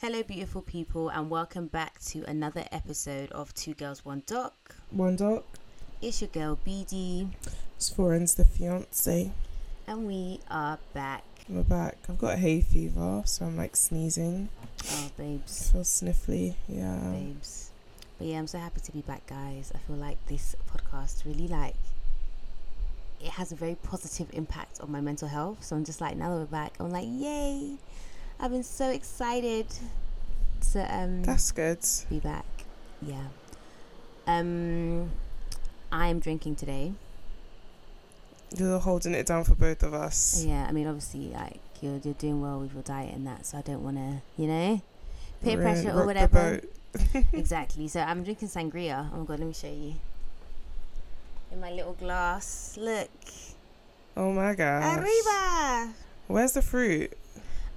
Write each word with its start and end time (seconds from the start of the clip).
Hello, 0.00 0.22
beautiful 0.22 0.62
people, 0.62 1.08
and 1.10 1.28
welcome 1.28 1.66
back 1.66 2.00
to 2.06 2.24
another 2.28 2.64
episode 2.72 3.30
of 3.32 3.52
Two 3.54 3.74
Girls 3.74 4.04
One 4.04 4.22
Doc. 4.26 4.74
One 4.90 5.16
doc. 5.16 5.44
It's 6.00 6.20
your 6.22 6.28
girl 6.28 6.58
BD, 6.66 7.28
It's 7.76 7.90
Foreign's 7.90 8.34
the 8.34 8.44
fiance. 8.44 9.30
and 9.86 10.06
we 10.06 10.40
are 10.50 10.78
back. 10.94 11.24
We're 11.48 11.62
back. 11.62 11.98
I've 12.08 12.18
got 12.18 12.38
hay 12.38 12.62
fever, 12.62 13.22
so 13.26 13.44
I'm 13.44 13.56
like 13.56 13.76
sneezing. 13.76 14.48
Oh, 14.90 15.10
babes. 15.18 15.68
I 15.68 15.72
feel 15.72 15.82
sniffly. 15.82 16.54
Yeah. 16.68 16.98
babes. 17.12 17.70
But 18.18 18.28
yeah, 18.28 18.38
I'm 18.38 18.46
so 18.46 18.58
happy 18.58 18.80
to 18.80 18.92
be 18.92 19.02
back, 19.02 19.26
guys. 19.26 19.72
I 19.74 19.78
feel 19.78 19.96
like 19.96 20.24
this 20.26 20.56
podcast 20.72 21.24
really 21.26 21.48
like 21.48 21.74
it 23.20 23.28
has 23.32 23.52
a 23.52 23.54
very 23.54 23.74
positive 23.74 24.28
impact 24.32 24.80
on 24.80 24.90
my 24.90 25.00
mental 25.02 25.28
health. 25.28 25.62
So 25.62 25.76
I'm 25.76 25.84
just 25.84 26.00
like, 26.00 26.16
now 26.16 26.30
that 26.30 26.36
we're 26.36 26.44
back, 26.46 26.72
I'm 26.80 26.90
like, 26.90 27.06
yay! 27.06 27.76
I've 28.42 28.50
been 28.50 28.62
so 28.62 28.88
excited 28.88 29.66
to 30.72 30.96
um 30.96 31.22
That's 31.22 31.52
good. 31.52 31.84
be 32.08 32.20
back. 32.20 32.46
Yeah. 33.02 33.26
Um, 34.26 35.10
I'm 35.92 36.20
drinking 36.20 36.56
today. 36.56 36.94
You're 38.56 38.78
holding 38.78 39.14
it 39.14 39.26
down 39.26 39.44
for 39.44 39.54
both 39.54 39.82
of 39.82 39.92
us. 39.92 40.42
Yeah, 40.42 40.66
I 40.66 40.72
mean, 40.72 40.86
obviously, 40.86 41.28
like 41.28 41.60
you're 41.82 42.00
you're 42.02 42.14
doing 42.14 42.40
well 42.40 42.60
with 42.60 42.72
your 42.72 42.82
diet 42.82 43.14
and 43.14 43.26
that, 43.26 43.44
so 43.44 43.58
I 43.58 43.60
don't 43.60 43.84
want 43.84 43.96
to, 43.98 44.22
you 44.40 44.48
know, 44.48 44.80
peer 45.42 45.58
pressure 45.58 45.90
or 45.90 46.06
whatever. 46.06 46.62
exactly. 47.32 47.88
So 47.88 48.00
I'm 48.00 48.24
drinking 48.24 48.48
sangria. 48.48 49.10
Oh 49.12 49.18
my 49.18 49.24
god, 49.24 49.38
let 49.40 49.48
me 49.48 49.52
show 49.52 49.68
you. 49.68 49.94
In 51.52 51.60
my 51.60 51.70
little 51.72 51.92
glass. 51.92 52.76
Look. 52.80 53.10
Oh 54.16 54.32
my 54.32 54.54
god. 54.54 54.98
Arriba. 54.98 55.92
Where's 56.26 56.52
the 56.52 56.62
fruit? 56.62 57.12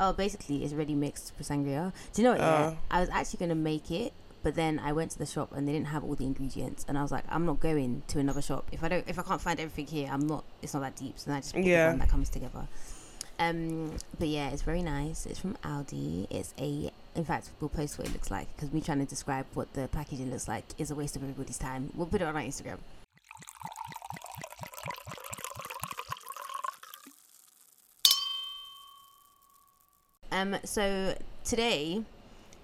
Oh, 0.04 0.12
basically, 0.12 0.66
it's 0.66 0.74
ready 0.74 0.96
mixed 0.96 1.34
for 1.38 1.44
sangria. 1.44 1.94
Do 2.12 2.22
you 2.22 2.26
know 2.26 2.32
what? 2.34 2.42
Yeah, 2.42 2.72
Oh. 2.74 2.78
I 2.92 3.00
was 3.00 3.10
actually 3.10 3.40
gonna 3.40 3.56
make 3.56 3.90
it, 3.90 4.12
but 4.44 4.56
then 4.56 4.78
I 4.80 4.92
went 4.92 5.12
to 5.12 5.18
the 5.18 5.26
shop 5.26 5.54
and 5.56 5.66
they 5.66 5.72
didn't 5.72 5.88
have 5.88 6.04
all 6.04 6.16
the 6.16 6.26
ingredients, 6.26 6.84
and 6.90 6.98
I 6.98 7.02
was 7.02 7.12
like, 7.12 7.24
I'm 7.30 7.46
not 7.46 7.62
going 7.62 8.04
to 8.10 8.20
another 8.20 8.42
shop 8.42 8.68
if 8.74 8.84
I 8.84 8.90
don't 8.90 9.08
if 9.08 9.18
I 9.18 9.22
can't 9.24 9.40
find 9.40 9.60
everything 9.62 9.88
here. 9.88 10.10
I'm 10.12 10.28
not. 10.28 10.44
It's 10.62 10.74
not 10.74 10.82
that 10.82 10.98
deep, 10.98 11.18
so 11.18 11.28
then 11.30 11.38
I 11.38 11.40
just 11.40 11.56
Yeah. 11.56 11.86
the 11.86 11.90
one 11.92 12.00
that 12.00 12.10
comes 12.10 12.28
together. 12.30 12.68
Um, 13.40 13.96
but 14.20 14.28
yeah, 14.28 14.50
it's 14.50 14.62
very 14.62 14.82
nice. 14.84 15.26
It's 15.26 15.40
from 15.40 15.54
Aldi. 15.64 16.28
It's 16.30 16.54
a. 16.60 16.92
In 17.16 17.24
fact, 17.24 17.52
we'll 17.62 17.70
post 17.70 17.98
what 17.98 18.08
it 18.08 18.12
looks 18.14 18.30
like 18.30 18.54
because 18.56 18.74
me 18.74 18.82
trying 18.82 19.00
to 19.00 19.06
describe 19.06 19.46
what 19.54 19.72
the 19.74 19.88
packaging 19.88 20.30
looks 20.32 20.48
like 20.50 20.66
is 20.78 20.92
a 20.92 20.96
waste 20.96 21.16
of 21.16 21.24
everybody's 21.24 21.58
time. 21.58 21.92
We'll 21.96 22.08
put 22.08 22.22
it 22.22 22.26
on 22.26 22.36
our 22.36 22.42
Instagram. 22.42 22.80
Um, 30.34 30.58
so 30.64 31.16
today 31.44 32.04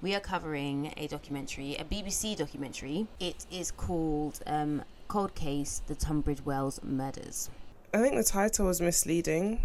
we 0.01 0.15
are 0.15 0.19
covering 0.19 0.91
a 0.97 1.05
documentary, 1.05 1.75
a 1.75 1.83
BBC 1.83 2.35
documentary. 2.35 3.05
It 3.19 3.45
is 3.51 3.69
called 3.69 4.39
um, 4.47 4.81
Cold 5.07 5.35
Case: 5.35 5.83
The 5.85 5.93
Tunbridge 5.93 6.43
Wells 6.43 6.79
Murders. 6.81 7.51
I 7.93 7.99
think 7.99 8.15
the 8.15 8.23
title 8.23 8.65
was 8.65 8.81
misleading 8.81 9.61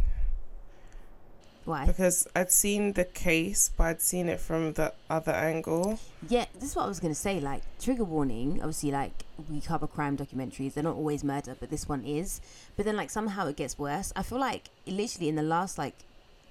Why? 1.64 1.86
because 1.86 2.28
I'd 2.36 2.52
seen 2.52 2.92
the 2.92 3.06
case, 3.06 3.70
but 3.74 3.84
I'd 3.84 4.02
seen 4.02 4.28
it 4.28 4.39
from 4.39 4.74
the 4.74 4.92
other 5.08 5.33
angle. 5.33 5.98
Yeah, 6.28 6.44
this 6.52 6.70
is 6.70 6.77
what 6.77 6.84
I 6.84 6.89
was 6.89 7.00
gonna 7.00 7.14
say. 7.14 7.41
Like 7.41 7.62
trigger 7.80 8.05
warning. 8.05 8.58
Obviously, 8.58 8.91
like 8.91 9.24
we 9.50 9.62
cover 9.62 9.86
crime 9.86 10.18
documentaries. 10.18 10.74
They're 10.74 10.84
not 10.84 10.96
always 10.96 11.24
murder, 11.24 11.56
but 11.58 11.70
this 11.70 11.89
one 11.89 12.05
is. 12.05 12.42
But 12.77 12.84
then, 12.84 12.96
like 12.96 13.08
somehow 13.08 13.46
it 13.46 13.56
gets 13.56 13.78
worse. 13.78 14.12
I 14.14 14.22
feel 14.22 14.39
like 14.39 14.68
literally 14.86 15.30
in 15.30 15.36
the 15.36 15.42
last 15.42 15.78
like 15.78 15.94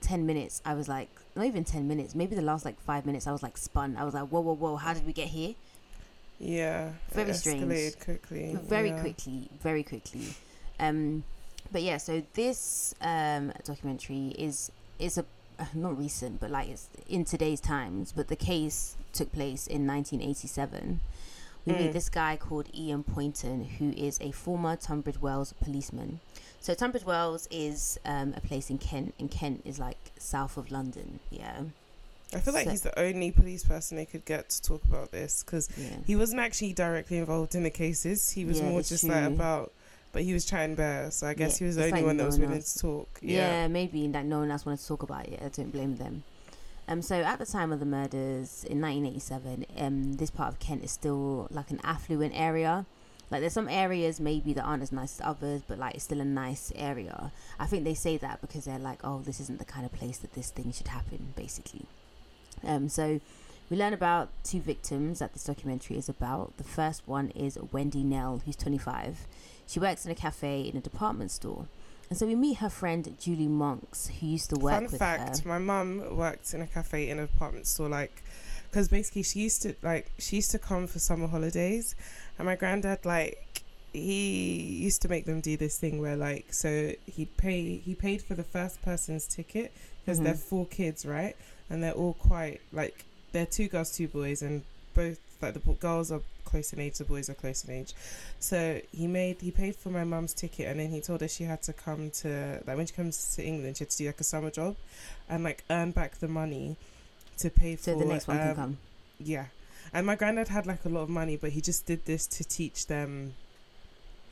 ten 0.04 0.26
minutes, 0.26 0.62
I 0.66 0.73
was 0.76 0.88
like, 0.88 1.09
not 1.36 1.46
even 1.46 1.64
ten 1.64 1.88
minutes. 1.88 2.14
Maybe 2.14 2.36
the 2.36 2.42
last 2.52 2.66
like 2.66 2.80
five 2.82 3.06
minutes, 3.06 3.26
I 3.26 3.32
was 3.32 3.42
like 3.42 3.58
spun. 3.58 3.96
I 3.98 4.04
was 4.04 4.14
like, 4.14 4.28
whoa, 4.30 4.42
whoa, 4.42 4.54
whoa! 4.56 4.76
How 4.76 4.94
did 4.94 5.06
we 5.06 5.14
get 5.14 5.28
here? 5.30 5.56
Yeah. 6.40 6.90
Very 7.12 7.34
strange. 7.34 8.00
quickly. 8.00 8.58
very 8.62 8.90
yeah. 8.90 9.00
quickly 9.00 9.50
very 9.62 9.84
quickly 9.84 10.28
um 10.80 11.23
but 11.72 11.82
yeah 11.82 11.98
so 11.98 12.22
this 12.33 12.94
um 13.02 13.54
documentary 13.64 14.30
is 14.38 14.72
is 15.00 15.17
a 15.17 15.26
uh, 15.60 15.66
not 15.73 15.98
recent 15.98 16.39
but 16.42 16.50
like 16.50 16.67
it's 16.67 16.89
in 17.08 17.23
today's 17.23 17.61
times 17.61 18.11
but 18.11 18.27
the 18.27 18.36
case 18.36 18.98
took 19.14 19.32
place 19.32 19.67
in 19.67 19.86
1987 19.88 21.00
we 21.66 21.73
meet 21.73 21.92
Mm. 21.92 21.94
this 21.94 22.10
guy 22.10 22.36
called 22.36 22.67
Ian 22.76 23.04
Poynton 23.04 23.64
who 23.77 23.92
is 23.92 24.17
a 24.20 24.32
former 24.32 24.76
Tunbridge 24.76 25.22
Wells 25.22 25.54
policeman 25.64 26.20
so 26.64 26.74
Tunbridge 26.74 27.06
Wells 27.06 27.48
is 27.52 28.00
um, 28.06 28.34
a 28.36 28.42
place 28.42 28.70
in 28.72 28.78
Kent 28.80 29.14
and 29.20 29.30
Kent 29.30 29.62
is 29.66 29.78
like 29.78 29.98
south 30.18 30.58
of 30.58 30.72
London 30.72 31.20
yeah 31.30 31.62
I 32.34 32.40
feel 32.40 32.54
like 32.56 32.64
So- 32.66 32.72
he's 32.72 32.82
the 32.82 33.00
only 33.00 33.30
police 33.32 33.64
person 33.64 33.96
they 33.98 34.06
could 34.08 34.26
get 34.26 34.50
to 34.50 34.62
talk 34.62 34.84
about 34.86 35.12
this 35.12 35.44
because 35.44 35.70
yeah 35.78 35.98
he 36.08 36.16
wasn't 36.16 36.40
actually 36.42 36.74
directly 36.74 37.20
involved 37.20 37.54
in 37.54 37.62
the 37.62 37.70
cases. 37.70 38.32
He 38.32 38.44
was 38.44 38.60
Yeah, 38.60 38.70
more 38.70 38.82
just 38.82 39.04
like 39.04 39.24
about, 39.26 39.72
but 40.14 40.24
he 40.24 40.34
was 40.34 40.44
chatting 40.46 40.74
bear. 40.76 41.12
So 41.12 41.28
I 41.28 41.36
guess 41.36 41.54
Yeah, 41.62 41.66
he 41.66 41.68
was 41.68 41.76
the 41.76 41.84
only 41.84 41.92
like 41.98 42.06
one 42.06 42.18
that 42.18 42.26
was 42.26 42.40
willing 42.40 42.56
else. 42.56 42.74
to 42.74 42.80
talk. 42.80 43.20
Yeah, 43.22 43.38
Yeah. 43.64 43.68
maybe 43.68 44.08
that 44.08 44.26
no 44.26 44.40
one 44.40 44.50
else 44.50 44.66
wanted 44.66 44.80
to 44.80 44.88
talk 44.88 45.04
about 45.04 45.28
it. 45.28 45.40
I 45.45 45.50
don't 45.50 45.72
blame 45.72 45.98
them. 45.98 46.24
Um, 46.88 47.02
so 47.04 47.16
at 47.22 47.38
the 47.38 47.45
time 47.45 47.72
of 47.72 47.80
the 47.80 47.86
murders 47.86 48.64
in 48.68 48.82
1987, 48.82 49.66
um, 49.78 50.14
this 50.16 50.32
part 50.32 50.52
of 50.52 50.60
Kent 50.60 50.84
is 50.84 50.90
still 50.92 51.48
like 51.52 51.70
an 51.70 51.80
affluent 51.84 52.34
area. 52.36 52.86
Like 53.33 53.42
there's 53.42 53.54
some 53.54 53.67
areas 53.67 54.20
maybe 54.20 54.54
that 54.54 54.61
aren't 54.61 54.83
as 54.83 54.92
nice 54.92 55.20
as 55.20 55.26
others, 55.26 55.64
but 55.67 55.80
like 55.80 55.95
it's 55.95 56.04
still 56.04 56.21
a 56.21 56.26
nice 56.26 56.71
area. 56.76 57.32
I 57.60 57.66
think 57.66 57.83
they 57.83 57.95
say 57.95 58.16
that 58.17 58.42
because 58.42 58.66
they're 58.66 58.77
like, 58.77 58.99
oh, 59.04 59.23
this 59.26 59.39
isn't 59.39 59.58
the 59.58 59.66
kind 59.66 59.88
of 59.88 59.92
place 59.92 60.20
that 60.20 60.33
this 60.33 60.52
thing 60.52 60.71
should 60.71 60.89
happen, 60.89 61.33
basically. 61.36 61.88
Um, 62.64 62.89
so 62.89 63.20
we 63.71 63.77
learn 63.77 63.92
about 63.92 64.30
two 64.44 64.61
victims 64.61 65.17
that 65.17 65.33
this 65.33 65.45
documentary 65.45 65.98
is 65.98 66.08
about. 66.08 66.58
The 66.58 66.64
first 66.64 67.08
one 67.08 67.32
is 67.32 67.58
Wendy 67.71 68.04
Knell, 68.04 68.44
who's 68.45 68.55
25. 68.55 69.26
She 69.65 69.80
works 69.80 70.05
in 70.05 70.11
a 70.11 70.15
cafe 70.15 70.61
in 70.61 70.77
a 70.77 70.82
department 70.82 71.32
store. 71.32 71.65
And 72.11 72.20
so 72.20 72.27
we 72.27 72.36
meet 72.36 72.58
her 72.58 72.70
friend 72.70 73.17
Julie 73.20 73.48
Monks, 73.48 74.11
who 74.20 74.27
used 74.27 74.52
to 74.52 74.60
work 74.60 74.76
Fun 74.76 74.83
with 74.83 75.00
fact: 75.00 75.39
her. 75.39 75.50
My 75.50 75.58
mum 75.58 76.15
worked 76.15 76.54
in 76.54 76.61
a 76.61 76.67
cafe 76.67 77.10
in 77.10 77.17
a 77.17 77.26
department 77.26 77.65
store, 77.65 77.89
like, 77.89 78.21
because 78.70 78.89
basically 78.89 79.23
she 79.23 79.39
used 79.39 79.64
to 79.64 79.76
like 79.82 80.11
she 80.20 80.36
used 80.36 80.52
to 80.52 80.60
come 80.60 80.86
for 80.86 81.00
summer 81.00 81.27
holidays, 81.27 81.95
and 82.38 82.45
my 82.45 82.55
granddad 82.55 83.05
like 83.05 83.64
he 83.92 84.60
used 84.82 85.02
to 85.04 85.08
make 85.10 85.26
them 85.26 85.39
do 85.39 85.55
this 85.58 85.77
thing 85.77 86.02
where 86.02 86.16
like 86.16 86.52
so 86.54 86.92
he'd 87.05 87.36
pay 87.38 87.77
he 87.77 87.94
paid 87.94 88.21
for 88.21 88.33
the 88.33 88.44
first 88.44 88.82
person's 88.82 89.27
ticket 89.27 89.71
because 90.04 90.20
they're 90.20 90.33
Mhm. 90.33 90.39
four 90.39 90.66
kids 90.66 91.05
right 91.05 91.36
and 91.70 91.83
they're 91.83 91.94
all 91.94 92.14
quite 92.14 92.60
like 92.71 93.05
they're 93.32 93.45
two 93.45 93.67
girls 93.67 93.92
two 93.95 94.08
boys 94.08 94.42
and 94.42 94.64
both 94.95 95.20
like 95.42 95.54
the 95.54 95.60
girls 95.73 96.11
are 96.11 96.21
close 96.45 96.73
in 96.73 96.80
age 96.80 96.98
the 96.98 97.04
boys 97.04 97.30
are 97.30 97.33
close 97.36 97.64
in 97.66 97.73
age 97.73 97.94
so 98.39 98.80
he 98.95 99.08
made 99.08 99.39
he 99.42 99.52
paid 99.52 99.76
for 99.76 99.89
my 99.89 100.04
mum's 100.04 100.33
ticket 100.33 100.67
and 100.67 100.80
then 100.80 100.89
he 100.89 101.00
told 101.02 101.21
her 101.21 101.27
she 101.27 101.44
had 101.45 101.61
to 101.61 101.73
come 101.73 102.10
to 102.11 102.61
like 102.67 102.77
when 102.77 102.86
she 102.86 102.94
comes 102.94 103.36
to 103.36 103.44
england 103.44 103.77
she 103.77 103.83
had 103.83 103.89
to 103.92 103.98
do 103.98 104.05
like 104.08 104.20
a 104.20 104.23
summer 104.23 104.50
job 104.52 104.76
and 105.30 105.44
like 105.44 105.64
earn 105.70 105.92
back 105.92 106.17
the 106.20 106.27
money 106.27 106.76
to 107.38 107.50
pay 107.50 107.76
for 107.76 107.83
So 107.94 108.00
the 108.00 108.05
next 108.05 108.27
one 108.27 108.38
can 108.38 108.50
um, 108.50 108.55
come. 108.55 108.77
yeah 109.20 109.45
and 109.93 110.05
my 110.08 110.15
granddad 110.15 110.48
had 110.48 110.65
like 110.65 110.83
a 110.86 110.89
lot 110.89 111.02
of 111.02 111.09
money 111.09 111.37
but 111.37 111.52
he 111.52 111.61
just 111.61 111.86
did 111.86 112.05
this 112.05 112.26
to 112.27 112.43
teach 112.43 112.87
them 112.87 113.33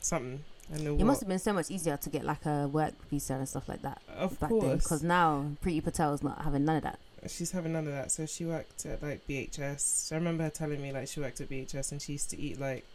something 0.00 0.42
and 0.72 1.00
It 1.00 1.04
must 1.04 1.20
have 1.20 1.28
been 1.28 1.38
so 1.38 1.52
much 1.52 1.70
easier 1.70 1.96
to 1.96 2.08
get 2.10 2.24
like 2.24 2.46
a 2.46 2.66
work 2.68 2.94
visa 3.10 3.34
and 3.34 3.48
stuff 3.48 3.68
like 3.68 3.82
that 3.82 4.00
of 4.16 4.38
back 4.40 4.50
then. 4.50 4.60
course 4.60 4.82
Because 4.84 5.02
now 5.02 5.46
Priti 5.64 5.82
Patel's 5.84 6.22
not 6.22 6.42
having 6.42 6.64
none 6.64 6.76
of 6.76 6.82
that. 6.84 6.98
she's 7.28 7.50
having 7.52 7.72
none 7.72 7.86
of 7.86 7.92
that. 7.92 8.10
So 8.10 8.26
she 8.26 8.44
worked 8.44 8.86
at 8.86 9.02
like 9.02 9.26
BHS. 9.28 10.12
I 10.12 10.16
remember 10.16 10.44
her 10.44 10.50
telling 10.50 10.80
me 10.80 10.92
like 10.92 11.08
she 11.08 11.20
worked 11.20 11.40
at 11.40 11.48
BHS 11.50 11.92
and 11.92 12.00
she 12.00 12.12
used 12.12 12.30
to 12.30 12.40
eat 12.40 12.58
like 12.60 12.86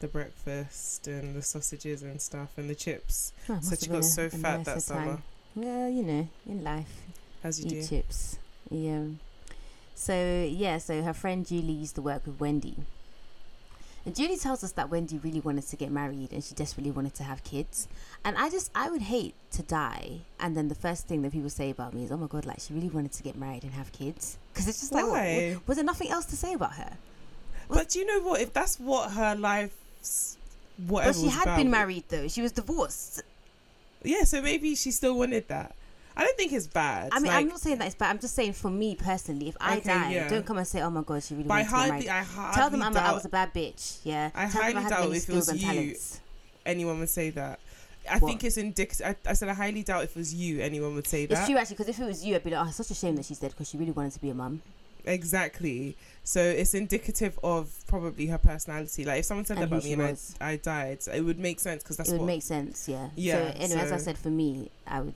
the 0.00 0.08
breakfast 0.08 1.08
and 1.08 1.34
the 1.34 1.42
sausages 1.42 2.02
and 2.02 2.20
stuff 2.20 2.50
and 2.58 2.68
the 2.70 2.74
chips. 2.74 3.32
Oh, 3.48 3.58
so 3.60 3.74
she 3.76 3.86
got 3.88 3.98
a- 4.00 4.02
so 4.02 4.28
fat 4.28 4.64
that 4.64 4.66
nicer 4.76 4.80
summer. 4.80 5.04
time. 5.06 5.22
Well, 5.56 5.88
you 5.88 6.02
know, 6.02 6.28
in 6.46 6.62
life. 6.62 6.92
As 7.42 7.58
you 7.60 7.66
eat 7.66 7.80
do. 7.82 7.86
chips. 7.86 8.38
Yeah. 8.70 9.04
So 9.98 10.46
yeah, 10.48 10.76
so 10.78 11.02
her 11.02 11.14
friend 11.14 11.46
Julie 11.46 11.72
used 11.72 11.94
to 11.96 12.02
work 12.02 12.26
with 12.26 12.38
Wendy. 12.38 12.76
And 14.04 14.14
Julie 14.14 14.36
tells 14.36 14.62
us 14.62 14.70
that 14.72 14.88
Wendy 14.88 15.18
really 15.18 15.40
wanted 15.40 15.66
to 15.66 15.74
get 15.74 15.90
married 15.90 16.32
and 16.32 16.44
she 16.44 16.54
desperately 16.54 16.92
wanted 16.92 17.14
to 17.14 17.24
have 17.24 17.42
kids. 17.42 17.88
And 18.24 18.36
I 18.36 18.50
just 18.50 18.70
I 18.74 18.88
would 18.90 19.02
hate 19.02 19.34
to 19.52 19.62
die 19.62 20.20
and 20.38 20.56
then 20.56 20.68
the 20.68 20.76
first 20.76 21.08
thing 21.08 21.22
that 21.22 21.32
people 21.32 21.50
say 21.50 21.70
about 21.70 21.92
me 21.94 22.04
is, 22.04 22.12
"Oh 22.12 22.16
my 22.18 22.26
god, 22.28 22.44
like 22.46 22.60
she 22.60 22.72
really 22.74 22.88
wanted 22.90 23.12
to 23.12 23.22
get 23.24 23.36
married 23.36 23.64
and 23.64 23.72
have 23.72 23.90
kids." 23.92 24.36
Cuz 24.54 24.68
it's 24.68 24.80
just 24.80 24.92
like 24.92 25.02
what- 25.04 25.12
Why? 25.12 25.54
what- 25.54 25.66
was 25.68 25.76
there 25.78 25.84
nothing 25.84 26.10
else 26.10 26.26
to 26.26 26.36
say 26.36 26.52
about 26.52 26.74
her? 26.74 26.92
But 27.68 27.88
do 27.88 27.98
you 27.98 28.06
know 28.06 28.20
what? 28.20 28.40
If 28.40 28.52
that's 28.52 28.78
what 28.78 29.10
her 29.12 29.34
life's 29.34 30.36
whatever. 30.86 31.12
But 31.12 31.18
she 31.18 31.24
was 31.26 31.34
had 31.34 31.42
about- 31.44 31.56
been 31.56 31.70
married 31.70 32.04
though. 32.08 32.28
She 32.28 32.42
was 32.42 32.52
divorced. 32.52 33.22
Yeah, 34.04 34.22
so 34.22 34.40
maybe 34.40 34.76
she 34.76 34.92
still 34.92 35.16
wanted 35.18 35.48
that. 35.48 35.74
I 36.16 36.24
don't 36.24 36.36
think 36.36 36.52
it's 36.52 36.66
bad. 36.66 37.10
I 37.12 37.18
mean, 37.18 37.26
like, 37.30 37.42
I'm 37.42 37.48
not 37.48 37.60
saying 37.60 37.78
that 37.78 37.86
it's 37.86 37.94
bad. 37.94 38.10
I'm 38.10 38.18
just 38.18 38.34
saying 38.34 38.54
for 38.54 38.70
me 38.70 38.94
personally, 38.94 39.48
if 39.48 39.56
I 39.60 39.76
Okay, 39.78 39.88
die, 39.88 40.12
yeah. 40.12 40.28
don't 40.28 40.46
come 40.46 40.56
and 40.56 40.66
say, 40.66 40.80
"Oh 40.80 40.88
my 40.90 41.02
god, 41.02 41.22
she 41.22 41.34
really 41.34 41.46
but 41.48 41.54
I 41.54 41.56
wanted 41.58 41.68
to 41.68 41.76
get 41.76 41.76
married." 41.88 41.90
hardly, 41.90 42.10
I 42.10 42.22
hardly 42.22 42.54
Tell 42.60 42.70
them 42.70 42.82
I'm 42.82 42.96
a, 42.96 42.98
I 42.98 43.02
doubt 43.02 43.14
was 43.16 43.24
a 43.26 43.28
bad 43.28 43.52
bitch. 43.54 43.98
Yeah. 44.04 44.30
I 44.34 44.48
Tell 44.48 44.62
highly 44.62 44.76
I 44.76 44.88
doubt 44.88 45.14
if 45.14 45.28
it 45.28 45.34
was 45.34 45.52
you. 45.54 45.60
talents. 45.60 46.20
anyone 46.64 46.98
would 47.00 47.10
say 47.10 47.30
that. 47.30 47.60
I 48.08 48.18
What? 48.18 48.28
think 48.28 48.44
it's 48.44 48.56
indicative. 48.56 49.04
I, 49.26 49.30
I 49.30 49.32
said 49.34 49.48
I 49.48 49.54
highly 49.54 49.82
doubt 49.82 50.04
if 50.04 50.10
it 50.10 50.16
was 50.16 50.32
you, 50.32 50.60
anyone 50.60 50.94
would 50.94 51.06
say 51.06 51.26
that. 51.26 51.36
It's 51.38 51.46
true 51.48 51.56
actually, 51.58 51.74
because 51.76 51.88
if 51.90 51.98
it 52.00 52.04
was 52.06 52.24
you, 52.24 52.34
I'd 52.36 52.44
be 52.44 52.50
like, 52.50 52.64
"Oh, 52.64 52.68
it's 52.68 52.76
such 52.76 52.90
a 52.90 52.94
shame 52.94 53.16
that 53.16 53.24
she's 53.26 53.38
dead 53.40 53.50
because 53.50 53.68
she 53.68 53.76
really 53.76 53.92
wanted 53.92 54.12
to 54.12 54.20
be 54.20 54.30
a 54.30 54.34
mum." 54.34 54.62
Exactly. 55.04 55.96
So 56.24 56.40
it's 56.40 56.74
indicative 56.74 57.38
of 57.44 57.70
probably 57.86 58.26
her 58.26 58.38
personality. 58.38 59.04
Like 59.04 59.20
if 59.20 59.24
someone 59.26 59.44
said 59.44 59.58
And 59.58 59.70
that 59.70 59.74
about 59.76 59.84
me 59.84 59.92
and 59.92 60.02
I. 60.02 60.16
I 60.52 60.56
died, 60.56 60.98
it 61.12 61.20
would 61.20 61.38
make 61.38 61.60
sense 61.60 61.82
because 61.82 61.96
that's 61.96 62.08
it 62.08 62.12
would 62.14 62.20
what 62.22 62.26
make 62.26 62.42
sense, 62.42 62.88
yeah. 62.88 63.10
Yeah, 63.14 63.52
So 63.52 63.58
anyway, 63.60 63.80
as 63.80 63.92
I 63.92 63.96
said, 63.98 64.18
for 64.18 64.30
me, 64.30 64.70
I 64.86 65.00
would. 65.00 65.14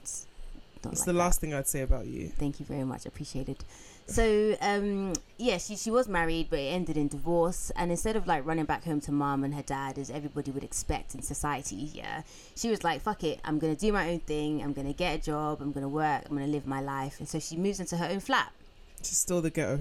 Not 0.84 0.92
it's 0.92 1.00
like 1.00 1.06
the 1.06 1.12
that. 1.12 1.18
last 1.18 1.40
thing 1.40 1.54
I'd 1.54 1.68
say 1.68 1.82
about 1.82 2.06
you. 2.06 2.28
Thank 2.28 2.60
you 2.60 2.66
very 2.66 2.84
much. 2.84 3.06
Appreciated. 3.06 3.58
So, 4.06 4.56
um, 4.60 5.12
yeah, 5.38 5.58
she, 5.58 5.76
she 5.76 5.90
was 5.90 6.08
married, 6.08 6.48
but 6.50 6.58
it 6.58 6.72
ended 6.72 6.96
in 6.96 7.08
divorce. 7.08 7.70
And 7.76 7.90
instead 7.90 8.16
of 8.16 8.26
like 8.26 8.44
running 8.44 8.64
back 8.64 8.84
home 8.84 9.00
to 9.02 9.12
mom 9.12 9.44
and 9.44 9.54
her 9.54 9.62
dad, 9.62 9.98
as 9.98 10.10
everybody 10.10 10.50
would 10.50 10.64
expect 10.64 11.14
in 11.14 11.22
society, 11.22 11.90
yeah, 11.94 12.22
she 12.56 12.70
was 12.70 12.82
like, 12.82 13.02
fuck 13.02 13.22
it, 13.22 13.40
I'm 13.44 13.58
going 13.58 13.74
to 13.74 13.80
do 13.80 13.92
my 13.92 14.10
own 14.10 14.20
thing. 14.20 14.62
I'm 14.62 14.72
going 14.72 14.88
to 14.88 14.92
get 14.92 15.20
a 15.20 15.22
job. 15.22 15.60
I'm 15.60 15.70
going 15.70 15.82
to 15.82 15.88
work. 15.88 16.24
I'm 16.28 16.36
going 16.36 16.46
to 16.46 16.52
live 16.52 16.66
my 16.66 16.80
life. 16.80 17.20
And 17.20 17.28
so 17.28 17.38
she 17.38 17.56
moves 17.56 17.78
into 17.78 17.96
her 17.98 18.06
own 18.06 18.20
flat. 18.20 18.50
Just 18.98 19.20
still 19.20 19.40
the 19.40 19.50
ghetto. 19.50 19.80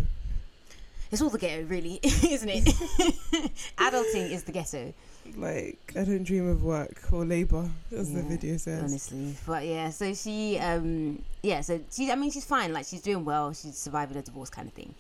It's 1.12 1.22
all 1.24 1.30
the 1.30 1.40
ghetto, 1.40 1.64
really, 1.64 2.00
isn't 2.04 2.50
it? 2.50 2.66
Adulting 3.78 4.32
is 4.32 4.44
the 4.44 4.52
ghetto. 4.52 4.94
Like 5.38 5.94
I 5.96 6.04
don't 6.04 6.24
dream 6.24 6.48
of 6.48 6.64
work 6.64 7.02
or 7.12 7.26
labor, 7.26 7.70
as 7.96 8.14
the 8.14 8.22
video 8.22 8.58
says. 8.58 8.84
honestly. 8.84 9.36
But 9.46 9.66
yeah 9.66 9.90
so 9.90 10.14
she 10.14 10.58
um 10.60 11.22
yeah 11.44 11.62
so 11.62 11.80
she 11.92 12.12
i 12.12 12.16
mean 12.16 12.32
she's 12.32 12.46
fine. 12.46 12.74
Like 12.74 12.86
she's 12.86 13.02
doing 13.02 13.26
well. 13.26 13.54
She's 13.54 13.78
surviving 13.78 14.18
a 14.18 14.22
divorce 14.22 14.50
kind 14.50 14.68
of 14.68 14.74
thing. 14.74 14.94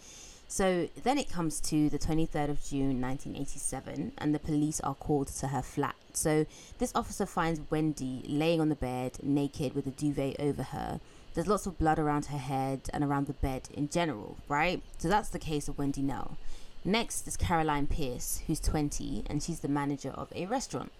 So 0.47 0.89
then 1.03 1.19
it 1.19 1.29
comes 1.29 1.59
to 1.61 1.89
the 1.89 1.99
23rd 1.99 2.49
of 2.49 2.63
june 2.63 2.99
1987 2.99 4.13
and 4.17 4.33
the 4.33 4.39
police 4.39 4.79
are 4.81 4.95
called 4.95 5.27
to 5.27 5.47
her 5.47 5.61
flat. 5.61 5.95
So 6.13 6.45
this 6.79 6.91
officer 6.95 7.25
finds 7.25 7.61
wendy 7.69 8.23
laying 8.27 8.59
on 8.59 8.69
the 8.69 8.75
bed 8.75 9.17
naked 9.21 9.75
with 9.75 9.85
a 9.87 9.91
duvet 9.91 10.37
over 10.39 10.63
her. 10.63 10.99
There's 11.35 11.47
lots 11.47 11.67
of 11.67 11.77
blood 11.77 11.99
around 11.99 12.25
her 12.27 12.39
head 12.39 12.89
and 12.91 13.03
around 13.03 13.27
the 13.27 13.33
bed 13.33 13.69
in 13.73 13.89
general 13.89 14.37
right? 14.47 14.81
So 14.97 15.07
that's 15.07 15.29
the 15.29 15.39
case 15.39 15.67
of 15.67 15.77
wendy 15.77 16.01
knell 16.01 16.37
next 16.83 17.27
is 17.27 17.37
caroline 17.37 17.87
pierce 17.87 18.41
who's 18.47 18.59
20 18.59 19.23
and 19.27 19.43
she's 19.43 19.59
the 19.59 19.67
manager 19.67 20.11
of 20.11 20.31
a 20.35 20.45
restaurant 20.45 20.91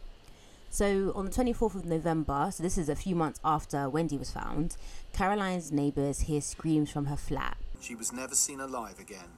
so 0.71 1.11
on 1.15 1.25
the 1.25 1.31
24th 1.31 1.75
of 1.75 1.85
November, 1.85 2.49
so 2.53 2.61
this 2.61 2.77
is 2.77 2.89
a 2.89 2.95
few 2.95 3.15
months 3.15 3.39
after 3.43 3.89
Wendy 3.89 4.17
was 4.17 4.29
found, 4.29 4.77
Caroline's 5.13 5.71
neighbors 5.71 6.21
hear 6.21 6.41
screams 6.41 6.91
from 6.91 7.05
her 7.05 7.15
flat. 7.15 7.57
She 7.81 7.95
was 7.95 8.13
never 8.13 8.35
seen 8.35 8.59
alive 8.59 8.99
again. 8.99 9.29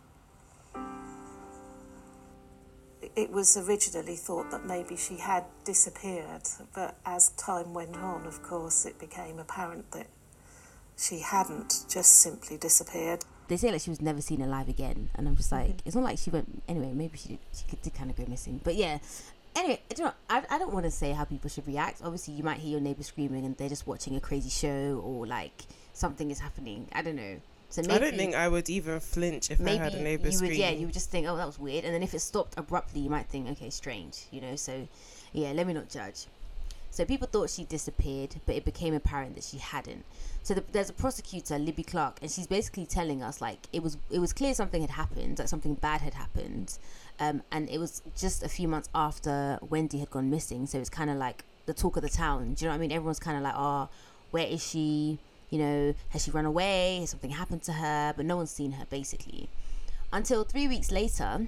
It 3.15 3.31
was 3.31 3.57
originally 3.57 4.15
thought 4.15 4.51
that 4.51 4.65
maybe 4.65 4.95
she 4.95 5.17
had 5.17 5.45
disappeared, 5.63 6.43
but 6.73 6.95
as 7.05 7.29
time 7.29 7.73
went 7.73 7.95
on, 7.95 8.25
of 8.25 8.43
course, 8.43 8.85
it 8.85 8.99
became 8.99 9.39
apparent 9.39 9.91
that 9.91 10.07
she 10.97 11.19
hadn't 11.19 11.85
just 11.89 12.11
simply 12.13 12.57
disappeared. 12.57 13.23
They 13.51 13.57
say 13.57 13.69
like 13.69 13.81
she 13.81 13.89
was 13.89 13.99
never 13.99 14.21
seen 14.21 14.41
alive 14.41 14.69
again, 14.69 15.09
and 15.13 15.27
I'm 15.27 15.35
just 15.35 15.51
mm-hmm. 15.51 15.67
like, 15.67 15.81
it's 15.83 15.93
not 15.93 16.05
like 16.05 16.17
she 16.17 16.29
went 16.29 16.63
anyway. 16.69 16.93
Maybe 16.93 17.17
she 17.17 17.27
did, 17.27 17.39
she 17.53 17.65
did 17.81 17.93
kind 17.93 18.09
of 18.09 18.15
go 18.15 18.23
missing, 18.25 18.61
but 18.63 18.75
yeah. 18.75 18.99
Anyway, 19.57 19.81
I 19.91 19.93
don't, 19.93 20.15
I, 20.29 20.43
I 20.51 20.57
don't 20.57 20.71
want 20.71 20.85
to 20.85 20.91
say 20.91 21.11
how 21.11 21.25
people 21.25 21.49
should 21.49 21.67
react. 21.67 21.99
Obviously, 22.01 22.33
you 22.33 22.43
might 22.43 22.59
hear 22.59 22.71
your 22.71 22.79
neighbor 22.79 23.03
screaming, 23.03 23.43
and 23.43 23.57
they're 23.57 23.67
just 23.67 23.85
watching 23.85 24.15
a 24.15 24.21
crazy 24.21 24.49
show, 24.49 25.03
or 25.03 25.27
like 25.27 25.63
something 25.91 26.31
is 26.31 26.39
happening. 26.39 26.87
I 26.93 27.01
don't 27.01 27.17
know. 27.17 27.41
So 27.67 27.81
maybe 27.81 27.93
I 27.93 27.97
don't 27.97 28.15
think 28.15 28.35
I 28.35 28.47
would 28.47 28.69
even 28.69 29.01
flinch 29.01 29.51
if 29.51 29.59
I 29.59 29.71
had 29.71 29.95
a 29.95 30.01
neighbour 30.01 30.29
you 30.29 30.29
would 30.29 30.33
scream. 30.35 30.53
yeah 30.53 30.69
you 30.69 30.85
would 30.85 30.93
just 30.93 31.09
think 31.09 31.25
oh 31.27 31.37
that 31.37 31.45
was 31.45 31.57
weird 31.57 31.85
and 31.85 31.93
then 31.93 32.03
if 32.03 32.13
it 32.13 32.19
stopped 32.19 32.55
abruptly 32.57 32.99
you 32.99 33.09
might 33.09 33.27
think 33.27 33.47
okay 33.51 33.69
strange 33.69 34.25
you 34.29 34.41
know 34.41 34.57
so 34.57 34.85
yeah 35.31 35.53
let 35.53 35.65
me 35.65 35.71
not 35.71 35.87
judge 35.87 36.25
so 36.91 37.03
people 37.05 37.27
thought 37.27 37.49
she 37.49 37.63
disappeared 37.63 38.35
but 38.45 38.55
it 38.55 38.63
became 38.63 38.93
apparent 38.93 39.35
that 39.35 39.43
she 39.43 39.57
hadn't 39.57 40.05
so 40.43 40.53
the, 40.53 40.63
there's 40.71 40.89
a 40.89 40.93
prosecutor 40.93 41.57
libby 41.57 41.83
clark 41.83 42.17
and 42.21 42.29
she's 42.29 42.47
basically 42.47 42.85
telling 42.85 43.23
us 43.23 43.41
like 43.41 43.67
it 43.73 43.81
was 43.81 43.97
it 44.09 44.19
was 44.19 44.33
clear 44.33 44.53
something 44.53 44.81
had 44.81 44.91
happened 44.91 45.39
like 45.39 45.47
something 45.47 45.73
bad 45.75 46.01
had 46.01 46.13
happened 46.13 46.77
um, 47.19 47.41
and 47.51 47.69
it 47.69 47.79
was 47.79 48.01
just 48.15 48.43
a 48.43 48.49
few 48.49 48.67
months 48.67 48.89
after 48.93 49.57
wendy 49.69 49.99
had 49.99 50.09
gone 50.11 50.29
missing 50.29 50.67
so 50.67 50.77
it's 50.77 50.89
kind 50.89 51.09
of 51.09 51.17
like 51.17 51.43
the 51.65 51.73
talk 51.73 51.95
of 51.95 52.03
the 52.03 52.09
town 52.09 52.53
do 52.53 52.65
you 52.65 52.67
know 52.67 52.73
what 52.73 52.77
i 52.77 52.81
mean 52.81 52.91
everyone's 52.91 53.19
kind 53.19 53.37
of 53.37 53.43
like 53.43 53.55
oh 53.55 53.89
where 54.31 54.45
is 54.45 54.63
she 54.65 55.19
you 55.51 55.59
know, 55.59 55.93
has 56.09 56.23
she 56.23 56.31
run 56.31 56.45
away? 56.45 56.97
Has 57.01 57.11
something 57.11 57.29
happened 57.29 57.61
to 57.63 57.73
her? 57.73 58.13
But 58.17 58.25
no 58.25 58.37
one's 58.37 58.49
seen 58.49 58.71
her 58.71 58.85
basically. 58.89 59.49
Until 60.11 60.43
three 60.43 60.67
weeks 60.67 60.91
later, 60.91 61.47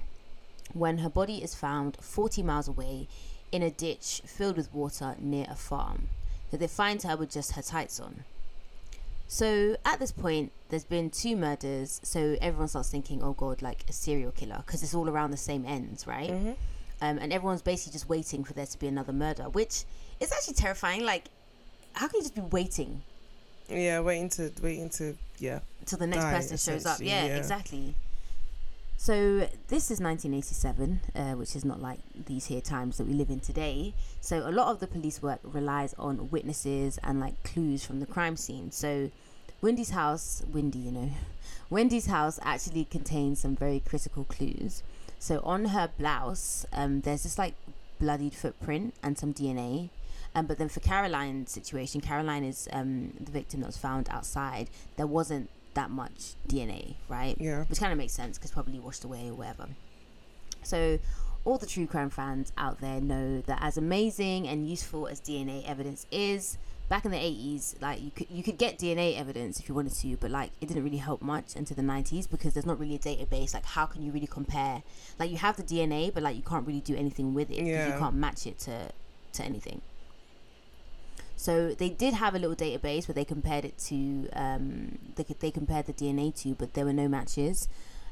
when 0.74 1.00
her 1.00 1.10
body 1.10 1.42
is 1.42 1.56
found 1.56 1.98
40 2.00 2.44
miles 2.44 2.68
away 2.68 3.08
in 3.54 3.62
a 3.62 3.70
ditch 3.70 4.22
filled 4.26 4.58
with 4.58 4.74
water 4.74 5.16
near 5.20 5.46
a 5.50 5.56
farm. 5.56 6.10
that 6.52 6.60
they 6.60 6.68
find 6.68 7.02
her 7.02 7.18
with 7.18 7.32
just 7.32 7.54
her 7.54 7.62
tights 7.64 8.00
on. 8.00 8.26
So 9.28 9.76
at 9.86 10.00
this 10.00 10.12
point, 10.12 10.52
there's 10.70 10.84
been 10.84 11.10
two 11.10 11.36
murders. 11.36 12.00
So 12.04 12.38
everyone 12.42 12.68
starts 12.68 12.90
thinking, 12.92 13.24
oh 13.24 13.34
god, 13.34 13.62
like 13.64 13.86
a 13.90 13.94
serial 13.94 14.32
killer, 14.32 14.62
because 14.66 14.84
it's 14.84 14.94
all 14.94 15.10
around 15.10 15.32
the 15.32 15.38
same 15.38 15.66
ends, 15.66 16.06
right? 16.06 16.30
Mhm. 16.30 16.56
Um, 17.02 17.18
and 17.18 17.34
everyone's 17.34 17.64
basically 17.64 17.94
just 17.94 18.08
waiting 18.08 18.44
for 18.44 18.54
there 18.54 18.68
to 18.68 18.78
be 18.80 18.88
another 18.88 19.12
murder, 19.14 19.46
which 19.50 19.86
is 20.20 20.32
actually 20.32 20.54
terrifying. 20.54 21.04
Like, 21.04 21.26
how 21.94 22.08
can 22.08 22.18
you 22.18 22.22
just 22.22 22.36
be 22.36 22.42
waiting 22.42 23.02
Yeah, 23.68 24.02
waiting 24.02 24.30
to 24.32 24.52
waiting 24.62 24.90
to 24.92 25.18
yeah. 25.40 25.60
until 25.80 25.98
the 25.98 26.08
next 26.08 26.24
die, 26.26 26.34
person 26.34 26.58
shows 26.58 26.86
up. 26.86 27.00
Yeah, 27.00 27.26
yeah. 27.26 27.38
exactly. 27.38 27.96
So 28.98 29.50
this 29.68 29.92
is 29.92 30.00
1987, 30.00 31.02
uh, 31.16 31.22
which 31.34 31.56
is 31.56 31.66
not 31.66 31.82
like 31.82 32.00
these 32.26 32.46
here 32.46 32.62
times 32.62 32.98
that 32.98 33.08
we 33.08 33.14
live 33.14 33.30
in 33.30 33.42
today. 33.42 33.94
So 34.22 34.48
a 34.48 34.52
lot 34.52 34.68
of 34.68 34.80
the 34.80 34.88
police 34.88 35.22
work 35.22 35.40
relies 35.44 35.94
on 36.00 36.30
witnesses 36.30 37.00
and 37.04 37.20
like 37.20 37.44
clues 37.44 37.84
from 37.86 38.00
the 38.00 38.06
crime 38.06 38.38
scene. 38.38 38.72
So 38.72 39.12
Wendy's 39.62 39.90
house, 39.90 40.44
Wendy, 40.54 40.80
you 40.80 40.92
know, 40.92 41.10
Wendy's 41.70 42.06
house 42.06 42.40
actually 42.44 42.86
contains 42.86 43.40
some 43.40 43.56
very 43.56 43.80
critical 43.80 44.24
clues. 44.24 44.84
So 45.20 45.42
on 45.44 45.66
her 45.66 45.90
blouse, 45.98 46.66
um, 46.74 47.02
there's 47.02 47.24
this 47.24 47.38
like 47.38 47.56
bloodied 48.00 48.34
footprint 48.34 48.94
and 49.02 49.18
some 49.18 49.34
DNA. 49.34 49.90
Um, 50.36 50.48
but 50.48 50.58
then 50.58 50.70
for 50.70 50.80
Caroline's 50.80 51.52
situation, 51.52 52.02
Caroline 52.02 52.44
is 52.44 52.68
um, 52.74 53.14
the 53.20 53.32
victim 53.32 53.62
that 53.62 53.68
was 53.68 53.78
found 53.78 54.10
outside. 54.10 54.70
There 54.98 55.08
wasn't 55.08 55.50
that 55.76 55.90
much 55.90 56.34
DNA, 56.48 56.96
right? 57.10 57.36
Yeah. 57.40 57.64
Which 57.66 57.80
kind 57.80 57.92
of 57.92 57.98
makes 57.98 58.14
sense 58.14 58.38
because 58.38 58.52
probably 58.52 58.80
washed 58.80 59.04
away 59.04 59.30
or 59.30 59.34
whatever. 59.34 59.68
So, 60.64 61.00
all 61.46 61.58
the 61.58 61.66
true 61.66 61.88
crime 61.88 62.10
fans 62.10 62.54
out 62.58 62.80
there 62.80 63.02
know 63.02 63.42
that 63.42 63.60
as 63.62 63.78
amazing 63.78 64.48
and 64.48 64.68
useful 64.70 65.08
as 65.08 65.20
DNA 65.20 65.68
evidence 65.68 66.06
is, 66.10 66.58
back 66.90 67.04
in 67.06 67.12
the 67.12 67.18
80s, 67.18 67.82
like 67.82 68.02
you 68.02 68.12
could 68.12 68.28
you 68.30 68.44
could 68.44 68.58
get 68.58 68.78
DNA 68.80 69.20
evidence 69.20 69.60
if 69.60 69.68
you 69.68 69.76
wanted 69.76 69.94
to, 69.94 70.16
but 70.18 70.32
like 70.32 70.52
it 70.62 70.68
didn't 70.68 70.84
really 70.86 70.98
help 70.98 71.22
much 71.22 71.56
until 71.56 71.76
the 71.76 71.82
90s 71.82 72.30
because 72.30 72.54
there's 72.54 72.66
not 72.66 72.80
really 72.80 72.96
a 72.96 73.00
database. 73.00 73.54
Like, 73.54 73.66
how 73.66 73.86
can 73.86 74.04
you 74.04 74.12
really 74.12 74.28
compare? 74.28 74.84
Like, 75.20 75.32
you 75.32 75.38
have 75.38 75.58
the 75.58 75.64
DNA, 75.64 76.14
but 76.14 76.24
like 76.24 76.36
you 76.38 76.44
can't 76.44 76.66
really 76.66 76.82
do 76.82 76.96
anything 76.96 77.34
with 77.34 77.50
it 77.52 77.58
because 77.58 77.68
Yeah. 77.68 77.94
you 77.94 78.00
can't 78.00 78.16
match 78.16 78.48
it 78.48 78.58
to 78.60 78.90
to 79.34 79.44
anything. 79.44 79.82
So 81.44 81.74
they 81.82 81.90
did 81.90 82.14
have 82.14 82.36
a 82.36 82.40
little 82.40 82.56
database 82.56 83.06
where 83.08 83.16
they 83.20 83.26
compared 83.26 83.66
it 83.66 83.78
to 83.90 84.30
um, 84.32 84.98
they 85.18 85.26
they 85.44 85.52
compared 85.52 85.86
the 85.88 85.94
DNA 86.02 86.34
to, 86.42 86.50
but 86.62 86.74
there 86.74 86.86
were 86.86 86.94
no 87.04 87.08
matches. 87.18 87.68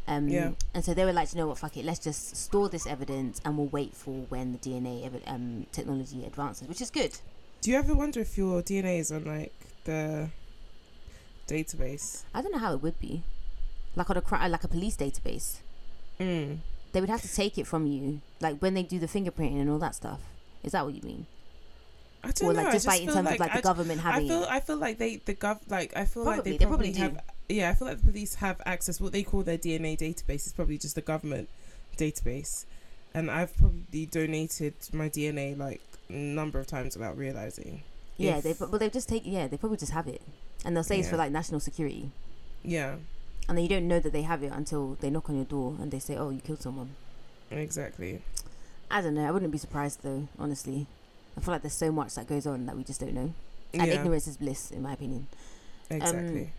Um, 0.06 0.28
Yeah. 0.28 0.52
And 0.74 0.84
so 0.84 0.94
they 0.94 1.06
were 1.06 1.14
like, 1.14 1.32
you 1.32 1.38
know 1.40 1.48
what, 1.48 1.58
fuck 1.64 1.78
it, 1.78 1.86
let's 1.86 2.00
just 2.10 2.36
store 2.36 2.68
this 2.68 2.86
evidence 2.86 3.40
and 3.46 3.58
we'll 3.58 3.68
wait 3.80 3.94
for 3.94 4.16
when 4.34 4.52
the 4.52 4.58
DNA 4.58 4.94
evi- 5.08 5.26
um, 5.34 5.66
technology 5.72 6.26
advances, 6.26 6.68
which 6.68 6.82
is 6.82 6.90
good. 6.90 7.14
Do 7.62 7.72
you 7.72 7.78
ever 7.78 7.94
wonder 7.96 8.20
if 8.20 8.38
your 8.38 8.62
DNA 8.64 9.00
is 9.00 9.12
on 9.14 9.24
like 9.24 9.54
the 9.86 10.28
database? 11.48 12.24
I 12.34 12.42
don't 12.42 12.52
know 12.52 12.58
how 12.66 12.74
it 12.74 12.82
would 12.82 13.00
be, 13.00 13.24
like 13.96 14.10
on 14.10 14.18
a 14.18 14.22
cri- 14.22 14.50
like 14.50 14.66
a 14.66 14.68
police 14.68 14.98
database. 14.98 15.60
Mm. 16.20 16.58
They 16.92 17.00
would 17.00 17.10
have 17.10 17.22
to 17.22 17.34
take 17.34 17.58
it 17.58 17.66
from 17.66 17.86
you, 17.88 18.20
like 18.42 18.58
when 18.60 18.74
they 18.74 18.84
do 18.84 19.00
the 19.00 19.08
fingerprinting 19.08 19.62
and 19.62 19.70
all 19.70 19.80
that 19.80 19.96
stuff. 19.96 20.20
Is 20.64 20.74
that 20.74 20.84
what 20.86 20.94
you 20.96 21.02
mean? 21.02 21.28
I 22.24 22.32
don't 22.32 22.50
Or 22.50 22.54
know. 22.54 22.60
like 22.60 22.68
I 22.68 22.72
just, 22.74 22.88
like 22.88 23.00
feel 23.02 23.10
in 23.10 23.16
terms 23.16 23.32
of 23.32 23.40
like 23.40 23.52
I, 23.52 23.56
the 23.58 23.62
government 23.64 24.00
I 24.06 24.12
having 24.12 24.28
feel 24.28 24.44
it? 24.44 24.50
I 24.50 24.60
feel 24.60 24.78
like 24.78 24.98
they 25.00 25.16
the 25.18 25.34
gov 25.34 25.60
like 25.70 25.96
I 25.96 26.06
feel 26.06 26.24
like 26.24 26.44
they 26.44 26.58
they 26.58 26.66
probably, 26.66 26.92
probably 26.92 27.10
do. 27.10 27.16
have 27.16 27.24
yeah 27.50 27.70
I 27.70 27.74
feel 27.74 27.88
like 27.88 28.00
the 28.00 28.06
police 28.12 28.36
have 28.36 28.62
access 28.66 29.02
what 29.02 29.12
they 29.12 29.24
call 29.24 29.42
their 29.44 29.58
DNA 29.58 29.98
database 29.98 30.46
is 30.46 30.54
probably 30.54 30.78
just 30.78 30.96
the 30.96 31.02
government 31.02 31.50
database, 31.98 32.66
and 33.14 33.30
I've 33.32 33.56
probably 33.58 34.06
donated 34.06 34.74
my 34.94 35.10
DNA 35.10 35.58
like 35.58 35.82
a 36.10 36.14
number 36.14 36.60
of 36.60 36.68
times 36.68 36.96
without 36.96 37.18
realizing. 37.18 37.84
Yeah, 38.18 38.38
if- 38.38 38.44
they 38.44 38.54
but 38.66 38.80
they 38.80 38.90
just 38.90 39.10
take 39.10 39.24
yeah 39.26 39.48
they 39.48 39.58
probably 39.58 39.78
just 39.78 39.92
have 39.94 40.08
it, 40.08 40.22
and 40.64 40.76
they'll 40.76 40.84
say 40.84 41.00
it's 41.00 41.10
for 41.10 41.18
like 41.18 41.32
national 41.32 41.60
security, 41.60 42.12
Yeah, 42.64 42.96
and 43.50 43.58
then 43.58 43.64
you 43.64 43.70
don't 43.70 43.88
know 43.88 44.00
that 44.00 44.14
they 44.14 44.22
have 44.22 44.44
it 44.44 44.52
until 44.54 44.96
they 45.02 45.10
knock 45.10 45.28
on 45.30 45.36
your 45.38 45.46
door 45.46 45.76
and 45.82 45.92
they 45.92 46.00
say, 46.00 46.16
oh, 46.16 46.30
you 46.30 46.40
killed 46.40 46.62
someone. 46.62 46.92
exactly. 47.50 48.22
I 48.90 49.02
don't 49.02 49.16
know. 49.16 49.26
I 49.26 49.32
wouldn't 49.32 49.52
be 49.52 49.58
surprised 49.58 50.04
though. 50.04 50.28
Honestly, 50.38 50.86
I 51.38 51.42
feel 51.42 51.54
like 51.54 51.62
there's 51.62 51.74
so 51.74 51.92
much 51.92 52.16
that 52.16 52.28
goes 52.28 52.46
on 52.46 52.66
that 52.66 52.76
we 52.76 52.84
just 52.84 53.00
don't 53.00 53.14
know, 53.14 53.34
and 53.74 53.88
yeah, 53.88 53.94
ignorance 53.94 54.28
is 54.28 54.38
bliss, 54.38 54.72
in 54.72 54.82
my 54.82 54.94
opinion. 54.94 55.28
exactly. 55.90 56.42
Um, 56.42 56.52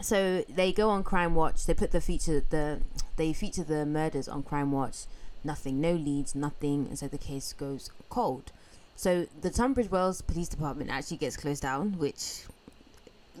so 0.00 0.44
they 0.48 0.72
go 0.72 0.90
on 0.90 1.02
Crime 1.04 1.34
Watch. 1.34 1.66
They 1.66 1.74
put 1.74 1.90
the 1.90 2.00
feature 2.00 2.42
the 2.48 2.80
they 3.16 3.32
feature 3.32 3.64
the 3.64 3.86
murders 3.86 4.28
on 4.28 4.42
Crime 4.42 4.72
Watch. 4.72 5.04
Nothing, 5.44 5.80
no 5.80 5.92
leads, 5.92 6.34
nothing, 6.34 6.86
and 6.88 6.98
so 6.98 7.08
the 7.08 7.18
case 7.18 7.52
goes 7.52 7.90
cold. 8.10 8.52
So 8.96 9.26
the 9.40 9.50
Tunbridge 9.50 9.90
Wells 9.90 10.22
Police 10.22 10.48
Department 10.48 10.90
actually 10.90 11.18
gets 11.18 11.36
closed 11.36 11.62
down, 11.62 11.98
which 11.98 12.44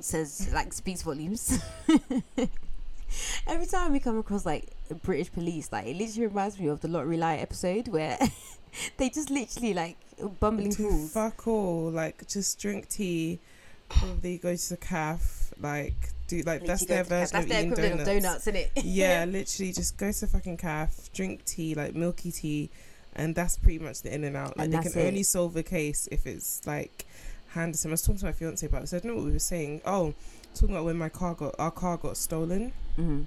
says 0.00 0.52
like 0.52 0.72
speaks 0.72 1.02
volumes. 1.02 1.58
every 3.46 3.66
time 3.66 3.92
we 3.92 4.00
come 4.00 4.18
across 4.18 4.46
like 4.46 4.66
British 5.02 5.32
police, 5.32 5.72
like 5.72 5.86
it 5.86 5.96
literally 5.96 6.28
reminds 6.28 6.58
me 6.58 6.68
of 6.68 6.80
the 6.80 6.88
Lottery 6.88 7.16
Lie 7.16 7.36
episode 7.36 7.88
where 7.88 8.18
they 8.96 9.08
just 9.08 9.30
literally 9.30 9.74
like 9.74 9.96
bumbling 10.40 10.70
Do 10.70 10.90
fools. 10.90 11.12
fuck 11.12 11.46
all. 11.46 11.90
Like 11.90 12.26
just 12.28 12.58
drink 12.60 12.88
tea. 12.88 13.38
Probably 13.88 14.38
go 14.38 14.54
to 14.56 14.68
the 14.68 14.76
cafe. 14.76 15.54
Like 15.60 15.94
do 16.28 16.42
like 16.42 16.64
that's 16.64 16.84
their 16.86 17.04
to 17.04 17.08
version 17.08 17.30
That's 17.32 17.44
of 17.44 17.48
their 17.48 17.60
eating 17.60 17.72
equivalent 17.72 18.04
donuts. 18.04 18.08
of 18.16 18.22
donuts, 18.22 18.46
isn't 18.48 18.56
it? 18.56 18.72
yeah, 18.84 19.24
literally 19.24 19.72
just 19.72 19.96
go 19.96 20.10
to 20.12 20.26
fucking 20.26 20.56
cafe, 20.56 21.02
drink 21.14 21.44
tea, 21.44 21.74
like 21.74 21.94
milky 21.94 22.32
tea, 22.32 22.70
and 23.14 23.34
that's 23.34 23.56
pretty 23.56 23.78
much 23.78 24.02
the 24.02 24.12
in 24.14 24.24
and 24.24 24.36
out. 24.36 24.56
Like 24.56 24.64
And 24.66 24.74
they 24.74 24.90
can 24.90 25.00
only 25.06 25.22
solve 25.22 25.56
a 25.56 25.62
case 25.62 26.08
if 26.10 26.26
it's 26.26 26.66
like 26.66 27.06
handed 27.48 27.78
to. 27.80 27.88
I 27.88 27.90
was 27.92 28.02
talking 28.02 28.18
to 28.18 28.24
my 28.26 28.32
fiance 28.32 28.66
about 28.66 28.80
this. 28.82 28.92
I 28.92 28.98
don't 28.98 29.12
know 29.12 29.16
what 29.16 29.24
we 29.26 29.32
were 29.32 29.38
saying. 29.38 29.82
Oh, 29.86 30.14
talking 30.54 30.70
about 30.74 30.84
when 30.86 30.98
my 30.98 31.08
car 31.08 31.34
got 31.34 31.54
our 31.58 31.70
car 31.70 31.96
got 31.96 32.16
stolen. 32.16 32.72
hmm 32.96 33.22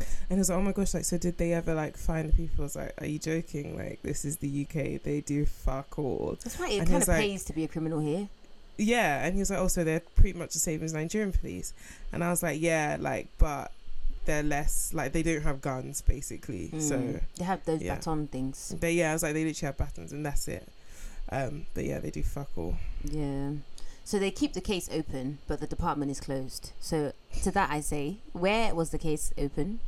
And 0.00 0.36
he 0.36 0.38
was 0.38 0.48
like, 0.48 0.58
"Oh 0.58 0.62
my 0.62 0.72
gosh! 0.72 0.94
Like, 0.94 1.04
so 1.04 1.18
did 1.18 1.36
they 1.38 1.52
ever 1.52 1.74
like 1.74 1.96
find 1.96 2.28
the 2.28 2.32
people?" 2.32 2.62
I 2.62 2.64
was 2.64 2.76
like, 2.76 2.94
"Are 3.00 3.06
you 3.06 3.18
joking? 3.18 3.76
Like, 3.76 4.00
this 4.02 4.24
is 4.24 4.38
the 4.38 4.62
UK. 4.66 5.02
They 5.02 5.22
do 5.24 5.44
fuck 5.46 5.98
all." 5.98 6.36
That's 6.42 6.58
right. 6.58 6.72
It 6.72 6.78
And 6.80 6.88
kind 6.88 7.02
of 7.02 7.08
like- 7.08 7.20
pays 7.20 7.44
to 7.44 7.52
be 7.52 7.64
a 7.64 7.68
criminal 7.68 8.00
here. 8.00 8.28
Yeah, 8.78 9.24
and 9.24 9.34
he 9.34 9.40
was 9.40 9.50
like, 9.50 9.58
"Also, 9.60 9.84
they're 9.84 10.00
pretty 10.00 10.38
much 10.38 10.54
the 10.54 10.58
same 10.58 10.82
as 10.82 10.92
Nigerian 10.94 11.32
police." 11.32 11.74
And 12.12 12.24
I 12.24 12.30
was 12.30 12.42
like, 12.42 12.60
"Yeah, 12.60 12.96
like, 12.98 13.28
but 13.38 13.70
they're 14.24 14.42
less 14.44 14.94
like 14.94 15.12
they 15.12 15.22
don't 15.22 15.42
have 15.42 15.60
guns, 15.60 16.00
basically. 16.00 16.70
So 16.80 16.96
Mm. 16.96 17.20
they 17.36 17.44
have 17.44 17.64
those 17.64 17.82
yeah. 17.82 17.96
baton 17.96 18.28
things. 18.28 18.74
But 18.80 18.94
yeah, 18.94 19.10
I 19.10 19.12
was 19.14 19.22
like, 19.24 19.34
they 19.34 19.44
literally 19.44 19.66
have 19.66 19.76
batons 19.76 20.12
and 20.12 20.24
that's 20.24 20.46
it. 20.48 20.66
Um, 21.30 21.66
but 21.74 21.84
yeah, 21.84 21.98
they 21.98 22.10
do 22.10 22.22
fuck 22.22 22.48
all. 22.56 22.76
Yeah. 23.04 23.50
So 24.04 24.18
they 24.18 24.30
keep 24.30 24.52
the 24.52 24.60
case 24.60 24.88
open, 24.92 25.38
but 25.46 25.60
the 25.60 25.66
department 25.66 26.10
is 26.10 26.20
closed. 26.20 26.72
So 26.80 27.12
to 27.42 27.50
that 27.52 27.70
I 27.70 27.80
say, 27.80 28.16
where 28.32 28.74
was 28.74 28.90
the 28.90 28.98
case 28.98 29.32
open? 29.38 29.80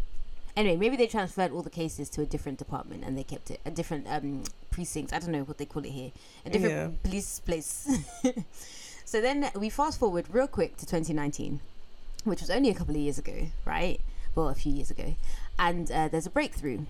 Anyway, 0.56 0.76
maybe 0.76 0.97
they 0.97 1.09
transferred 1.09 1.50
all 1.50 1.62
the 1.62 1.71
cases 1.71 2.09
to 2.11 2.23
a 2.23 2.26
different 2.26 2.59
department 2.59 3.02
and 3.04 3.18
they 3.18 3.25
kept 3.25 3.50
it 3.50 3.61
a 3.66 3.71
different 3.73 4.06
um 4.09 4.44
precinct. 4.71 5.12
I 5.12 5.18
don't 5.18 5.33
know 5.33 5.42
what 5.42 5.59
they 5.59 5.64
call 5.66 5.85
it 5.85 5.90
here. 5.90 6.12
A 6.47 6.50
different 6.50 6.75
Yeah. 6.75 6.88
police 7.02 7.40
place. 7.40 7.88
so 9.04 9.21
then 9.21 9.50
we 9.56 9.68
fast 9.68 9.99
forward 9.99 10.26
real 10.30 10.47
quick 10.47 10.76
to 10.76 10.87
2019, 10.87 11.61
which 12.23 12.40
was 12.40 12.50
only 12.50 12.71
a 12.71 12.75
couple 12.75 12.94
of 12.94 13.00
years 13.00 13.18
ago, 13.18 13.49
right? 13.64 14.00
Well, 14.37 14.49
a 14.49 14.54
few 14.54 14.73
years 14.73 14.90
ago. 14.92 15.16
And 15.59 15.90
uh, 15.90 16.09
there's 16.09 16.26
a 16.26 16.30
breakthrough. 16.30 16.80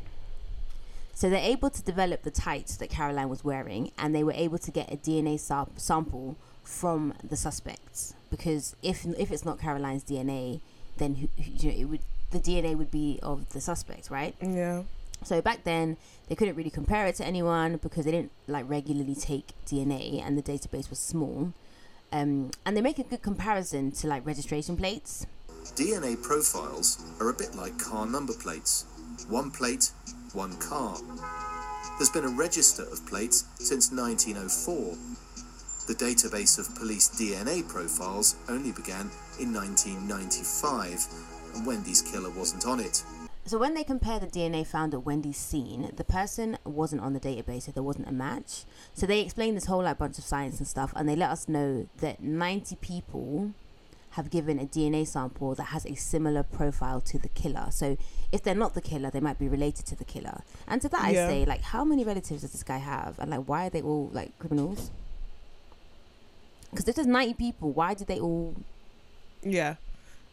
So 1.14 1.30
they're 1.30 1.38
able 1.50 1.70
to 1.70 1.82
develop 1.82 2.22
the 2.22 2.30
tights 2.30 2.76
that 2.76 2.90
Caroline 2.90 3.28
was 3.28 3.44
wearing, 3.44 3.92
and 3.96 4.14
they 4.14 4.24
were 4.24 4.32
able 4.32 4.58
to 4.58 4.70
get 4.70 4.92
a 4.92 4.96
DNA 4.96 5.38
sa- 5.38 5.66
sample 5.76 6.36
from 6.64 7.14
the 7.22 7.36
suspects. 7.36 8.14
Because 8.30 8.74
if 8.82 9.04
if 9.18 9.30
it's 9.30 9.44
not 9.44 9.58
Caroline's 9.60 10.02
DNA, 10.04 10.60
then 10.96 11.14
who, 11.16 11.28
who- 11.42 11.50
you 11.52 11.70
know 11.72 11.78
it 11.78 11.84
would 11.84 12.00
the 12.30 12.40
DNA 12.40 12.76
would 12.76 12.90
be 12.90 13.20
of 13.22 13.48
the 13.50 13.60
suspect, 13.60 14.10
right? 14.10 14.34
Yeah. 14.40 14.82
So 15.22 15.40
back 15.40 15.64
then 15.64 15.96
they 16.28 16.34
couldn't 16.34 16.56
really 16.56 16.70
compare 16.70 17.06
it 17.06 17.14
to 17.16 17.24
anyone 17.24 17.76
because 17.76 18.04
they 18.04 18.10
didn't 18.10 18.32
like 18.48 18.68
regularly 18.68 19.14
take 19.14 19.52
DNA, 19.66 20.20
and 20.24 20.36
the 20.36 20.42
database 20.42 20.90
was 20.90 20.98
small. 20.98 21.52
Um, 22.12 22.50
and 22.64 22.76
they 22.76 22.80
make 22.80 22.98
a 22.98 23.04
good 23.04 23.22
comparison 23.22 23.90
to 23.92 24.06
like 24.06 24.24
registration 24.26 24.76
plates. 24.76 25.26
DNA 25.76 26.20
profiles 26.22 27.02
are 27.20 27.28
a 27.30 27.34
bit 27.34 27.54
like 27.54 27.78
car 27.78 28.06
number 28.06 28.32
plates. 28.34 28.84
One 29.28 29.50
plate, 29.50 29.90
one 30.32 30.56
car. 30.58 30.98
There's 31.98 32.10
been 32.10 32.24
a 32.24 32.28
register 32.36 32.82
of 32.82 33.04
plates 33.06 33.44
since 33.58 33.90
1904. 33.92 34.96
The 35.86 35.94
database 35.94 36.58
of 36.58 36.74
police 36.76 37.10
DNA 37.10 37.68
profiles 37.68 38.36
only 38.48 38.72
began 38.72 39.10
in 39.38 39.52
1995, 39.52 41.06
and 41.54 41.66
Wendy's 41.66 42.00
killer 42.00 42.30
wasn't 42.30 42.66
on 42.66 42.80
it. 42.80 43.02
So 43.44 43.58
when 43.58 43.74
they 43.74 43.84
compare 43.84 44.18
the 44.18 44.26
DNA 44.26 44.66
found 44.66 44.94
at 44.94 45.04
Wendy's 45.04 45.36
scene, 45.36 45.92
the 45.94 46.04
person 46.04 46.56
wasn't 46.64 47.02
on 47.02 47.12
the 47.12 47.20
database, 47.20 47.64
so 47.64 47.72
there 47.72 47.82
wasn't 47.82 48.08
a 48.08 48.12
match. 48.12 48.64
So 48.94 49.04
they 49.04 49.20
explain 49.20 49.54
this 49.54 49.66
whole 49.66 49.82
like 49.82 49.98
bunch 49.98 50.16
of 50.16 50.24
science 50.24 50.58
and 50.58 50.66
stuff, 50.66 50.94
and 50.96 51.06
they 51.06 51.16
let 51.16 51.28
us 51.28 51.48
know 51.50 51.86
that 51.98 52.22
90 52.22 52.76
people 52.76 53.52
have 54.12 54.30
given 54.30 54.58
a 54.58 54.64
DNA 54.64 55.06
sample 55.06 55.54
that 55.56 55.64
has 55.64 55.84
a 55.84 55.94
similar 55.96 56.42
profile 56.42 57.02
to 57.02 57.18
the 57.18 57.28
killer. 57.28 57.66
So 57.70 57.98
if 58.32 58.42
they're 58.42 58.54
not 58.54 58.72
the 58.72 58.80
killer, 58.80 59.10
they 59.10 59.20
might 59.20 59.38
be 59.38 59.48
related 59.48 59.84
to 59.86 59.96
the 59.96 60.04
killer. 60.04 60.40
And 60.66 60.80
to 60.80 60.88
that 60.88 61.12
Yeah. 61.12 61.26
I 61.26 61.28
say, 61.28 61.44
like, 61.44 61.60
how 61.60 61.84
many 61.84 62.04
relatives 62.04 62.40
does 62.40 62.52
this 62.52 62.62
guy 62.62 62.78
have, 62.78 63.18
and 63.18 63.30
like, 63.30 63.44
why 63.44 63.66
are 63.66 63.70
they 63.70 63.82
all 63.82 64.08
like 64.14 64.38
criminals? 64.38 64.90
Because 66.74 66.88
if 66.88 66.96
there's 66.96 67.06
90 67.06 67.34
people, 67.34 67.72
why 67.72 67.94
did 67.94 68.08
they 68.08 68.18
all 68.18 68.56
Yeah. 69.42 69.76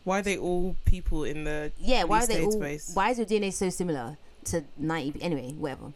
Why 0.04 0.20
are 0.20 0.24
they 0.24 0.38
all 0.38 0.76
people 0.86 1.24
in 1.24 1.44
the 1.44 1.72
yeah 1.78 2.04
why 2.06 2.24
are 2.24 2.28
they 2.28 2.44
all 2.44 2.60
why 2.96 3.12
is 3.12 3.20
your 3.20 3.28
dna 3.28 3.54
so 3.54 3.70
similar 3.70 4.18
to 4.46 4.64
90 4.76 5.22
anyway 5.22 5.52
whatever. 5.52 5.94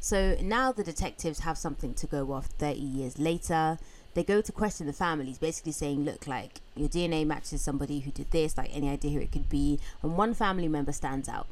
So 0.00 0.36
now 0.42 0.70
the 0.72 0.84
detectives 0.84 1.40
have 1.40 1.56
something 1.56 1.94
to 1.94 2.06
go 2.06 2.32
off 2.32 2.46
30 2.58 2.78
years 2.78 3.18
later. 3.18 3.78
They 4.12 4.22
go 4.22 4.42
to 4.42 4.52
question 4.52 4.86
the 4.86 4.92
families 4.92 5.38
basically 5.38 5.72
saying 5.72 6.04
look 6.04 6.26
like 6.26 6.60
your 6.76 6.90
dna 6.90 7.26
matches 7.26 7.62
somebody 7.62 8.00
who 8.00 8.10
did 8.10 8.30
this 8.30 8.58
like 8.58 8.70
any 8.74 8.90
idea 8.90 9.12
who 9.12 9.20
it 9.20 9.32
could 9.32 9.48
be 9.48 9.80
and 10.02 10.18
one 10.18 10.34
family 10.34 10.68
member 10.68 10.92
stands 10.92 11.26
out. 11.26 11.46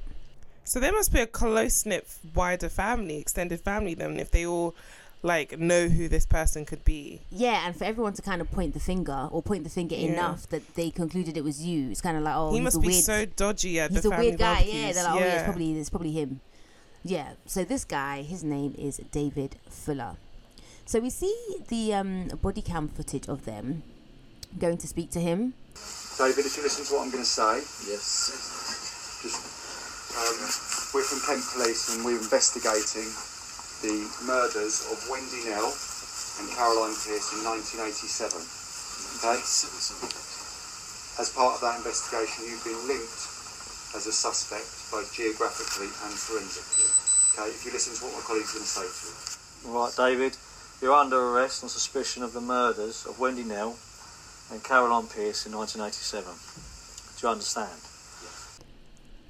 So 0.64 0.80
there 0.80 0.92
must 0.92 1.12
be 1.14 1.20
a 1.20 1.26
close 1.26 1.86
knit 1.86 2.06
wider 2.34 2.68
family, 2.68 3.16
extended 3.16 3.60
family 3.60 3.94
then 3.94 4.18
if 4.18 4.30
they 4.30 4.44
all 4.44 4.74
like 5.26 5.58
know 5.58 5.88
who 5.88 6.08
this 6.08 6.24
person 6.26 6.64
could 6.64 6.84
be. 6.84 7.20
yeah 7.30 7.66
and 7.66 7.74
for 7.76 7.84
everyone 7.84 8.12
to 8.14 8.22
kind 8.22 8.40
of 8.40 8.50
point 8.50 8.72
the 8.74 8.80
finger 8.80 9.28
or 9.32 9.42
point 9.42 9.64
the 9.64 9.70
finger 9.70 9.94
Yeah. 9.96 10.08
enough 10.12 10.48
that 10.48 10.62
they 10.74 10.90
concluded 10.90 11.36
it 11.36 11.44
was 11.44 11.62
you 11.64 11.90
it's 11.90 12.00
kind 12.00 12.16
of 12.16 12.22
like 12.22 12.34
oh 12.36 12.50
he 12.50 12.56
he's 12.58 12.64
must 12.64 12.76
a 12.76 12.80
be 12.80 12.86
weird 12.88 13.04
so 13.04 13.24
dodgy 13.24 13.80
at 13.80 13.90
he's 13.90 14.02
the 14.02 14.10
a 14.14 14.18
weird 14.18 14.38
guy. 14.38 14.60
Yeah, 14.62 14.92
they're 14.92 15.04
like, 15.04 15.14
oh 15.14 15.18
yeah, 15.18 15.34
it's 15.34 15.42
probably 15.44 15.72
it's 15.78 15.90
probably 15.90 16.12
him. 16.12 16.40
Yeah. 17.04 17.28
So 17.46 17.62
this 17.64 17.84
guy, 17.84 18.22
his 18.22 18.42
name 18.42 18.74
is 18.78 18.96
David 19.12 19.56
Fuller. 19.70 20.16
So 20.86 20.98
we 21.00 21.10
see 21.10 21.34
the 21.68 21.94
um, 21.94 22.28
body 22.42 22.62
cam 22.62 22.88
footage 22.88 23.28
of 23.28 23.44
them 23.44 23.82
going 24.58 24.78
to 24.78 24.86
speak 24.88 25.10
to 25.12 25.20
him. 25.20 25.54
David, 26.18 26.46
if 26.46 26.56
you 26.56 26.62
listen 26.64 26.84
to 26.86 26.94
what 26.94 27.02
I'm 27.04 27.10
going 27.12 27.22
to 27.22 27.28
say, 27.28 27.54
Yes. 27.90 29.20
just 29.22 29.38
um, 30.18 30.36
we're 30.94 31.02
from 31.06 31.20
Kent 31.26 31.44
Police 31.52 31.94
and 31.94 32.04
we're 32.04 32.18
investigating 32.18 33.06
the 33.82 34.08
murders 34.24 34.88
of 34.88 34.96
Wendy 35.10 35.44
Knell 35.44 35.72
and 36.40 36.46
Caroline 36.52 36.96
Pierce 37.04 37.32
in 37.36 37.44
1987. 37.44 38.40
Okay? 39.20 39.40
As 41.18 41.32
part 41.32 41.56
of 41.56 41.60
that 41.64 41.80
investigation, 41.80 42.44
you've 42.44 42.64
been 42.64 42.80
linked 42.88 43.24
as 43.96 44.06
a 44.06 44.12
suspect 44.12 44.68
both 44.92 45.08
geographically 45.16 45.88
and 45.88 46.12
forensically. 46.12 46.88
Okay, 47.32 47.48
if 47.48 47.64
you 47.64 47.72
listen 47.72 47.96
to 47.96 48.04
what 48.04 48.20
my 48.20 48.24
colleague's 48.24 48.52
are 48.52 48.60
going 48.60 48.68
to 48.68 48.76
say 48.76 48.88
to 48.88 49.68
you. 49.68 49.72
Right, 49.72 49.92
David, 49.96 50.36
you're 50.80 50.94
under 50.94 51.16
arrest 51.16 51.62
on 51.62 51.68
suspicion 51.68 52.22
of 52.22 52.32
the 52.32 52.40
murders 52.40 53.06
of 53.06 53.18
Wendy 53.18 53.44
Knell 53.44 53.76
and 54.52 54.62
Caroline 54.62 55.08
Pierce 55.08 55.46
in 55.46 55.52
1987. 55.52 56.32
Do 56.32 57.26
you 57.26 57.32
understand? 57.32 57.80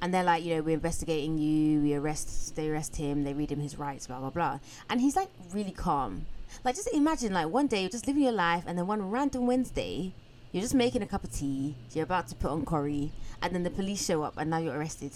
And 0.03 0.12
they're 0.12 0.25
like, 0.25 0.45
you 0.45 0.57
know, 0.57 0.62
we're 0.62 0.75
investigating 0.75 1.38
you. 1.38 1.81
We 1.81 1.95
arrest, 1.95 2.55
they 2.55 2.69
arrest 2.69 2.97
him. 2.97 3.25
They 3.25 3.33
read 3.33 3.50
him 3.50 3.61
his 3.61 3.79
rights, 3.79 4.07
blah 4.07 4.21
blah 4.21 4.31
blah. 4.31 4.59
And 4.91 5.00
he's 5.00 5.17
like 5.17 5.31
really 5.53 5.73
calm. 5.73 6.26
Like 6.65 6.75
just 6.75 6.88
imagine, 6.93 7.33
like 7.33 7.49
one 7.49 7.67
day 7.67 7.81
you're 7.81 7.91
just 7.91 8.07
living 8.07 8.23
your 8.23 8.33
life, 8.33 8.65
and 8.67 8.79
then 8.79 8.87
one 8.87 9.11
random 9.11 9.47
Wednesday, 9.47 10.12
you're 10.53 10.62
just 10.62 10.75
making 10.75 11.03
a 11.03 11.07
cup 11.07 11.25
of 11.25 11.33
tea. 11.33 11.75
You're 11.93 12.05
about 12.05 12.29
to 12.29 12.35
put 12.35 12.50
on 12.50 12.65
curry, 12.65 13.12
and 13.43 13.55
then 13.55 13.62
the 13.62 13.71
police 13.71 14.05
show 14.05 14.23
up, 14.23 14.35
and 14.37 14.50
now 14.50 14.59
you're 14.59 14.76
arrested. 14.76 15.12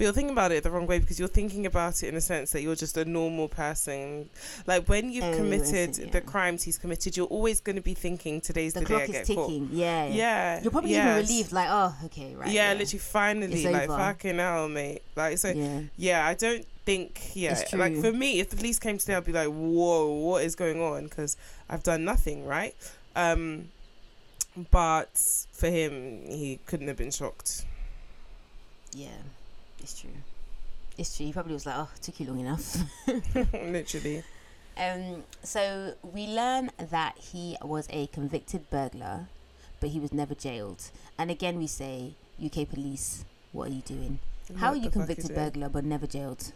But 0.00 0.04
you're 0.04 0.12
thinking 0.14 0.32
about 0.32 0.50
it 0.50 0.62
the 0.62 0.70
wrong 0.70 0.86
way 0.86 0.98
because 0.98 1.18
you're 1.18 1.28
thinking 1.28 1.66
about 1.66 2.02
it 2.02 2.08
in 2.08 2.14
a 2.14 2.22
sense 2.22 2.52
that 2.52 2.62
you're 2.62 2.74
just 2.74 2.96
a 2.96 3.04
normal 3.04 3.48
person. 3.48 4.30
Like 4.66 4.88
when 4.88 5.12
you've 5.12 5.24
Oh, 5.24 5.36
committed 5.36 5.98
yeah. 5.98 6.08
the 6.10 6.22
crimes 6.22 6.62
he's 6.62 6.78
committed, 6.78 7.18
you're 7.18 7.26
always 7.26 7.60
going 7.60 7.76
to 7.76 7.82
be 7.82 7.92
thinking 7.92 8.40
today's 8.40 8.72
The 8.72 8.80
the, 8.80 8.86
day 8.86 8.88
clock 8.94 9.02
I 9.02 9.04
is 9.04 9.10
get 9.10 9.26
ticking. 9.26 9.66
caught. 9.68 9.74
Yeah. 9.76 10.06
Yeah, 10.06 10.62
You're 10.62 10.70
probably 10.70 10.92
yes. 10.92 11.04
even 11.04 11.16
relieved, 11.28 11.52
like, 11.52 11.68
oh, 11.70 11.94
okay, 12.06 12.34
right. 12.34 12.50
yeah, 12.50 12.72
literally, 12.72 12.98
finally, 12.98 13.52
It's 13.62 13.64
like 13.70 13.90
over. 13.90 13.98
fucking 13.98 14.38
hell, 14.38 14.70
mate. 14.70 15.02
Like 15.16 15.36
so, 15.36 15.50
yeah. 15.50 15.82
Yeah. 15.98 16.26
I 16.26 16.32
don't 16.32 16.64
think, 16.86 17.20
yeah, 17.34 17.62
like 17.74 17.94
for 17.98 18.10
me, 18.10 18.40
if 18.40 18.48
the 18.48 18.56
police 18.56 18.78
came 18.78 18.96
today, 18.96 19.16
I'd 19.16 19.24
be 19.26 19.32
like, 19.32 19.48
whoa, 19.48 20.06
what 20.14 20.44
is 20.44 20.54
going 20.56 20.80
on? 20.80 21.04
Because 21.08 21.36
I've 21.68 21.82
done 21.82 22.06
nothing, 22.06 22.46
right? 22.46 22.74
Um, 23.14 23.68
but 24.70 25.44
for 25.52 25.66
him, 25.68 26.22
he 26.26 26.58
couldn't 26.64 26.88
have 26.88 26.96
been 26.96 27.10
shocked. 27.10 27.66
Yeah. 28.94 29.08
It's 29.80 29.98
true. 30.00 30.10
It's 30.98 31.16
true. 31.16 31.26
He 31.26 31.32
probably 31.32 31.54
was 31.54 31.66
like, 31.66 31.76
oh, 31.78 31.88
took 32.02 32.20
you 32.20 32.26
long 32.26 32.40
enough. 32.40 32.76
Literally, 33.54 34.22
Um, 34.76 35.24
so 35.42 35.94
we 36.02 36.26
learn 36.26 36.70
that 36.78 37.16
he 37.18 37.56
was 37.62 37.86
a 37.90 38.06
convicted 38.08 38.68
burglar, 38.70 39.28
but 39.80 39.90
he 39.90 40.00
was 40.00 40.12
never 40.12 40.34
jailed. 40.34 40.90
And 41.18 41.30
again, 41.30 41.58
we 41.58 41.66
say, 41.66 42.14
UK 42.44 42.68
police, 42.68 43.24
what 43.52 43.68
are 43.68 43.72
you 43.74 43.82
doing? 43.82 44.18
How 44.56 44.70
What 44.72 44.78
are 44.80 44.84
you 44.84 44.90
convicted 44.90 45.30
it? 45.30 45.34
burglar 45.34 45.68
but 45.68 45.84
never 45.84 46.06
jailed? 46.06 46.52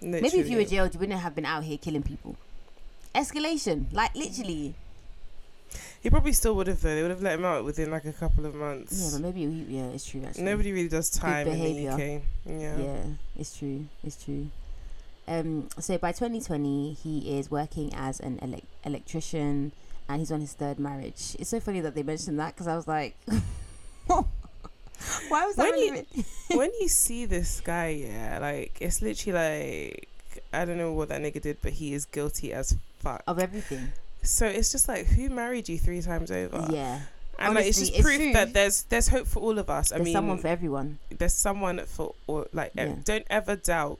Literally. 0.00 0.20
Maybe 0.22 0.38
if 0.40 0.48
you 0.48 0.56
were 0.58 0.64
jailed, 0.64 0.94
you 0.94 1.00
wouldn't 1.00 1.18
have 1.20 1.34
been 1.34 1.46
out 1.46 1.64
here 1.64 1.78
killing 1.78 2.02
people. 2.02 2.36
Escalation, 3.14 3.86
like 3.92 4.14
literally. 4.14 4.74
He 6.04 6.10
probably 6.10 6.34
still 6.34 6.54
would 6.56 6.66
have 6.66 6.80
though. 6.82 6.94
They 6.94 7.00
would 7.02 7.10
have 7.10 7.22
let 7.22 7.38
him 7.38 7.46
out 7.46 7.64
within 7.64 7.90
like 7.90 8.04
a 8.04 8.12
couple 8.12 8.44
of 8.44 8.54
months. 8.54 8.92
Yeah, 9.02 9.08
but 9.18 9.22
maybe 9.34 9.40
yeah, 9.68 9.86
it's 9.86 10.04
true. 10.04 10.22
Actually, 10.24 10.44
Nobody 10.44 10.70
really 10.72 10.88
does 10.88 11.08
time 11.08 11.48
in 11.48 11.58
the. 11.58 11.88
UK. 11.88 12.22
Yeah. 12.44 12.76
Yeah, 12.76 13.02
it's 13.38 13.56
true. 13.56 13.86
It's 14.04 14.22
true. 14.22 14.48
Um, 15.26 15.70
so 15.80 15.96
by 15.96 16.12
2020, 16.12 16.92
he 16.92 17.38
is 17.38 17.50
working 17.50 17.90
as 17.94 18.20
an 18.20 18.38
elec- 18.42 18.64
electrician, 18.84 19.72
and 20.06 20.18
he's 20.20 20.30
on 20.30 20.40
his 20.42 20.52
third 20.52 20.78
marriage. 20.78 21.34
It's 21.38 21.48
so 21.48 21.58
funny 21.58 21.80
that 21.80 21.94
they 21.94 22.02
mentioned 22.02 22.38
that 22.38 22.54
because 22.54 22.66
I 22.68 22.76
was 22.76 22.86
like, 22.86 23.16
why 24.06 24.26
was 25.46 25.56
that 25.56 25.70
When 25.70 25.78
you- 25.78 26.24
when 26.58 26.70
you 26.80 26.88
see 26.88 27.24
this 27.24 27.60
guy, 27.62 27.88
yeah, 28.06 28.38
like 28.42 28.76
it's 28.80 29.00
literally 29.00 29.38
like 29.38 30.08
I 30.52 30.66
don't 30.66 30.76
know 30.76 30.92
what 30.92 31.08
that 31.08 31.22
nigga 31.22 31.40
did, 31.40 31.58
but 31.62 31.72
he 31.72 31.94
is 31.94 32.04
guilty 32.04 32.52
as 32.52 32.76
fuck. 32.98 33.22
of 33.26 33.38
everything? 33.38 33.92
So 34.24 34.46
it's 34.46 34.72
just 34.72 34.88
like 34.88 35.06
who 35.06 35.28
married 35.28 35.68
you 35.68 35.78
three 35.78 36.00
times 36.02 36.30
over? 36.30 36.66
Yeah, 36.70 37.00
and 37.38 37.54
like 37.54 37.66
it's 37.66 37.78
just 37.78 37.92
it's 37.92 38.02
proof 38.02 38.16
true. 38.18 38.32
that 38.32 38.52
there's 38.54 38.82
there's 38.84 39.08
hope 39.08 39.26
for 39.26 39.40
all 39.40 39.58
of 39.58 39.68
us. 39.70 39.92
I 39.92 39.96
there's 39.96 40.06
mean, 40.06 40.12
someone 40.14 40.38
for 40.38 40.48
everyone. 40.48 40.98
there's 41.16 41.34
someone 41.34 41.78
for 41.86 42.14
all. 42.26 42.46
Like 42.52 42.72
Yeah. 42.74 42.94
don't 43.04 43.26
ever 43.30 43.56
doubt. 43.56 43.98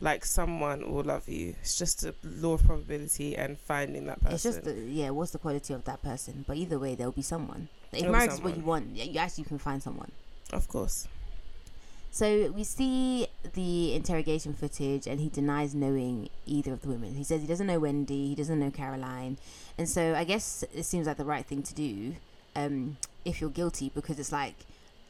Like 0.00 0.24
someone 0.24 0.92
will 0.92 1.04
love 1.04 1.28
you. 1.28 1.54
It's 1.60 1.78
just 1.78 2.04
a 2.04 2.14
law 2.24 2.54
of 2.54 2.64
probability 2.64 3.36
and 3.36 3.56
finding 3.58 4.06
that 4.06 4.20
person. 4.20 4.34
It's 4.34 4.42
just 4.42 4.64
the, 4.64 4.72
yeah, 4.74 5.10
what's 5.10 5.30
the 5.30 5.38
quality 5.38 5.72
of 5.72 5.84
that 5.84 6.02
person? 6.02 6.44
But 6.46 6.56
either 6.56 6.78
way, 6.78 6.94
there'll 6.94 7.12
be 7.12 7.22
someone. 7.22 7.68
If 7.92 8.06
marriage 8.10 8.32
is 8.32 8.40
what 8.42 8.56
you 8.56 8.64
want, 8.64 8.88
yeah, 8.96 9.04
you 9.04 9.18
actually 9.20 9.44
can 9.44 9.58
find 9.58 9.82
someone. 9.82 10.10
of 10.52 10.66
course. 10.68 11.06
So 12.14 12.52
we 12.52 12.62
see 12.62 13.26
the 13.54 13.92
interrogation 13.92 14.54
footage, 14.54 15.08
and 15.08 15.18
he 15.18 15.28
denies 15.28 15.74
knowing 15.74 16.28
either 16.46 16.72
of 16.72 16.82
the 16.82 16.88
women. 16.88 17.14
He 17.14 17.24
says 17.24 17.40
he 17.40 17.48
doesn't 17.48 17.66
know 17.66 17.80
Wendy, 17.80 18.28
he 18.28 18.34
doesn't 18.36 18.60
know 18.60 18.70
Caroline, 18.70 19.36
and 19.76 19.88
so 19.88 20.14
I 20.14 20.22
guess 20.22 20.62
it 20.72 20.84
seems 20.84 21.08
like 21.08 21.16
the 21.16 21.24
right 21.24 21.44
thing 21.44 21.64
to 21.64 21.74
do 21.74 22.14
um, 22.54 22.98
if 23.24 23.40
you're 23.40 23.50
guilty, 23.50 23.90
because 23.92 24.20
it's 24.20 24.30
like 24.30 24.54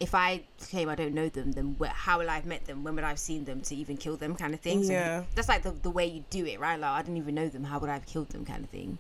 if 0.01 0.15
I 0.15 0.45
claim 0.71 0.89
I 0.89 0.95
don't 0.95 1.13
know 1.13 1.29
them, 1.29 1.53
then 1.53 1.77
how 1.93 2.21
will 2.21 2.31
I 2.31 2.37
have 2.37 2.47
met 2.47 2.65
them? 2.65 2.83
When 2.85 2.95
would 2.95 3.05
I 3.05 3.11
have 3.11 3.19
seen 3.19 3.45
them 3.45 3.61
to 3.61 3.75
even 3.75 3.99
kill 3.99 4.17
them? 4.17 4.35
Kind 4.35 4.55
of 4.55 4.61
thing. 4.61 4.83
So 4.83 4.93
Yeah. 4.93 5.25
that's 5.35 5.51
like 5.51 5.63
the 5.63 5.73
the 5.73 5.91
way 5.91 6.07
you 6.07 6.25
do 6.31 6.47
it, 6.47 6.59
right? 6.59 6.81
Like 6.81 6.91
I 6.91 7.03
didn't 7.03 7.19
even 7.19 7.35
know 7.35 7.51
them. 7.51 7.65
How 7.65 7.81
would 7.81 7.91
I 7.91 7.95
have 7.95 8.07
killed 8.07 8.31
them? 8.31 8.47
Kind 8.47 8.65
of 8.65 8.71
thing. 8.71 8.97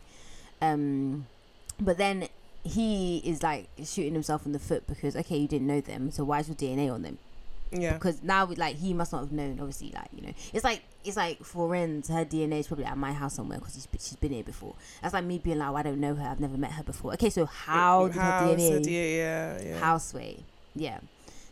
Um, 0.60 1.26
but 1.80 1.96
then 1.96 2.28
he 2.64 3.22
is 3.24 3.42
like 3.42 3.70
shooting 3.82 4.12
himself 4.12 4.44
in 4.44 4.52
the 4.52 4.58
foot 4.58 4.86
because 4.86 5.16
okay, 5.16 5.38
you 5.38 5.48
didn't 5.48 5.66
know 5.66 5.80
them, 5.80 6.10
so 6.10 6.22
why 6.22 6.40
is 6.40 6.48
your 6.48 6.56
DNA 6.56 6.92
on 6.92 7.00
them? 7.00 7.16
Yeah. 7.72 7.94
because 7.94 8.22
now 8.22 8.46
like 8.56 8.76
he 8.76 8.94
must 8.94 9.12
not 9.12 9.20
have 9.20 9.32
known 9.32 9.58
obviously 9.58 9.90
like 9.94 10.08
you 10.14 10.22
know. 10.22 10.32
It's 10.52 10.64
like 10.64 10.82
it's 11.04 11.16
like 11.16 11.44
for 11.44 11.68
Ren's 11.68 12.08
her 12.08 12.24
DNA 12.24 12.60
is 12.60 12.66
probably 12.66 12.84
at 12.84 12.96
my 12.96 13.12
house 13.12 13.34
somewhere 13.34 13.58
because 13.58 13.74
she's, 13.74 13.88
she's 13.94 14.16
been 14.16 14.32
here 14.32 14.44
before. 14.44 14.74
That's 15.02 15.14
like 15.14 15.24
me 15.24 15.38
being 15.38 15.58
like 15.58 15.68
oh, 15.70 15.76
I 15.76 15.82
don't 15.82 16.00
know 16.00 16.14
her. 16.14 16.28
I've 16.28 16.40
never 16.40 16.56
met 16.56 16.72
her 16.72 16.82
before. 16.82 17.12
Okay 17.14 17.30
so 17.30 17.46
how 17.46 18.08
did 18.08 18.16
her 18.16 18.20
DNA 18.42 18.82
D- 18.82 19.16
yeah, 19.16 19.60
yeah. 19.60 19.78
how 19.78 19.98
sway 19.98 20.44
yeah. 20.74 21.00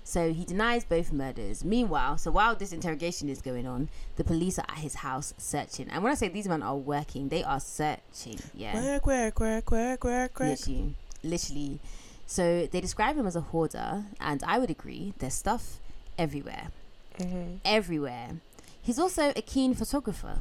So 0.04 0.32
he 0.32 0.44
denies 0.44 0.84
both 0.84 1.12
murders. 1.12 1.64
Meanwhile 1.64 2.18
so 2.18 2.30
while 2.30 2.54
this 2.54 2.72
interrogation 2.72 3.28
is 3.28 3.40
going 3.40 3.66
on 3.66 3.88
the 4.16 4.24
police 4.24 4.58
are 4.58 4.66
at 4.68 4.78
his 4.78 4.96
house 4.96 5.34
searching. 5.38 5.88
And 5.90 6.02
when 6.02 6.12
I 6.12 6.14
say 6.14 6.28
these 6.28 6.48
men 6.48 6.62
are 6.62 6.76
working 6.76 7.28
they 7.28 7.42
are 7.42 7.60
searching. 7.60 8.38
Yeah. 8.54 8.74
Work, 8.74 9.06
work, 9.06 9.40
work, 9.40 9.70
work, 9.70 10.04
work, 10.04 10.38
work. 10.38 10.50
literally. 10.50 10.94
Literally. 11.24 11.80
So 12.26 12.66
they 12.66 12.80
describe 12.80 13.16
him 13.16 13.26
as 13.26 13.36
a 13.36 13.40
hoarder 13.42 14.04
and 14.20 14.42
I 14.44 14.58
would 14.58 14.70
agree 14.70 15.12
there's 15.18 15.34
stuff 15.34 15.80
everywhere 16.18 16.68
Mhm. 17.18 17.58
everywhere. 17.64 18.28
He's 18.80 18.98
also 18.98 19.32
a 19.36 19.42
keen 19.42 19.74
photographer. 19.74 20.38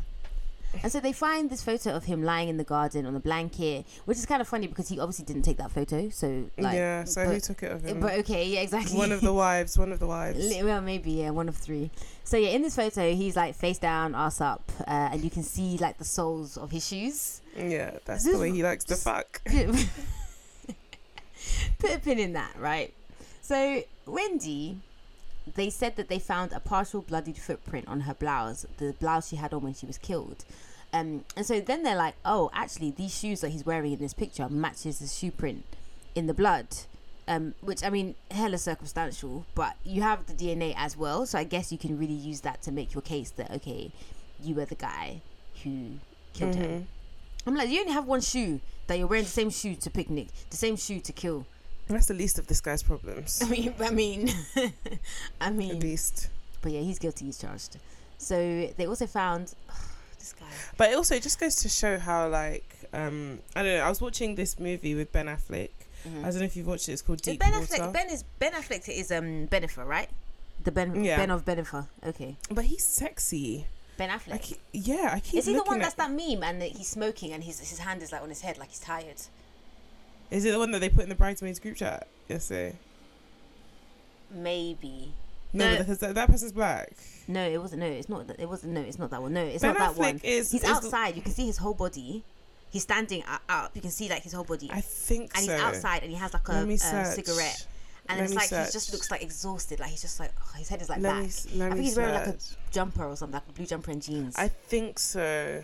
And 0.84 0.90
so 0.90 1.02
they 1.02 1.12
find 1.12 1.50
this 1.50 1.62
photo 1.62 1.94
of 1.94 2.06
him 2.06 2.24
lying 2.24 2.48
in 2.48 2.56
the 2.56 2.64
garden 2.64 3.06
on 3.06 3.14
a 3.14 3.20
blanket, 3.20 3.86
which 4.06 4.18
is 4.18 4.26
kind 4.26 4.42
of 4.42 4.48
funny 4.48 4.68
because 4.68 4.88
he 4.88 4.98
obviously 5.02 5.26
didn't 5.26 5.42
take 5.42 5.58
that 5.58 5.70
photo. 5.70 6.10
So 6.10 6.50
like, 6.58 6.76
yeah, 6.76 7.04
so 7.04 7.26
who 7.26 7.42
took 7.42 7.62
it 7.64 7.74
of 7.74 7.84
him? 7.84 8.00
but 8.00 8.14
okay, 8.20 8.48
yeah, 8.48 8.62
exactly. 8.62 8.98
one 8.98 9.12
of 9.12 9.20
the 9.20 9.34
wives, 9.46 9.78
one 9.78 9.92
of 9.92 10.00
the 10.00 10.08
wives. 10.08 10.40
Well, 10.64 10.80
maybe 10.80 11.12
yeah, 11.12 11.32
one 11.32 11.50
of 11.50 11.58
three. 11.58 11.92
So 12.24 12.38
yeah, 12.38 12.52
in 12.52 12.62
this 12.62 12.78
photo, 12.78 13.14
he's 13.14 13.36
like 13.36 13.54
face 13.54 13.80
down, 13.80 14.16
ass 14.16 14.40
up, 14.40 14.64
uh, 14.88 15.10
and 15.12 15.22
you 15.22 15.30
can 15.30 15.44
see 15.44 15.78
like 15.78 15.98
the 15.98 16.06
soles 16.06 16.56
of 16.56 16.72
his 16.72 16.88
shoes. 16.88 17.42
Yeah, 17.58 17.98
that's 18.06 18.24
This 18.24 18.34
the 18.34 18.40
way 18.40 18.52
he 18.52 18.64
likes 18.64 18.86
to 18.86 18.96
fuck. 18.96 19.42
Put 21.80 21.92
a 21.96 22.00
pin 22.00 22.18
in 22.20 22.34
that, 22.34 22.54
right? 22.58 22.94
So 23.42 23.84
Wendy, 24.06 24.80
they 25.56 25.70
said 25.70 25.96
that 25.96 26.08
they 26.10 26.20
found 26.20 26.52
a 26.54 26.60
partial 26.60 27.02
bloodied 27.02 27.38
footprint 27.38 27.88
on 27.88 28.02
her 28.02 28.14
blouse, 28.14 28.66
the 28.78 28.94
blouse 28.94 29.30
she 29.30 29.36
had 29.36 29.54
on 29.54 29.62
when 29.62 29.74
she 29.74 29.86
was 29.86 29.98
killed. 29.98 30.46
Um, 30.94 31.24
and 31.38 31.46
so 31.46 31.62
then 31.62 31.84
they're 31.84 31.96
like, 31.96 32.16
oh, 32.26 32.50
actually, 32.54 32.92
these 32.92 33.18
shoes 33.18 33.42
that 33.42 33.50
he's 33.50 33.66
wearing 33.66 33.94
in 33.94 34.00
this 34.00 34.14
picture 34.14 34.50
matches 34.50 35.00
the 35.00 35.08
shoe 35.08 35.32
print 35.32 35.64
in 36.16 36.28
the 36.28 36.34
blood. 36.34 36.68
Um, 37.28 37.54
which 37.62 37.84
I 37.84 37.90
mean, 37.90 38.16
hella 38.32 38.58
circumstantial, 38.58 39.46
but 39.56 39.76
you 39.86 40.02
have 40.02 40.26
the 40.26 40.34
DNA 40.34 40.74
as 40.76 40.98
well, 40.98 41.26
so 41.26 41.38
I 41.38 41.44
guess 41.46 41.72
you 41.72 41.78
can 41.78 41.98
really 41.98 42.14
use 42.14 42.42
that 42.42 42.62
to 42.64 42.72
make 42.72 42.94
your 42.94 43.02
case 43.04 43.30
that 43.32 43.52
okay, 43.52 43.92
you 44.44 44.56
were 44.56 44.66
the 44.66 44.76
guy 44.76 45.22
who 45.64 46.00
killed 46.34 46.56
her. 46.56 46.66
Mhm. 46.66 46.86
I'm 47.46 47.56
like, 47.56 47.70
you 47.70 47.80
only 47.80 47.94
have 47.94 48.06
one 48.06 48.22
shoe 48.22 48.60
that 48.88 48.98
you're 48.98 49.08
wearing 49.08 49.24
the 49.24 49.30
same 49.30 49.50
shoe 49.50 49.76
to 49.76 49.90
picnic, 49.90 50.28
the 50.50 50.58
same 50.58 50.76
shoe 50.76 51.00
to 51.00 51.14
kill. 51.14 51.46
That's 51.92 52.08
the 52.08 52.14
least 52.14 52.40
of 52.40 52.48
this 52.48 52.62
guy's 52.62 52.84
problems. 52.84 53.42
I 53.44 53.50
mean, 53.50 53.74
I 53.80 53.90
mean, 53.92 54.30
I 54.56 54.72
At 55.48 55.54
mean, 55.54 55.80
least. 55.80 56.30
but 56.62 56.72
yeah, 56.72 56.82
he's 56.82 57.00
guilty. 57.00 57.26
He's 57.26 57.38
charged. 57.40 57.78
So 58.18 58.36
they 58.78 58.86
also 58.88 59.08
found 59.08 59.54
this 60.20 60.34
guy. 60.34 60.46
But 60.78 60.94
also, 60.96 61.16
it 61.16 61.18
also 61.18 61.20
just 61.20 61.40
goes 61.40 61.56
to 61.58 61.70
show 61.70 61.98
how, 62.00 62.28
like, 62.30 62.66
um, 62.94 63.40
I 63.56 63.64
don't 63.64 63.78
know. 63.78 63.84
I 63.84 63.90
was 63.90 64.02
watching 64.02 64.36
this 64.36 64.60
movie 64.60 64.96
with 64.96 65.12
Ben 65.12 65.28
Affleck. 65.28 65.70
I 66.04 66.10
don't 66.32 66.36
know 66.40 66.42
if 66.46 66.56
you've 66.58 66.66
watched 66.68 66.90
it. 66.90 66.94
It's 66.94 67.02
called 67.04 67.22
Deep 67.22 67.40
ben 67.40 67.52
Water. 67.52 67.66
Affleck. 67.66 67.94
Ben 67.94 68.10
is 68.10 68.24
Ben 68.40 68.54
Affleck 68.54 68.90
is 68.90 69.12
um 69.12 69.48
Bennifer, 69.48 69.86
right? 69.86 70.10
The 70.64 70.72
Ben 70.72 71.04
Yeah. 71.04 71.18
Ben 71.18 71.30
of 71.30 71.46
Bennifer. 71.46 71.88
Okay, 72.06 72.38
But 72.50 72.66
he's 72.66 72.84
sexy. 72.84 73.66
Ben 73.98 74.10
I 74.10 74.18
Affleck. 74.18 74.42
keep, 74.42 74.58
yeah, 74.72 75.12
I 75.14 75.20
keep 75.20 75.38
Is 75.40 75.46
he 75.46 75.54
the 75.54 75.62
one 75.64 75.78
at. 75.78 75.84
that's 75.84 75.96
that 75.96 76.10
meme 76.10 76.42
and 76.44 76.60
that 76.62 76.70
he's 76.72 76.88
smoking 76.88 77.34
and 77.34 77.44
his 77.44 77.60
his 77.60 77.78
hand 77.78 78.02
is 78.02 78.12
like 78.12 78.22
on 78.24 78.30
his 78.30 78.42
head 78.42 78.58
like 78.58 78.70
he's 78.70 78.80
tired? 78.80 79.22
Is 80.32 80.46
it 80.46 80.52
the 80.52 80.60
one 80.60 80.72
that 80.72 80.80
they 80.80 80.90
put 80.90 81.04
in 81.04 81.10
the 81.10 81.16
bridesmaids 81.16 81.60
group 81.60 81.76
chat 81.78 82.08
yesterday? 82.30 82.76
Maybe. 84.32 85.14
No, 85.54 85.70
No. 85.74 85.78
because 85.80 85.98
that, 86.00 86.16
that 86.16 86.30
person's 86.30 86.54
black. 86.54 86.94
No, 87.28 87.46
it 87.48 87.58
wasn't. 87.62 87.82
No, 87.82 87.88
it's 87.88 88.08
not. 88.10 88.28
that- 88.28 88.40
It 88.40 88.48
wasn't. 88.48 88.74
No, 88.74 88.82
it's 88.82 88.98
not 88.98 89.10
that 89.12 89.22
one. 89.22 89.34
No, 89.34 89.44
it's 89.44 89.62
Ben 89.62 89.74
not 89.74 89.96
that 89.96 90.00
one. 90.00 90.16
is- 90.24 90.52
he's 90.52 90.54
is 90.54 90.62
the- 90.62 90.68
outside. 90.76 91.16
You 91.16 91.22
can 91.22 91.34
see 91.34 91.46
his 91.46 91.58
whole 91.58 91.74
body. 91.74 92.24
He's 92.72 92.84
standing 92.84 93.24
up. 93.28 93.72
You 93.76 93.82
can 93.82 93.92
see 93.92 94.08
like 94.08 94.24
his 94.24 94.32
whole 94.32 94.46
body. 94.46 94.70
I 94.72 94.80
think 94.80 95.32
and 95.36 95.46
so. 95.46 95.52
he's 95.52 95.62
outside 95.62 96.04
and 96.04 96.12
he 96.12 96.18
has 96.18 96.34
like 96.34 96.48
a, 96.48 96.54
a 96.54 96.78
cigarette. 97.06 97.68
And 98.08 98.20
Let 98.20 98.26
it's 98.32 98.36
like 98.36 98.50
he 98.66 98.72
just 98.72 98.94
looks 98.94 99.12
like 99.12 99.22
exhausted. 99.22 99.82
Like 99.82 99.90
he's 99.90 100.02
just 100.02 100.20
like 100.22 100.32
oh, 100.40 100.58
his 100.58 100.70
head 100.70 100.82
is 100.82 100.88
like 100.88 101.02
Let 101.02 101.12
back. 101.12 101.22
me, 101.54 101.66
I 101.66 101.70
think 101.70 101.82
he's 101.82 101.98
wearing 101.98 102.14
like 102.14 102.28
a 102.28 102.38
jumper 102.72 103.04
or 103.06 103.18
something, 103.18 103.34
like 103.34 103.44
a 103.50 103.52
blue 103.52 103.66
jumper 103.66 103.92
and 103.92 104.02
jeans. 104.02 104.36
I 104.38 104.48
think 104.48 105.00
so. 105.00 105.64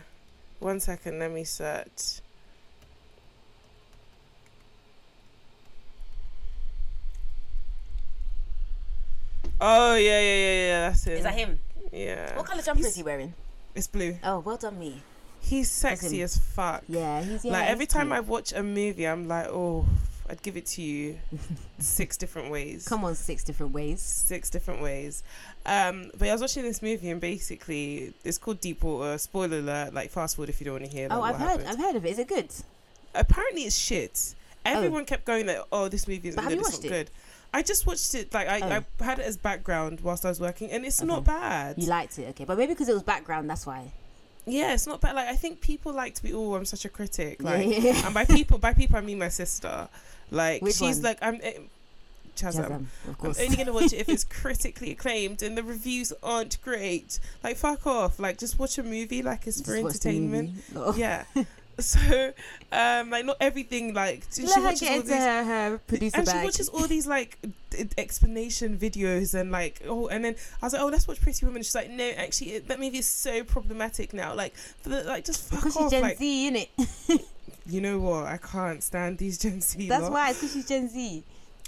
One 0.59 0.81
second, 0.81 1.19
let 1.19 1.31
me 1.31 1.45
search. 1.45 2.19
Oh 9.59 9.95
yeah, 9.95 10.19
yeah, 10.19 10.35
yeah, 10.35 10.53
yeah. 10.53 10.89
That's 10.89 11.03
him. 11.05 11.13
is 11.17 11.23
that 11.23 11.33
him? 11.33 11.59
Yeah. 11.91 12.35
What 12.37 12.45
color 12.45 12.61
jumper 12.61 12.77
He's- 12.79 12.89
is 12.91 12.95
he 12.95 13.03
wearing? 13.03 13.33
It's 13.75 13.87
blue. 13.87 14.17
Oh, 14.23 14.39
well 14.39 14.57
done 14.57 14.79
me. 14.79 15.01
He's 15.39 15.69
sexy 15.69 16.21
as 16.23 16.37
fuck. 16.37 16.83
Yeah, 16.89 17.21
he's 17.23 17.45
yeah. 17.45 17.51
like 17.53 17.63
he's 17.63 17.71
every 17.71 17.85
time 17.85 18.11
I 18.11 18.19
watch 18.19 18.51
a 18.53 18.61
movie, 18.63 19.07
I'm 19.07 19.27
like, 19.27 19.45
oh, 19.47 19.85
I'd 20.29 20.41
give 20.41 20.57
it 20.57 20.65
to 20.67 20.81
you 20.81 21.17
six 21.79 22.17
different 22.17 22.51
ways. 22.51 22.87
come 22.87 23.05
on, 23.05 23.15
six 23.15 23.43
different 23.43 23.71
ways. 23.71 24.01
six 24.01 24.49
different 24.49 24.81
ways. 24.81 25.23
Um, 25.65 26.11
but 26.17 26.27
I 26.27 26.31
was 26.33 26.41
watching 26.41 26.63
this 26.63 26.81
movie 26.81 27.09
and 27.11 27.21
basically 27.21 28.13
it's 28.25 28.37
called 28.37 28.59
Deep 28.59 28.83
Water. 28.83 29.17
Spoiler 29.17 29.59
alert! 29.59 29.93
Like 29.93 30.09
fast 30.09 30.35
forward 30.35 30.49
if 30.49 30.59
you 30.59 30.65
don't 30.65 30.73
want 30.81 30.85
to 30.85 30.91
hear. 30.91 31.07
Like, 31.07 31.17
Oh, 31.17 31.21
I've 31.21 31.35
heard. 31.37 31.47
happened. 31.49 31.67
I've 31.69 31.77
heard 31.77 31.95
of 31.95 32.05
it. 32.05 32.09
Is 32.09 32.19
it 32.19 32.27
good? 32.27 32.49
Apparently 33.15 33.61
it's 33.63 33.77
shit. 33.77 34.33
Everyone 34.65 35.05
kept 35.05 35.23
going 35.23 35.47
like, 35.47 35.61
"Oh, 35.71 35.87
this 35.87 36.07
movie 36.09 36.27
isn't 36.27 36.43
good. 36.45 36.57
It's 36.59 36.71
not 36.73 36.85
it? 36.85 36.89
good." 36.89 37.09
I 37.53 37.63
just 37.63 37.85
watched 37.87 38.13
it. 38.15 38.33
Like 38.33 38.47
I, 38.47 38.59
Oh. 38.61 38.83
I 39.01 39.03
had 39.03 39.19
it 39.19 39.25
as 39.25 39.37
background 39.37 40.01
whilst 40.01 40.25
I 40.25 40.29
was 40.29 40.39
working, 40.39 40.69
and 40.71 40.85
it's 40.85 40.99
Okay. 40.99 41.07
not 41.07 41.23
bad. 41.23 41.75
You 41.77 41.87
liked 41.87 42.19
it, 42.19 42.29
okay? 42.29 42.43
But 42.45 42.57
maybe 42.57 42.73
because 42.73 42.89
it 42.89 42.93
was 42.93 43.03
background, 43.03 43.49
that's 43.49 43.65
why. 43.65 43.91
yeah, 44.45 44.73
it's 44.73 44.87
not 44.87 45.01
bad. 45.01 45.15
Like 45.15 45.27
I 45.27 45.35
think 45.35 45.59
people 45.61 45.91
like 45.93 46.13
to 46.15 46.23
be. 46.23 46.33
Oh, 46.33 46.55
I'm 46.55 46.65
such 46.65 46.85
a 46.85 46.89
critic. 46.89 47.41
Like, 47.43 47.67
yeah, 47.67 47.77
yeah. 47.79 48.05
and 48.05 48.13
by 48.13 48.25
people, 48.25 48.57
by 48.57 48.73
people, 48.73 48.97
I 48.97 49.01
mean 49.01 49.19
my 49.19 49.29
sister. 49.29 49.87
Like 50.31 50.61
Which 50.61 50.75
she's 50.75 50.97
one? 50.97 51.03
like, 51.03 51.17
I'm. 51.21 51.39
eh, 51.41 51.53
Chazam. 52.35 52.65
Shazam, 52.65 52.75
of 52.75 52.91
I'm 53.07 53.15
course. 53.15 53.39
only 53.41 53.55
gonna 53.57 53.73
watch 53.73 53.93
it 53.93 53.99
if 53.99 54.09
it's 54.09 54.23
critically 54.41 54.91
acclaimed 54.91 55.41
and 55.41 55.57
the 55.57 55.63
reviews 55.63 56.13
aren't 56.21 56.61
great. 56.61 57.19
Like 57.43 57.57
fuck 57.57 57.87
off. 57.87 58.19
Like 58.19 58.37
just 58.37 58.59
watch 58.59 58.77
a 58.77 58.83
movie 58.83 59.23
like 59.23 59.47
it's 59.47 59.59
for 59.59 59.75
Just 59.81 60.03
the 60.03 60.09
entertainment. 60.09 60.51
Oh. 60.75 60.93
Yeah. 60.95 61.23
so, 61.79 62.33
um, 62.71 63.09
like 63.11 63.23
not 63.25 63.37
everything 63.39 63.93
like 63.93 64.23
she 64.33 64.43
Let 64.47 64.63
watches 64.63 64.89
all 64.89 65.01
these 65.01 65.09
her, 65.11 65.43
her 65.43 65.77
producer 65.87 66.17
and 66.17 66.27
she 66.27 66.37
watches 66.37 66.69
all 66.69 66.87
these 66.87 67.05
like 67.07 67.37
d- 67.69 67.87
explanation 67.97 68.77
videos 68.77 69.33
and 69.39 69.51
like 69.51 69.81
oh 69.87 70.07
and 70.07 70.25
then 70.25 70.35
I 70.61 70.65
was 70.65 70.73
like 70.73 70.81
oh 70.81 70.87
let's 70.87 71.07
watch 71.07 71.21
Pretty 71.21 71.45
Woman. 71.45 71.61
She's 71.61 71.75
like 71.75 71.89
no 71.91 72.03
actually 72.17 72.53
it, 72.53 72.67
that 72.67 72.79
movie 72.79 72.97
is 72.97 73.07
so 73.07 73.43
problematic 73.43 74.11
now 74.13 74.33
like 74.33 74.55
for 74.55 74.89
the, 74.89 75.03
like 75.03 75.23
just 75.25 75.43
fuck 75.49 75.59
because 75.59 75.77
off 75.77 75.91
Gen 75.91 76.01
like 76.01 76.17
Z, 76.17 76.51
innit? 76.51 77.21
you 77.67 77.81
know 77.81 77.99
what? 77.99 78.25
I 78.25 78.37
can't 78.37 78.81
stand 78.81 79.19
these 79.19 79.37
Gen 79.37 79.61
Z. 79.61 79.87
That's 79.87 80.03
lot. 80.03 80.11
why, 80.11 80.29
it's 80.31 80.39
because 80.39 80.53
she's 80.53 80.67
Gen 80.67 80.89
Z. 80.89 81.23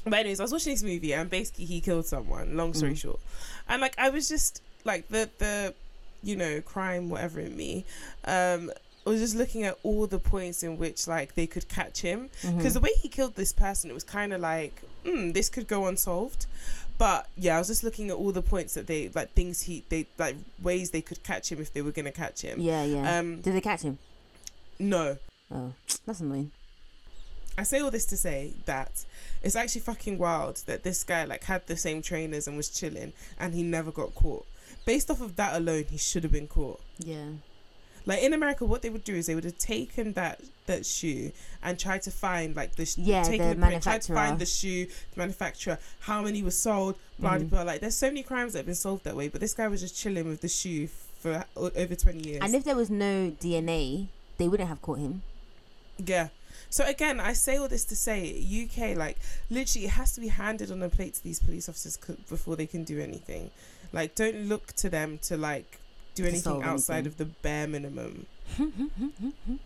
But 0.06 0.14
anyways, 0.20 0.40
I 0.40 0.44
was 0.44 0.52
watching 0.52 0.74
this 0.74 0.82
movie 0.84 1.14
and 1.14 1.30
basically 1.30 1.66
he 1.66 1.82
killed 1.82 2.06
someone. 2.08 2.56
Long 2.58 2.74
story 2.74 2.94
Mm. 2.94 2.98
short, 2.98 3.20
and 3.68 3.80
like 3.82 3.94
I 4.00 4.10
was 4.10 4.28
just 4.28 4.62
like 4.86 5.08
the 5.10 5.30
the, 5.38 5.74
you 6.24 6.36
know, 6.36 6.62
crime 6.62 7.10
whatever 7.10 7.40
in 7.42 7.56
me. 7.56 7.86
Um, 8.26 8.72
I 9.10 9.14
was 9.14 9.22
just 9.22 9.36
looking 9.36 9.64
at 9.64 9.78
all 9.84 10.06
the 10.08 10.20
points 10.20 10.62
in 10.62 10.78
which 10.78 11.08
like 11.08 11.34
they 11.36 11.48
could 11.48 11.68
catch 11.68 12.02
him 12.02 12.30
Mm-hmm. 12.42 12.58
because 12.58 12.76
the 12.76 12.80
way 12.80 12.92
he 13.02 13.10
killed 13.10 13.36
this 13.36 13.52
person, 13.52 13.90
it 13.90 13.94
was 13.94 14.04
kind 14.04 14.32
of 14.34 14.40
like, 14.42 14.82
mm, 15.04 15.34
this 15.34 15.50
could 15.50 15.68
go 15.68 15.88
unsolved. 15.88 16.46
But 17.00 17.28
yeah, 17.38 17.56
I 17.56 17.60
was 17.60 17.68
just 17.68 17.84
looking 17.84 18.10
at 18.10 18.16
all 18.16 18.32
the 18.32 18.42
points 18.42 18.74
that 18.76 18.86
they 18.88 19.10
like 19.16 19.32
things 19.32 19.62
he 19.64 19.84
they 19.90 20.06
like 20.18 20.36
ways 20.62 20.92
they 20.92 21.02
could 21.02 21.24
catch 21.24 21.52
him 21.52 21.60
if 21.60 21.74
they 21.74 21.82
were 21.82 21.92
gonna 21.92 22.12
catch 22.12 22.42
him. 22.42 22.60
Yeah, 22.60 22.84
yeah. 22.84 23.18
Um, 23.20 23.42
Did 23.42 23.54
they 23.56 23.62
catch 23.62 23.82
him? 23.82 23.98
no, 24.78 25.18
Oh, 25.52 25.74
that's 26.06 26.20
annoying. 26.20 26.52
I 27.58 27.64
say 27.64 27.80
all 27.80 27.92
this 27.92 28.06
to 28.08 28.18
say 28.18 28.54
that 28.66 29.06
it's 29.42 29.56
actually 29.56 29.82
fucking 29.82 30.18
wild 30.18 30.58
that 30.68 30.84
this 30.84 31.04
guy 31.04 31.26
like 31.26 31.44
had 31.46 31.66
the 31.68 31.76
same 31.76 32.02
trainers 32.02 32.48
and 32.48 32.56
was 32.56 32.70
chilling 32.70 33.12
and 33.40 33.54
he 33.54 33.64
never 33.64 33.92
got 33.92 34.14
caught. 34.16 34.46
Based 34.86 35.10
off 35.12 35.20
of 35.22 35.36
that 35.38 35.56
alone, 35.56 35.86
he 35.90 35.98
should 35.98 36.24
have 36.24 36.32
been 36.32 36.48
caught. 36.48 36.80
Yeah. 37.00 37.32
Like 38.10 38.24
in 38.24 38.34
America, 38.34 38.66
what 38.66 38.82
they 38.82 38.90
would 38.90 39.04
do 39.04 39.14
is 39.16 39.28
they 39.28 39.36
would 39.36 39.44
have 39.44 39.58
taken 39.60 40.14
that 40.14 40.42
that 40.66 40.86
shoe 40.86 41.32
and 41.64 41.80
tried 41.80 42.02
to 42.04 42.12
find 42.12 42.56
like 42.56 42.76
the 42.76 42.86
sh- 42.86 42.98
Yeah, 42.98 43.24
taken 43.24 43.50
the 43.60 43.66
print, 43.68 43.84
tried 43.84 44.02
to 44.04 44.14
find 44.14 44.40
the 44.40 44.46
shoe, 44.48 44.86
the 45.14 45.18
manufacturer, 45.24 45.78
how 46.02 46.22
many 46.24 46.42
was 46.44 46.58
sold, 46.60 46.96
blah 47.20 47.36
Mhm. 47.38 47.50
blah 47.50 47.64
blah. 47.64 47.72
Like 47.72 47.82
there's 47.82 47.96
so 47.96 48.08
many 48.08 48.24
crimes 48.24 48.54
that 48.54 48.60
have 48.60 48.66
been 48.66 48.76
solved 48.76 49.04
that 49.04 49.16
way, 49.16 49.28
but 49.28 49.40
this 49.42 49.54
guy 49.54 49.68
was 49.68 49.80
just 49.82 49.96
chilling 49.96 50.28
with 50.28 50.42
the 50.42 50.48
shoe 50.50 50.90
for 51.22 51.46
over 51.56 51.96
twenty 51.96 52.28
years. 52.30 52.42
And 52.44 52.56
if 52.56 52.64
there 52.64 52.76
was 52.76 52.90
no 52.90 53.32
DNA, 53.40 54.08
they 54.40 54.48
wouldn't 54.48 54.70
have 54.70 54.82
caught 54.82 55.00
him. 55.00 55.22
Yeah. 55.98 56.30
So 56.72 56.86
again, 56.86 57.20
I 57.20 57.34
say 57.34 57.58
all 57.58 57.68
this 57.68 57.84
to 57.86 57.96
say, 57.96 58.22
UK, 58.64 58.96
like 58.96 59.18
literally, 59.52 59.86
it 59.86 59.92
has 59.92 60.14
to 60.14 60.20
be 60.22 60.30
handed 60.30 60.72
on 60.72 60.82
a 60.82 60.90
plate 60.90 61.14
to 61.16 61.24
these 61.24 61.40
police 61.40 61.70
officers 61.70 61.98
c- 62.06 62.16
before 62.28 62.56
they 62.56 62.66
can 62.68 62.84
do 62.84 63.00
anything. 63.00 63.52
Like, 63.94 64.14
don't 64.16 64.48
look 64.48 64.74
to 64.78 64.90
them 64.90 65.20
to 65.30 65.38
like 65.38 65.80
do 66.24 66.28
anything 66.30 66.64
outside 66.64 66.94
anything. 67.00 67.12
of 67.12 67.18
the 67.18 67.26
bare 67.26 67.68
minimum. 67.68 68.26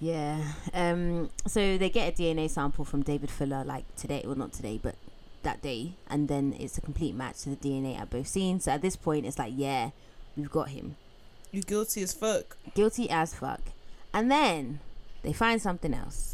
Yeah. 0.00 0.42
Um. 0.74 1.30
So 1.46 1.78
they 1.78 1.88
get 1.88 2.12
a 2.18 2.22
DNA 2.22 2.50
sample 2.50 2.84
from 2.84 3.02
David 3.02 3.30
Fuller, 3.30 3.64
like 3.64 3.84
today, 3.96 4.22
well, 4.26 4.34
not 4.34 4.52
today, 4.52 4.78
but 4.82 4.96
that 5.44 5.62
day, 5.62 5.92
and 6.08 6.28
then 6.28 6.54
it's 6.58 6.76
a 6.76 6.80
complete 6.80 7.14
match 7.14 7.42
to 7.42 7.50
the 7.50 7.56
DNA 7.56 7.98
at 7.98 8.10
both 8.10 8.26
scenes. 8.26 8.64
So 8.64 8.72
at 8.72 8.82
this 8.82 8.96
point, 8.96 9.24
it's 9.24 9.38
like, 9.38 9.52
yeah, 9.56 9.90
we've 10.36 10.50
got 10.50 10.70
him, 10.70 10.96
You're 11.52 11.62
guilty 11.62 12.02
as 12.02 12.12
fuck. 12.12 12.56
guilty 12.74 13.08
as 13.08 13.34
fuck. 13.34 13.60
And 14.12 14.30
then 14.30 14.80
they 15.22 15.32
find 15.32 15.60
something 15.62 15.94
else. 15.94 16.33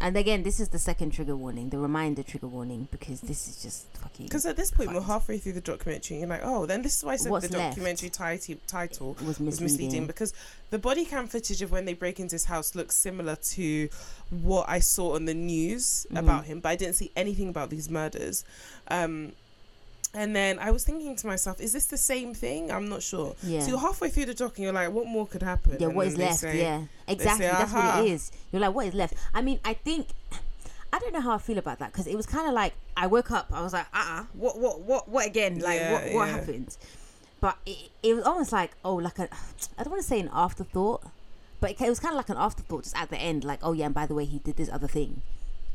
And 0.00 0.16
again, 0.16 0.42
this 0.42 0.60
is 0.60 0.68
the 0.68 0.78
second 0.78 1.12
trigger 1.12 1.36
warning, 1.36 1.70
the 1.70 1.78
reminder 1.78 2.22
trigger 2.22 2.48
warning, 2.48 2.88
because 2.90 3.20
this 3.22 3.48
is 3.48 3.62
just 3.62 3.86
fucking. 3.96 4.26
Because 4.26 4.44
at 4.44 4.56
this 4.56 4.70
point, 4.70 4.92
we're 4.92 5.00
halfway 5.00 5.38
through 5.38 5.52
the 5.52 5.60
documentary, 5.60 6.16
and 6.16 6.28
you're 6.28 6.28
like, 6.38 6.42
oh, 6.44 6.66
then 6.66 6.82
this 6.82 6.96
is 6.96 7.04
why 7.04 7.12
I 7.12 7.16
said 7.16 7.30
What's 7.30 7.48
the 7.48 7.56
documentary 7.56 8.10
title 8.10 8.56
title 8.66 9.16
was 9.24 9.38
was 9.38 9.40
misleading. 9.40 9.64
misleading 9.86 10.06
because 10.06 10.34
the 10.70 10.78
body 10.78 11.04
cam 11.04 11.26
footage 11.26 11.62
of 11.62 11.70
when 11.70 11.84
they 11.84 11.94
break 11.94 12.20
into 12.20 12.34
his 12.34 12.44
house 12.44 12.74
looks 12.74 12.96
similar 12.96 13.36
to 13.36 13.88
what 14.30 14.68
I 14.68 14.80
saw 14.80 15.14
on 15.14 15.24
the 15.24 15.34
news 15.34 16.06
Mhm. 16.10 16.18
about 16.18 16.44
him, 16.46 16.60
but 16.60 16.70
I 16.70 16.76
didn't 16.76 16.96
see 16.96 17.10
anything 17.16 17.48
about 17.48 17.70
these 17.70 17.88
murders. 17.88 18.44
Um, 18.88 19.32
and 20.14 20.34
then 20.34 20.58
I 20.58 20.70
was 20.70 20.84
thinking 20.84 21.16
to 21.16 21.26
myself, 21.26 21.60
is 21.60 21.72
this 21.72 21.86
the 21.86 21.96
same 21.96 22.34
thing? 22.34 22.70
I'm 22.70 22.88
not 22.88 23.02
sure. 23.02 23.34
Yeah. 23.42 23.60
So 23.60 23.70
you're 23.70 23.78
halfway 23.78 24.08
through 24.10 24.26
the 24.26 24.34
doc 24.34 24.56
and 24.56 24.64
you're 24.64 24.72
like, 24.72 24.90
what 24.92 25.06
more 25.06 25.26
could 25.26 25.42
happen? 25.42 25.76
yeah, 25.80 25.88
And 25.88 25.96
what 25.96 26.06
is 26.06 26.16
left? 26.16 26.38
say- 26.40 26.60
yeah, 26.60 26.82
exactly. 27.08 27.46
say, 27.46 27.52
That's 27.52 27.72
what 27.72 28.04
it 28.04 28.10
is. 28.10 28.32
You're 28.52 28.60
like, 28.60 28.74
what 28.74 28.86
is 28.86 28.94
left? 28.94 29.14
I 29.34 29.42
mean, 29.42 29.60
I 29.64 29.74
think. 29.74 30.08
I 30.92 31.00
don't 31.00 31.12
know 31.12 31.20
how 31.20 31.32
I 31.32 31.38
feel 31.38 31.58
about 31.58 31.80
that 31.80 31.90
because 31.90 32.06
it 32.06 32.14
was 32.16 32.24
kind 32.24 32.46
of 32.46 32.54
like 32.54 32.72
I 32.96 33.08
woke 33.08 33.32
up. 33.32 33.48
I 33.52 33.62
was 33.62 33.72
like, 33.72 33.86
uh, 33.92 34.20
uh 34.20 34.24
what, 34.34 34.56
what, 34.60 34.80
what, 34.82 35.08
what 35.08 35.26
again? 35.26 35.58
Like, 35.58 35.80
Yeah, 35.80 35.92
what, 35.92 36.02
what 36.14 36.26
yeah. 36.28 36.36
happened? 36.36 36.76
But 37.40 37.58
it, 37.66 37.90
it 38.04 38.14
was 38.14 38.24
almost 38.24 38.52
like, 38.52 38.70
oh, 38.84 38.94
like 38.94 39.18
a, 39.18 39.28
I 39.76 39.82
don't 39.82 39.90
want 39.90 40.02
to 40.02 40.08
say 40.08 40.20
an 40.20 40.30
afterthought, 40.32 41.02
but 41.60 41.72
it, 41.72 41.80
it 41.80 41.88
was 41.88 41.98
kind 41.98 42.12
of 42.12 42.16
like 42.16 42.28
an 42.28 42.36
afterthought 42.36 42.84
just 42.84 42.96
at 42.96 43.10
the 43.10 43.16
end, 43.18 43.42
like, 43.42 43.58
oh 43.64 43.72
yeah, 43.72 43.86
and 43.86 43.94
by 43.94 44.06
the 44.06 44.14
way, 44.14 44.24
he 44.24 44.38
did 44.38 44.56
this 44.56 44.70
other 44.70 44.86
thing, 44.86 45.22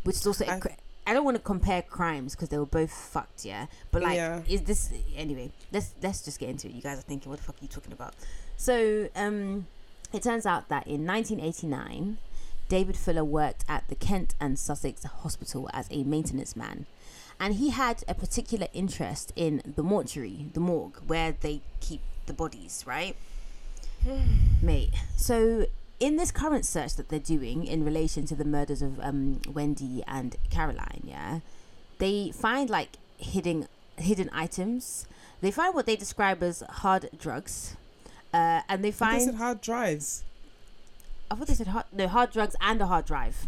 which 0.03 0.15
is 0.15 0.25
also. 0.25 0.45
I- 0.45 0.61
I 1.09 1.13
don't 1.13 1.25
want 1.25 1.37
to 1.37 1.41
compare 1.43 1.81
crimes 1.81 2.35
because 2.35 2.49
they 2.49 2.57
were 2.59 2.67
both 2.67 2.91
fucked, 2.91 3.43
yeah. 3.43 3.65
But 3.89 4.03
like, 4.03 4.15
Yeah. 4.15 4.41
is 4.47 4.61
this 4.61 4.91
anyway? 5.15 5.51
Let's 5.71 5.95
let's 6.03 6.23
just 6.23 6.37
get 6.39 6.49
into 6.49 6.67
it. 6.67 6.75
You 6.75 6.83
guys 6.83 6.99
are 6.99 7.01
thinking, 7.01 7.29
what 7.31 7.39
the 7.39 7.45
fuck 7.45 7.55
are 7.55 7.63
you 7.63 7.67
talking 7.67 7.93
about? 7.93 8.13
So, 8.57 9.09
um, 9.15 9.65
it 10.13 10.21
turns 10.21 10.45
out 10.45 10.69
that 10.69 10.85
in 10.85 11.05
1989, 11.07 12.19
David 12.67 12.95
Fuller 12.95 13.23
worked 13.23 13.65
at 13.67 13.87
the 13.87 13.95
Kent 13.95 14.35
and 14.39 14.59
Sussex 14.59 15.03
Hospital 15.03 15.67
as 15.73 15.87
a 15.89 16.03
maintenance 16.03 16.55
man. 16.55 16.85
And 17.39 17.55
he 17.55 17.69
had 17.71 18.03
a 18.07 18.13
particular 18.13 18.67
interest 18.73 19.31
in 19.35 19.61
the 19.75 19.81
mortuary, 19.81 20.49
the 20.53 20.59
morgue, 20.59 20.99
where 21.07 21.31
they 21.39 21.61
keep 21.79 22.01
the 22.27 22.33
bodies, 22.33 22.83
right? 22.85 23.15
Mate. 24.61 24.91
So, 25.17 25.65
in 25.99 26.15
this 26.15 26.31
current 26.31 26.65
search 26.65 26.95
that 26.95 27.09
they're 27.09 27.19
doing 27.19 27.65
in 27.65 27.83
relation 27.83 28.25
to 28.25 28.35
the 28.35 28.45
murders 28.45 28.81
of 28.81 28.99
um, 29.01 29.41
Wendy 29.51 30.03
and 30.07 30.35
Caroline, 30.49 31.01
yeah, 31.03 31.39
they 31.99 32.31
find 32.31 32.69
like 32.69 32.97
hidden 33.17 33.67
hidden 33.97 34.29
items. 34.33 35.05
They 35.41 35.51
find 35.51 35.73
what 35.73 35.85
they 35.85 35.95
describe 35.95 36.43
as 36.43 36.61
hard 36.69 37.09
drugs, 37.17 37.75
uh, 38.33 38.61
and 38.67 38.83
they 38.83 38.91
But 38.91 38.99
They 38.99 39.05
find 39.17 39.21
said 39.23 39.35
hard 39.35 39.61
drives. 39.61 40.23
I 41.31 41.35
thought 41.35 41.47
they 41.47 41.53
said 41.53 41.67
hard, 41.67 41.85
no 41.93 42.07
hard 42.07 42.31
drugs 42.31 42.55
and 42.61 42.81
a 42.81 42.87
hard 42.87 43.05
drive. 43.05 43.47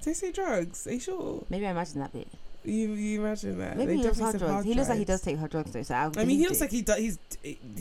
Did 0.00 0.10
they 0.10 0.14
say 0.14 0.32
drugs? 0.32 0.86
Are 0.86 0.92
you 0.92 1.00
sure? 1.00 1.44
Maybe 1.48 1.66
I 1.66 1.70
imagined 1.70 2.02
that 2.02 2.12
bit. 2.12 2.28
You 2.64 2.92
you 2.92 3.20
imagine 3.20 3.58
that? 3.58 3.76
Maybe 3.76 3.96
They 3.96 4.08
he 4.10 4.20
hard 4.20 4.38
drugs. 4.38 4.52
hard 4.52 4.64
he 4.64 4.74
looks 4.74 4.88
like 4.88 4.98
he 4.98 5.04
does 5.04 5.20
take 5.20 5.36
hard 5.38 5.50
drugs 5.50 5.72
though. 5.72 5.82
So 5.82 5.94
I 5.94 6.08
mean, 6.24 6.38
he 6.38 6.44
looks 6.46 6.58
it. 6.58 6.62
like 6.62 6.70
he 6.70 6.82
does. 6.82 6.98
He's 6.98 7.18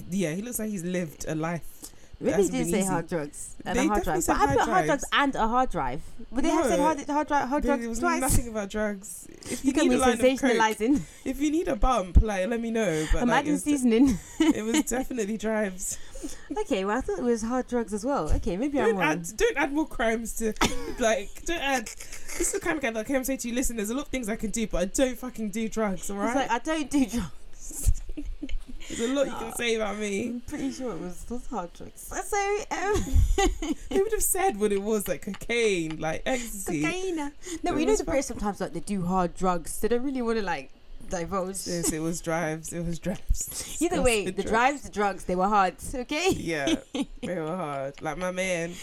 yeah. 0.10 0.34
He 0.34 0.42
looks 0.42 0.60
like 0.60 0.70
he's 0.70 0.84
lived 0.84 1.26
a 1.28 1.36
life. 1.36 1.93
Maybe 2.24 2.36
he 2.36 2.42
hasn't 2.44 2.58
did 2.58 2.72
say 2.72 2.80
easy. 2.80 2.88
hard 2.88 3.08
drugs 3.08 3.56
and 3.66 3.78
They 3.78 3.86
a 3.86 3.88
hard 3.88 4.04
drive. 4.04 4.26
But 4.28 4.38
I 4.38 4.48
put 4.56 4.60
hard 4.62 4.86
drugs 4.86 5.06
and 5.14 5.36
a 5.36 5.48
hard 5.48 5.70
drive. 5.70 6.02
Would 6.32 6.46
they 6.46 6.50
have 6.50 6.66
said 6.66 6.80
hard 6.80 7.00
hard, 7.08 7.28
drive, 7.28 7.50
hard 7.50 7.64
There 7.64 7.76
drugs 7.78 7.88
was 7.88 8.00
twice? 8.00 8.22
nothing 8.22 8.48
about 8.50 8.70
drugs. 8.70 9.28
If 9.52 9.66
you 9.66 9.72
at 9.72 9.78
need 9.84 9.94
a 9.94 9.98
line 9.98 10.14
of 10.14 10.20
coke, 10.20 10.40
sensationalizing. 10.40 11.02
if 11.26 11.42
you 11.42 11.52
need 11.52 11.68
a 11.68 11.76
bump, 11.76 12.22
like 12.22 12.48
let 12.48 12.62
me 12.62 12.72
know. 12.72 13.06
But 13.12 13.16
like, 13.16 13.24
Imagine 13.24 13.52
was, 13.54 13.64
seasoning. 13.64 14.18
it 14.40 14.64
was 14.64 14.84
definitely 14.84 15.38
drives. 15.38 15.98
okay, 16.62 16.86
well 16.86 16.98
I 16.98 17.02
thought 17.02 17.20
it 17.20 17.24
was 17.24 17.42
hard 17.42 17.68
drugs 17.68 17.94
as 17.94 18.06
well. 18.06 18.32
Okay, 18.34 18.56
maybe 18.56 18.80
I'm 18.80 18.92
Don't 18.92 18.96
wrong. 19.00 19.10
add, 19.12 19.28
don't 19.36 19.58
add 19.58 19.74
more 19.74 19.86
crimes 19.88 20.34
to 20.38 20.54
like. 21.00 21.30
Don't 21.46 21.60
add. 21.62 21.88
This 21.88 22.40
is 22.42 22.52
the 22.54 22.60
kind 22.62 22.78
of 22.78 22.82
guy 22.82 22.92
that 22.92 23.06
came 23.06 23.24
say 23.26 23.36
to 23.38 23.48
you. 23.50 23.54
Listen, 23.54 23.76
there's 23.76 23.90
a 23.90 23.94
lot 23.94 24.04
of 24.06 24.08
things 24.08 24.30
I 24.30 24.38
can 24.38 24.50
do, 24.50 24.66
but 24.68 24.82
I 24.82 24.86
don't 24.86 25.18
fucking 25.20 25.50
do 25.50 25.68
drugs. 25.68 26.10
All 26.10 26.18
It's 26.24 26.34
right. 26.36 26.50
like 26.50 26.52
I 26.52 26.60
don't 26.60 26.90
do 26.90 27.06
drugs. 27.06 28.02
there's 28.98 29.12
a 29.12 29.14
lot 29.14 29.26
you 29.28 29.34
can 29.34 29.54
say 29.56 29.76
about 29.76 29.98
me. 29.98 30.28
I'm 30.30 30.42
pretty 30.42 30.72
sure 30.72 30.94
it 30.94 31.00
was 31.00 31.24
those 31.26 31.46
hard 31.48 31.72
drugs. 31.74 32.02
So 32.08 32.58
um, 32.72 33.76
They 33.90 34.02
would 34.02 34.12
have 34.12 34.24
said 34.24 34.60
what 34.60 34.72
it 34.72 34.82
was, 34.82 35.08
like 35.08 35.24
cocaine, 35.24 36.00
like 36.00 36.24
ecstasy. 36.26 36.84
cocaine. 36.84 37.16
No, 37.18 37.32
but 37.64 37.80
you 37.80 37.86
know 37.86 37.96
the 37.96 38.04
British 38.04 38.26
sometimes 38.26 38.60
like 38.62 38.74
they 38.74 38.80
do 38.80 39.06
hard 39.06 39.36
drugs. 39.36 39.80
They 39.80 39.88
don't 39.88 40.04
really 40.04 40.22
want 40.22 40.40
to 40.40 40.46
like 40.46 40.72
divulge. 41.10 41.68
Yes, 41.68 41.92
it 41.92 42.00
was 42.00 42.22
drives. 42.22 42.74
It 42.74 42.86
was 42.86 43.00
drives. 43.00 43.78
Either 43.82 44.02
way, 44.02 44.26
the 44.26 44.32
drugs. 44.32 44.50
drives, 44.50 44.82
the 44.84 44.92
drugs, 44.92 45.24
they 45.26 45.36
were 45.36 45.48
hard. 45.50 45.76
Okay. 45.94 46.30
Yeah, 46.32 46.76
they 46.94 47.40
were 47.40 47.56
hard. 47.56 48.02
Like 48.02 48.18
my 48.18 48.32
man. 48.32 48.74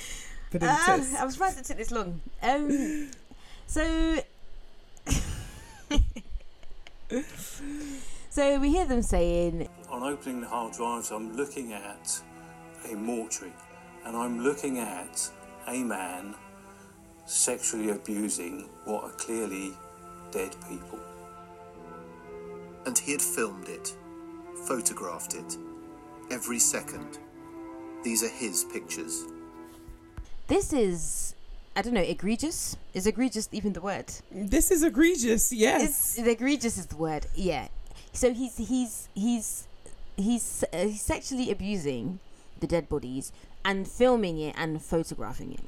But 0.52 0.62
then 0.62 0.70
Ah. 0.72 0.94
I 1.20 1.24
was 1.24 1.34
surprised 1.34 1.58
it 1.60 1.64
took 1.64 1.76
this 1.76 1.92
long. 1.92 2.20
Um, 2.42 3.10
so, 3.66 4.20
so 8.30 8.58
we 8.58 8.70
hear 8.70 8.84
them 8.86 9.02
saying, 9.02 9.68
On 9.90 10.02
opening 10.04 10.40
the 10.40 10.46
hard 10.46 10.72
drives, 10.72 11.10
I'm 11.10 11.36
looking 11.36 11.72
at 11.72 12.20
a 12.90 12.94
mortuary 12.94 13.52
and 14.06 14.16
I'm 14.16 14.40
looking 14.40 14.78
at 14.78 15.28
a 15.66 15.82
man 15.82 16.34
sexually 17.26 17.90
abusing 17.90 18.68
what 18.84 19.04
are 19.04 19.10
clearly 19.12 19.72
dead 20.30 20.54
people. 20.68 20.98
And 22.86 22.96
he 22.96 23.12
had 23.12 23.20
filmed 23.20 23.68
it, 23.68 23.94
photographed 24.66 25.34
it, 25.34 25.58
every 26.30 26.58
second. 26.58 27.18
These 28.02 28.22
are 28.22 28.28
his 28.28 28.64
pictures. 28.64 29.24
"This 30.46 30.72
is, 30.72 31.34
I 31.76 31.82
don't 31.82 31.92
know, 31.92 32.00
egregious. 32.00 32.76
Is 32.94 33.06
egregious 33.06 33.48
even 33.52 33.72
the 33.72 33.80
word? 33.82 34.06
This 34.30 34.70
is 34.70 34.82
egregious. 34.82 35.52
Yes. 35.52 36.16
It's, 36.16 36.26
egregious 36.26 36.78
is 36.78 36.86
the 36.86 36.96
word. 36.96 37.26
Yeah. 37.34 37.68
So 38.12 38.32
he's 38.32 38.56
he's 38.56 39.08
he's 39.14 39.66
he's, 40.22 40.64
uh, 40.72 40.78
he's 40.78 41.02
sexually 41.02 41.50
abusing 41.50 42.18
the 42.60 42.66
dead 42.66 42.88
bodies 42.88 43.32
and 43.64 43.86
filming 43.88 44.38
it 44.38 44.54
and 44.56 44.82
photographing 44.82 45.52
it. 45.52 45.60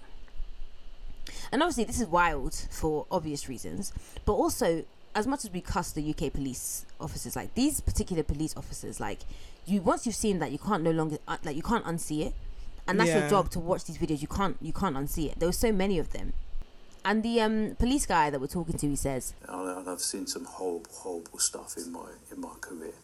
And 1.51 1.63
obviously, 1.63 1.85
this 1.85 2.01
is 2.01 2.07
wild 2.07 2.55
for 2.71 3.07
obvious 3.11 3.49
reasons, 3.49 3.93
but 4.25 4.33
also 4.35 4.85
as 5.15 5.27
much 5.27 5.45
as 5.45 5.51
we 5.51 5.61
cuss 5.61 5.93
the 5.93 6.11
UK 6.11 6.33
police 6.33 6.87
officers, 7.01 7.37
like 7.37 7.55
these 7.55 7.81
particular 7.81 8.23
police 8.23 8.57
officers, 8.57 9.01
like 9.01 9.21
you 9.67 9.81
once 9.81 10.07
you've 10.07 10.15
seen 10.15 10.39
that, 10.39 10.51
you 10.51 10.59
can't 10.59 10.83
no 10.83 10.91
longer 10.91 11.19
uh, 11.29 11.37
like 11.45 11.57
you 11.57 11.63
can't 11.63 11.85
unsee 11.85 12.27
it. 12.27 12.35
and 12.89 12.99
that's 12.99 13.11
your 13.11 13.29
job 13.29 13.49
to 13.51 13.61
watch 13.61 13.85
these 13.85 13.99
videos. 13.99 14.23
You 14.23 14.29
can't 14.29 14.57
you 14.61 14.73
can't 14.73 14.97
unsee 14.97 15.31
it. 15.31 15.39
There 15.39 15.49
were 15.49 15.53
so 15.53 15.73
many 15.73 15.99
of 15.99 16.13
them. 16.13 16.33
And 17.05 17.23
the 17.25 17.41
um, 17.41 17.77
police 17.79 18.07
guy 18.07 18.31
that 18.31 18.41
we're 18.41 18.47
talking 18.47 18.79
to, 18.79 18.89
he 18.89 18.95
says, 18.95 19.35
I've 19.49 20.01
seen 20.01 20.29
some 20.29 20.45
horrible, 20.45 20.87
horrible 20.93 21.39
stuff 21.39 21.77
in 21.77 21.91
my 21.93 22.07
in 22.31 22.41
my 22.41 22.55
career 22.61 22.95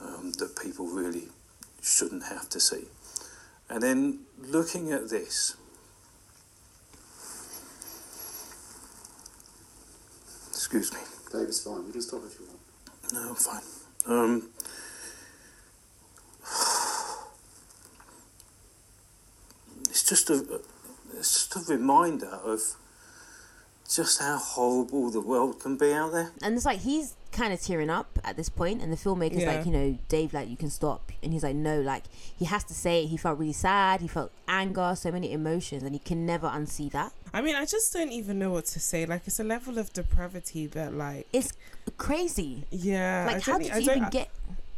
um, 0.00 0.32
that 0.38 0.56
people 0.62 0.86
really 0.86 1.28
shouldn't 1.82 2.24
have 2.24 2.48
to 2.50 2.60
see. 2.60 2.84
And 3.68 3.82
then 3.82 4.20
looking 4.38 4.92
at 4.92 5.10
this, 5.10 5.56
excuse 10.48 10.92
me. 10.92 11.00
David's 11.32 11.62
fine. 11.62 11.84
We 11.86 11.92
can 11.92 12.02
stop 12.02 12.22
if 12.26 12.38
you 12.40 12.46
want. 12.46 12.60
No, 13.12 13.28
I'm 13.30 13.34
fine. 13.34 13.62
Um, 14.06 14.50
it's 19.90 20.08
just 20.08 20.30
a, 20.30 20.60
it's 21.16 21.48
just 21.48 21.56
a 21.56 21.72
reminder 21.72 22.26
of 22.44 22.60
just 23.88 24.20
how 24.20 24.38
horrible 24.38 25.10
the 25.10 25.20
world 25.20 25.60
can 25.60 25.76
be 25.76 25.92
out 25.92 26.12
there. 26.12 26.32
and 26.42 26.54
it's 26.54 26.64
like 26.64 26.80
he's 26.80 27.14
kind 27.38 27.52
of 27.52 27.60
tearing 27.60 27.90
up 27.90 28.18
at 28.24 28.36
this 28.36 28.48
point, 28.48 28.82
and 28.82 28.92
the 28.92 28.96
filmmaker's 28.96 29.42
Yeah. 29.42 29.52
like, 29.56 29.66
you 29.66 29.72
know, 29.72 29.98
Dave, 30.08 30.34
like 30.34 30.48
you 30.48 30.56
can 30.56 30.70
stop, 30.70 31.02
and 31.22 31.32
he's 31.32 31.42
like, 31.48 31.56
no, 31.56 31.80
like 31.80 32.04
he 32.36 32.44
has 32.46 32.64
to 32.64 32.74
say 32.74 33.04
it. 33.04 33.08
He 33.08 33.16
felt 33.16 33.38
really 33.38 33.52
sad. 33.52 34.00
He 34.00 34.08
felt 34.08 34.30
anger, 34.48 34.94
so 34.96 35.10
many 35.12 35.32
emotions, 35.32 35.82
and 35.82 35.92
he 35.94 35.98
can 36.10 36.26
never 36.26 36.48
unsee 36.48 36.90
that. 36.92 37.12
I 37.32 37.40
mean, 37.42 37.54
I 37.56 37.64
just 37.66 37.92
don't 37.92 38.10
even 38.20 38.38
know 38.38 38.50
what 38.50 38.66
to 38.74 38.80
say. 38.80 39.04
Like, 39.06 39.22
it's 39.26 39.38
a 39.38 39.44
level 39.44 39.78
of 39.78 39.92
depravity 39.92 40.66
that, 40.68 40.94
like, 40.94 41.26
It's 41.32 41.52
crazy. 41.98 42.64
yeah, 42.70 43.26
Like, 43.32 43.42
how 43.42 43.58
did 43.58 43.68
you 43.74 43.80
even 43.92 44.08
get 44.10 44.28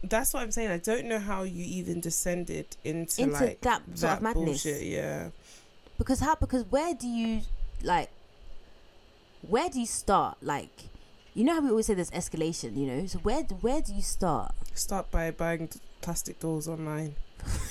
That's 0.02 0.32
what 0.34 0.42
I'm 0.42 0.50
saying. 0.50 0.70
I 0.70 0.78
don't 0.78 1.06
know 1.06 1.18
how 1.18 1.42
you 1.42 1.64
even 1.64 2.00
descended 2.00 2.66
into, 2.84 3.22
Into 3.22 3.34
like 3.44 3.60
that 3.60 3.82
sort 3.94 4.14
of 4.14 4.22
madness. 4.22 4.44
bullshit. 4.64 4.82
Yeah, 4.82 5.28
because 5.98 6.20
how 6.20 6.34
because 6.36 6.64
where 6.70 6.94
do 6.94 7.06
you 7.06 7.42
like 7.82 8.08
where 9.48 9.68
do 9.70 9.78
you 9.80 9.86
start 9.86 10.36
like 10.42 10.88
you 11.34 11.44
know 11.44 11.54
how 11.54 11.60
we 11.60 11.70
always 11.70 11.86
say 11.86 11.94
there's 11.94 12.10
escalation 12.10 12.76
you 12.76 12.86
know 12.86 13.06
so 13.06 13.18
where 13.20 13.42
do- 13.42 13.54
where 13.56 13.80
do 13.80 13.94
you 13.94 14.02
start 14.02 14.52
start 14.74 15.10
by 15.10 15.30
buying 15.30 15.68
t- 15.68 15.78
plastic 16.00 16.40
dolls 16.40 16.66
online. 16.68 17.14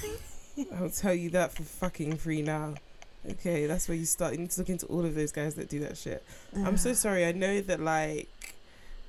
I'll 0.76 0.90
tell 0.90 1.14
you 1.14 1.30
that 1.32 1.52
for 1.54 1.64
fucking 1.64 2.18
free 2.18 2.42
now. 2.42 2.76
Okay, 3.30 3.66
that's 3.66 3.88
where 3.88 3.98
you 3.98 4.06
start. 4.06 4.34
You 4.34 4.40
need 4.40 4.52
to 4.52 4.60
look 4.62 4.70
into 4.70 4.86
all 4.88 5.06
of 5.06 5.16
those 5.16 5.32
guys 5.32 5.56
that 5.56 5.70
do 5.70 5.80
that 5.80 5.98
shit. 5.98 6.24
I'm 6.56 6.78
so 6.78 6.94
sorry. 6.94 7.26
I 7.26 7.32
know 7.32 7.62
that 7.62 7.80
like 7.80 8.30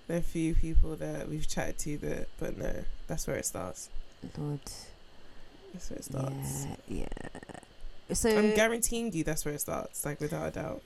there 0.06 0.16
are 0.16 0.20
a 0.20 0.22
few 0.22 0.54
people 0.54 0.96
that 0.96 1.28
we've 1.28 1.46
chatted 1.46 1.78
to 1.80 1.98
that, 1.98 2.28
but 2.38 2.56
no, 2.56 2.84
that's 3.08 3.26
where 3.26 3.36
it 3.36 3.46
starts. 3.46 3.88
lord 4.38 4.60
That's 5.72 5.90
where 5.90 5.98
it 5.98 6.04
starts. 6.04 6.66
yeah 6.88 7.04
yeah 8.08 8.14
so 8.14 8.28
I'm 8.36 8.54
guaranteeing 8.54 9.12
you 9.12 9.22
that's 9.24 9.44
where 9.44 9.54
it 9.54 9.60
starts, 9.60 10.04
like 10.04 10.20
without 10.20 10.48
a 10.48 10.50
doubt. 10.50 10.82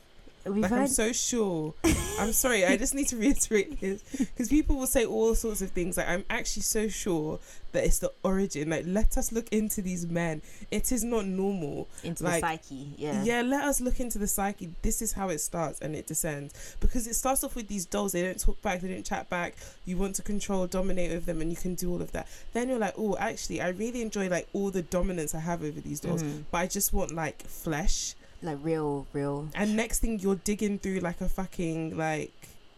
We've 0.47 0.63
Like 0.63 0.73
I'm 0.73 0.87
so 0.89 1.13
sure. 1.13 1.75
I'm 2.19 2.33
sorry. 2.33 2.65
I 2.65 2.77
just 2.77 2.95
need 2.95 3.09
to 3.09 3.17
reiterate 3.17 3.81
this 3.81 4.03
because 4.19 4.49
people 4.49 4.77
will 4.77 4.87
say 4.87 5.05
all 5.05 5.35
sorts 5.35 5.63
of 5.63 5.71
things. 5.71 5.97
Like 5.97 6.09
I'm 6.09 6.25
actually 6.31 6.63
so 6.63 6.89
sure 6.89 7.39
that 7.73 7.85
it's 7.85 7.99
the 7.99 8.13
origin. 8.23 8.71
Like 8.71 8.85
let 8.87 9.17
us 9.19 9.33
look 9.33 9.49
into 9.53 9.83
these 9.83 10.07
men. 10.07 10.43
It 10.71 10.93
is 10.93 11.03
not 11.05 11.27
normal. 11.27 11.89
into 12.03 12.25
like, 12.25 12.41
the 12.41 12.47
psyche 12.47 12.95
yeah 12.97 13.25
Yeah, 13.25 13.43
let 13.43 13.65
us 13.65 13.81
look 13.81 14.01
into 14.01 14.19
the 14.19 14.27
psyche. 14.29 14.71
This 14.83 15.03
is 15.03 15.13
how 15.13 15.29
it 15.31 15.39
starts 15.41 15.81
and 15.81 15.95
it 15.97 16.07
descends 16.07 16.77
because 16.81 17.07
it 17.07 17.15
starts 17.15 17.43
off 17.43 17.57
with 17.57 17.69
these 17.69 17.87
dolls. 17.87 18.13
They 18.13 18.23
don't 18.23 18.39
talk 18.39 18.61
back. 18.63 18.81
They 18.81 18.89
don't 18.89 19.05
chat 19.05 19.29
back. 19.29 19.55
You 19.85 19.97
want 19.97 20.15
to 20.17 20.23
control, 20.23 20.67
dominate 20.67 21.11
over 21.11 21.27
them, 21.27 21.41
and 21.41 21.51
you 21.51 21.57
can 21.57 21.75
do 21.75 21.91
all 21.93 22.01
of 22.01 22.13
that. 22.13 22.29
Then 22.53 22.69
you're 22.69 22.79
like, 22.79 22.95
oh, 22.97 23.17
actually, 23.19 23.61
I 23.61 23.69
really 23.69 24.03
enjoy 24.03 24.29
like 24.29 24.49
all 24.53 24.71
the 24.71 24.83
dominance 24.83 25.35
I 25.35 25.41
have 25.41 25.63
over 25.63 25.81
these 25.81 26.01
dolls, 26.01 26.23
Mhm. 26.23 26.45
but 26.51 26.59
I 26.59 26.67
just 26.67 26.93
want 26.93 27.13
like 27.13 27.43
flesh. 27.47 28.15
Like 28.45 28.59
real 28.63 29.07
real 29.13 29.49
And 29.55 29.77
next 29.77 30.01
thing 30.01 30.19
you're 30.21 30.37
digging 30.37 30.79
through 30.79 31.01
like 31.01 31.21
a 31.21 31.29
fucking 31.29 31.97
like 31.97 32.33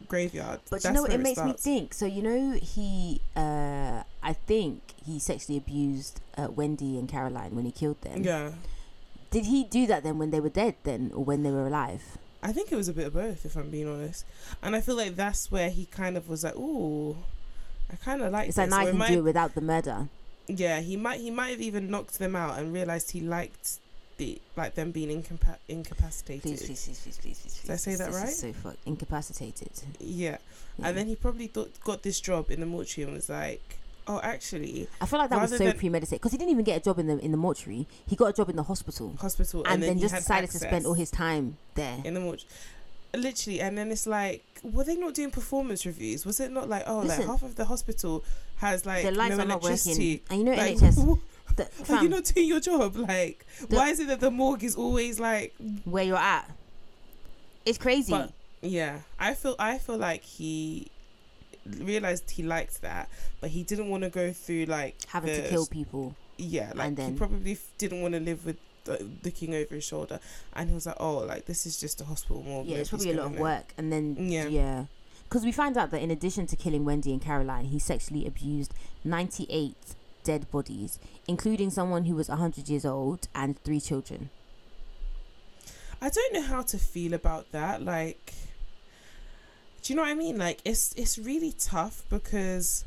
graveyard. 0.09 0.61
but 0.71 0.85
you 0.85 0.93
know 0.93 1.03
what 1.03 1.13
it 1.13 1.21
makes 1.21 1.39
starts. 1.39 1.67
me 1.67 1.73
think 1.73 1.93
so 1.95 2.07
you 2.07 2.23
know 2.23 2.53
he 2.53 3.21
uh 3.37 4.03
i 4.23 4.33
think 4.33 4.81
he 5.05 5.19
sexually 5.19 5.57
abused 5.59 6.21
uh, 6.39 6.49
wendy 6.51 6.99
and 6.99 7.09
caroline 7.09 7.55
when 7.57 7.65
he 7.65 7.73
killed 7.73 8.01
them 8.03 8.23
Yeah, 8.23 8.53
did 9.31 9.47
he 9.47 9.65
do 9.65 9.87
that 9.89 10.03
then 10.05 10.19
when 10.19 10.31
they 10.31 10.39
were 10.41 10.51
dead 10.51 10.75
then 10.85 11.11
or 11.15 11.25
when 11.25 11.43
they 11.43 11.51
were 11.51 11.67
alive 11.67 12.03
I 12.43 12.53
think 12.53 12.71
it 12.71 12.77
was 12.77 12.87
a 12.89 12.93
bit 12.93 13.07
of 13.09 13.15
both, 13.15 13.45
if 13.45 13.57
I'm 13.57 13.71
being 13.71 13.89
honest. 13.89 14.25
And 14.63 14.77
I 14.77 14.81
feel 14.81 14.95
like 14.95 15.17
that's 15.17 15.51
where 15.51 15.69
he 15.69 15.87
kind 15.87 16.17
of 16.17 16.29
was 16.29 16.45
like, 16.45 16.55
ooh. 16.55 17.17
I 17.91 17.97
kind 17.97 18.23
of 18.23 18.31
like 18.31 18.49
it's 18.49 18.57
this. 18.57 18.71
like 18.71 18.71
now 18.71 18.77
Or 18.77 18.81
i 18.83 18.91
can 18.91 18.99
might- 18.99 19.09
do 19.09 19.19
it 19.19 19.23
without 19.25 19.55
the 19.57 19.61
murder 19.63 20.09
Yeah, 20.47 20.79
he 20.81 20.97
might 20.97 21.19
he 21.19 21.31
might 21.33 21.49
have 21.51 21.61
even 21.61 21.91
knocked 21.91 22.21
them 22.21 22.37
out 22.37 22.57
and 22.59 22.73
realized 22.73 23.11
he 23.13 23.21
liked 23.21 23.79
the 24.17 24.41
like 24.57 24.75
them 24.75 24.91
being 24.93 25.23
incapa- 25.23 25.59
incapacitated. 25.69 26.43
Please, 26.43 26.65
please, 26.67 26.85
please, 26.87 27.01
please, 27.03 27.19
please, 27.19 27.39
please. 27.43 27.61
Did 27.63 27.71
I 27.71 27.77
say 27.77 27.95
that 27.97 28.13
right? 28.13 28.29
So 28.29 28.53
fuck 28.53 28.77
incapacitated. 28.87 29.71
Yeah. 30.01 30.39
Yeah. 30.79 30.89
and 30.89 30.97
then 30.97 31.07
he 31.07 31.17
probably 31.17 31.47
thought 31.47 31.71
got 31.85 32.03
this 32.03 32.21
job 32.21 32.51
in 32.51 32.61
the 32.61 32.67
mortuary 32.67 33.07
and 33.09 33.17
was 33.17 33.29
like, 33.29 33.79
oh, 34.07 34.21
actually, 34.23 34.89
I 35.01 35.07
feel 35.07 35.19
like 35.19 35.31
that 35.31 35.41
was 35.41 35.51
so 35.51 35.59
than- 35.59 35.77
premeditated 35.79 36.21
because 36.21 36.33
he 36.33 36.39
didn't 36.39 36.51
even 36.53 36.65
get 36.65 36.81
a 36.81 36.85
job 36.85 36.99
in 36.99 37.07
the 37.07 37.19
in 37.19 37.31
the 37.31 37.37
mortuary. 37.37 37.87
He 38.07 38.17
got 38.17 38.27
a 38.27 38.33
job 38.33 38.49
in 38.51 38.57
the 38.57 38.63
hospital, 38.63 39.15
hospital, 39.21 39.65
and, 39.67 39.83
then, 39.83 39.97
he 39.97 40.01
just 40.03 40.15
decided 40.15 40.51
to 40.51 40.59
spend 40.59 40.87
all 40.87 40.95
his 40.95 41.11
time 41.11 41.57
there. 41.75 41.99
in 42.05 42.15
the 42.15 42.21
mortuary. 42.21 42.49
Literally, 43.15 43.61
and 43.61 43.79
then 43.79 43.91
it's 43.91 44.07
like, 44.07 44.45
were 44.63 44.85
they 44.85 44.97
not 44.97 45.15
doing 45.15 45.31
performance 45.31 45.87
reviews? 45.87 46.27
Was 46.27 46.39
it 46.41 46.51
not 46.51 46.69
like, 46.69 46.83
oh, 46.87 46.99
Listen. 46.99 47.21
like 47.21 47.29
half 47.29 47.43
of 47.43 47.55
the 47.55 47.65
hospital 47.65 48.23
has 48.57 48.85
like 48.85 49.05
the 49.05 49.11
lights 49.13 49.37
no 49.37 49.45
are 49.45 49.47
not 49.47 49.63
electricity? 49.63 50.23
working, 50.29 50.31
and 50.31 50.39
you 50.41 50.45
know 50.45 50.63
Like, 50.63 50.77
NHS. 50.77 51.21
The, 51.57 51.69
Are 51.91 52.03
you 52.03 52.09
not 52.09 52.25
doing 52.35 52.47
your 52.49 52.61
job? 52.61 52.97
Like, 52.97 53.45
The- 53.69 53.77
why 53.77 53.89
is 53.89 53.99
it 54.01 54.09
that 54.09 54.21
the 54.21 54.31
morgue 54.31 54.63
is 54.65 54.75
always 54.77 55.19
like 55.19 55.55
where 55.85 56.05
you're 56.05 56.17
at, 56.17 56.51
it's 57.65 57.79
crazy. 57.79 58.13
But 58.13 58.33
yeah, 58.63 59.01
I 59.19 59.35
feel 59.35 59.57
I 59.59 59.79
feel 59.79 59.97
like 59.97 60.23
he 60.25 60.89
realized 61.67 62.31
he 62.31 62.43
liked 62.43 62.83
that, 62.83 63.09
but 63.41 63.51
he 63.51 63.63
didn't 63.63 63.89
want 63.89 64.05
to 64.05 64.11
go 64.11 64.33
through 64.33 64.67
like 64.67 64.97
Having 65.09 65.43
to 65.43 65.49
kill 65.49 65.67
people. 65.67 66.15
Yeah, 66.39 66.73
like 66.75 66.89
and 66.89 66.97
then- 66.97 67.13
he 67.13 67.19
probably 67.19 67.53
f- 67.53 67.73
didn't 67.79 68.03
want 68.03 68.15
to 68.15 68.21
live 68.21 68.45
with 68.45 68.57
uh, 68.89 68.97
looking 69.25 69.55
over 69.55 69.75
his 69.75 69.85
shoulder, 69.85 70.21
and 70.55 70.69
he 70.69 70.75
was 70.75 70.87
like, 70.87 70.97
"Oh, 71.01 71.17
like 71.19 71.47
this 71.47 71.67
is 71.67 71.81
just 71.81 72.01
a 72.01 72.05
hospital 72.05 72.43
morgue." 72.43 72.67
Yeah, 72.67 72.77
it's 72.79 72.91
probably 72.91 73.11
a 73.13 73.17
lot 73.17 73.27
of 73.27 73.33
know." 73.33 73.43
work, 73.43 73.73
and 73.79 73.91
then 73.93 74.17
Yeah. 74.31 74.47
yeah, 74.47 74.85
because 75.25 75.45
we 75.45 75.51
find 75.51 75.77
out 75.77 75.91
that 75.91 76.03
in 76.03 76.11
addition 76.13 76.47
to 76.49 76.57
killing 76.57 76.85
Wendy 76.85 77.11
and 77.13 77.21
Caroline, 77.21 77.65
he 77.65 77.79
sexually 77.81 78.27
abused 78.27 78.73
98 79.03 79.75
dead 80.27 80.51
bodies, 80.51 80.99
including 81.29 81.71
someone 81.71 82.05
who 82.05 82.17
was 82.17 82.29
100 82.29 82.69
years 82.69 82.85
old 82.85 83.29
and 83.35 83.59
three 83.63 83.81
children. 83.81 84.29
I 86.03 86.11
don't 86.11 86.35
know 86.35 86.43
how 86.43 86.63
to 86.63 86.79
feel 86.79 87.15
about 87.15 87.53
that. 87.53 87.83
Like, 87.83 88.35
do 89.83 89.93
you 89.93 89.97
know 89.97 90.03
what 90.03 90.11
I 90.11 90.15
mean? 90.15 90.37
Like, 90.37 90.61
it's 90.65 90.93
it's 90.95 91.17
really 91.17 91.53
tough 91.53 92.03
because 92.11 92.85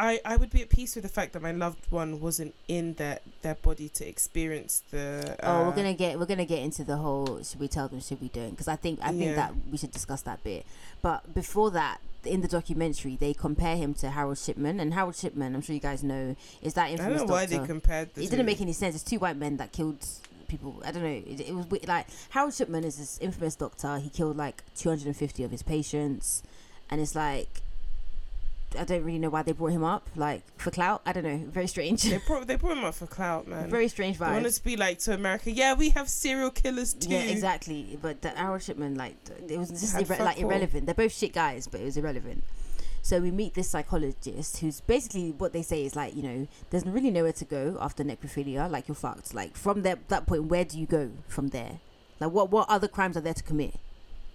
I 0.00 0.20
I 0.24 0.36
would 0.36 0.50
be 0.50 0.62
at 0.62 0.70
peace 0.70 0.94
with 0.94 1.04
the 1.04 1.10
fact 1.10 1.34
that 1.34 1.42
my 1.42 1.52
loved 1.52 1.90
one 1.90 2.20
wasn't 2.20 2.54
in 2.68 2.94
their 2.94 3.18
their 3.42 3.54
body 3.56 3.88
to 3.90 4.08
experience 4.08 4.82
the. 4.90 5.36
oh, 5.42 5.64
we're 5.64 5.68
uh, 5.68 5.76
gonna 5.76 5.94
get 5.94 6.18
we're 6.18 6.26
gonna 6.26 6.46
get 6.46 6.60
into 6.62 6.84
the 6.84 6.96
whole 6.96 7.42
should 7.42 7.60
we 7.60 7.68
tell 7.68 7.86
them 7.88 8.00
should 8.00 8.20
we 8.20 8.28
don't 8.28 8.50
because 8.50 8.66
I 8.68 8.76
think 8.76 8.98
I 9.02 9.08
think 9.10 9.22
Yeah. 9.22 9.34
that 9.36 9.52
we 9.70 9.76
should 9.76 9.92
discuss 9.92 10.22
that 10.22 10.42
bit. 10.42 10.64
But 11.02 11.34
before 11.34 11.70
that, 11.72 11.98
in 12.24 12.40
the 12.40 12.48
documentary, 12.48 13.16
they 13.16 13.34
compare 13.34 13.76
him 13.76 13.92
to 13.94 14.10
Harold 14.10 14.38
Shipman, 14.38 14.80
and 14.80 14.94
Harold 14.94 15.16
Shipman, 15.16 15.54
I'm 15.54 15.60
sure 15.62 15.74
you 15.74 15.80
guys 15.80 16.02
know, 16.02 16.34
is 16.62 16.74
that 16.74 16.86
I 16.86 16.90
infamous 16.92 17.18
don't 17.18 17.26
know 17.28 17.32
why 17.32 17.46
doctor. 17.46 17.60
they 17.60 17.66
compared 17.66 18.14
the 18.14 18.22
it 18.22 18.24
two. 18.24 18.30
didn't 18.30 18.46
make 18.46 18.60
any 18.60 18.72
sense. 18.72 18.94
It's 18.94 19.04
two 19.04 19.18
white 19.18 19.36
men 19.36 19.56
that 19.58 19.72
killed 19.72 20.04
people. 20.48 20.82
I 20.84 20.92
don't 20.92 21.02
know. 21.02 21.08
It, 21.08 21.40
it 21.40 21.54
was 21.54 21.66
like 21.86 22.06
Harold 22.30 22.54
Shipman 22.54 22.84
is 22.84 22.96
this 22.96 23.18
infamous 23.20 23.54
doctor. 23.54 23.98
He 23.98 24.08
killed 24.10 24.36
like 24.36 24.62
250 24.76 25.44
of 25.44 25.50
his 25.50 25.62
patients, 25.62 26.42
and 26.90 27.00
it's 27.00 27.14
like 27.14 27.62
I 28.78 28.84
don't 28.84 29.02
really 29.02 29.18
know 29.18 29.30
why 29.30 29.42
they 29.42 29.52
brought 29.52 29.72
him 29.72 29.82
up. 29.84 30.08
Like 30.14 30.42
for 30.58 30.70
clout. 30.70 31.02
I 31.04 31.12
don't 31.12 31.24
know. 31.24 31.38
Very 31.48 31.66
strange. 31.66 32.02
They 32.04 32.18
brought 32.18 32.46
they 32.46 32.56
brought 32.56 32.76
him 32.78 32.84
up 32.84 32.94
for 32.94 33.06
clout, 33.06 33.48
man. 33.48 33.68
Very 33.68 33.88
strange 33.88 34.18
they 34.18 34.24
wanted 34.26 34.52
to 34.52 34.64
be 34.64 34.76
like 34.76 34.98
to 35.00 35.14
America. 35.14 35.50
Yeah, 35.50 35.74
we 35.74 35.90
have 35.90 36.08
serial 36.08 36.50
killers 36.50 36.94
too. 36.94 37.10
Yeah, 37.10 37.22
exactly. 37.22 37.98
But 38.00 38.22
the 38.22 38.30
Harold 38.30 38.62
Shipman, 38.62 38.94
like, 38.96 39.16
it 39.48 39.58
was 39.58 39.70
just 39.70 39.96
irre- 39.96 40.20
like 40.20 40.36
all. 40.38 40.44
irrelevant. 40.44 40.86
They're 40.86 40.94
both 40.94 41.12
shit 41.12 41.32
guys, 41.32 41.66
but 41.66 41.80
it 41.80 41.84
was 41.84 41.96
irrelevant. 41.96 42.44
So 43.02 43.18
we 43.20 43.30
meet 43.30 43.54
this 43.54 43.68
psychologist 43.70 44.58
who's 44.58 44.80
basically 44.82 45.30
what 45.32 45.52
they 45.54 45.62
say 45.62 45.84
is 45.84 45.96
like, 45.96 46.14
you 46.14 46.22
know, 46.22 46.46
there's 46.68 46.84
really 46.86 47.10
nowhere 47.10 47.32
to 47.32 47.44
go 47.46 47.78
after 47.80 48.04
necrophilia. 48.04 48.70
Like 48.70 48.88
you're 48.88 48.94
fucked. 48.94 49.34
Like 49.34 49.56
from 49.56 49.82
that 49.82 50.08
that 50.10 50.26
point, 50.26 50.44
where 50.44 50.64
do 50.64 50.78
you 50.78 50.86
go 50.86 51.10
from 51.26 51.48
there? 51.48 51.80
Like 52.20 52.30
what 52.30 52.50
what 52.50 52.68
other 52.68 52.88
crimes 52.88 53.16
are 53.16 53.22
there 53.22 53.34
to 53.34 53.42
commit? 53.42 53.74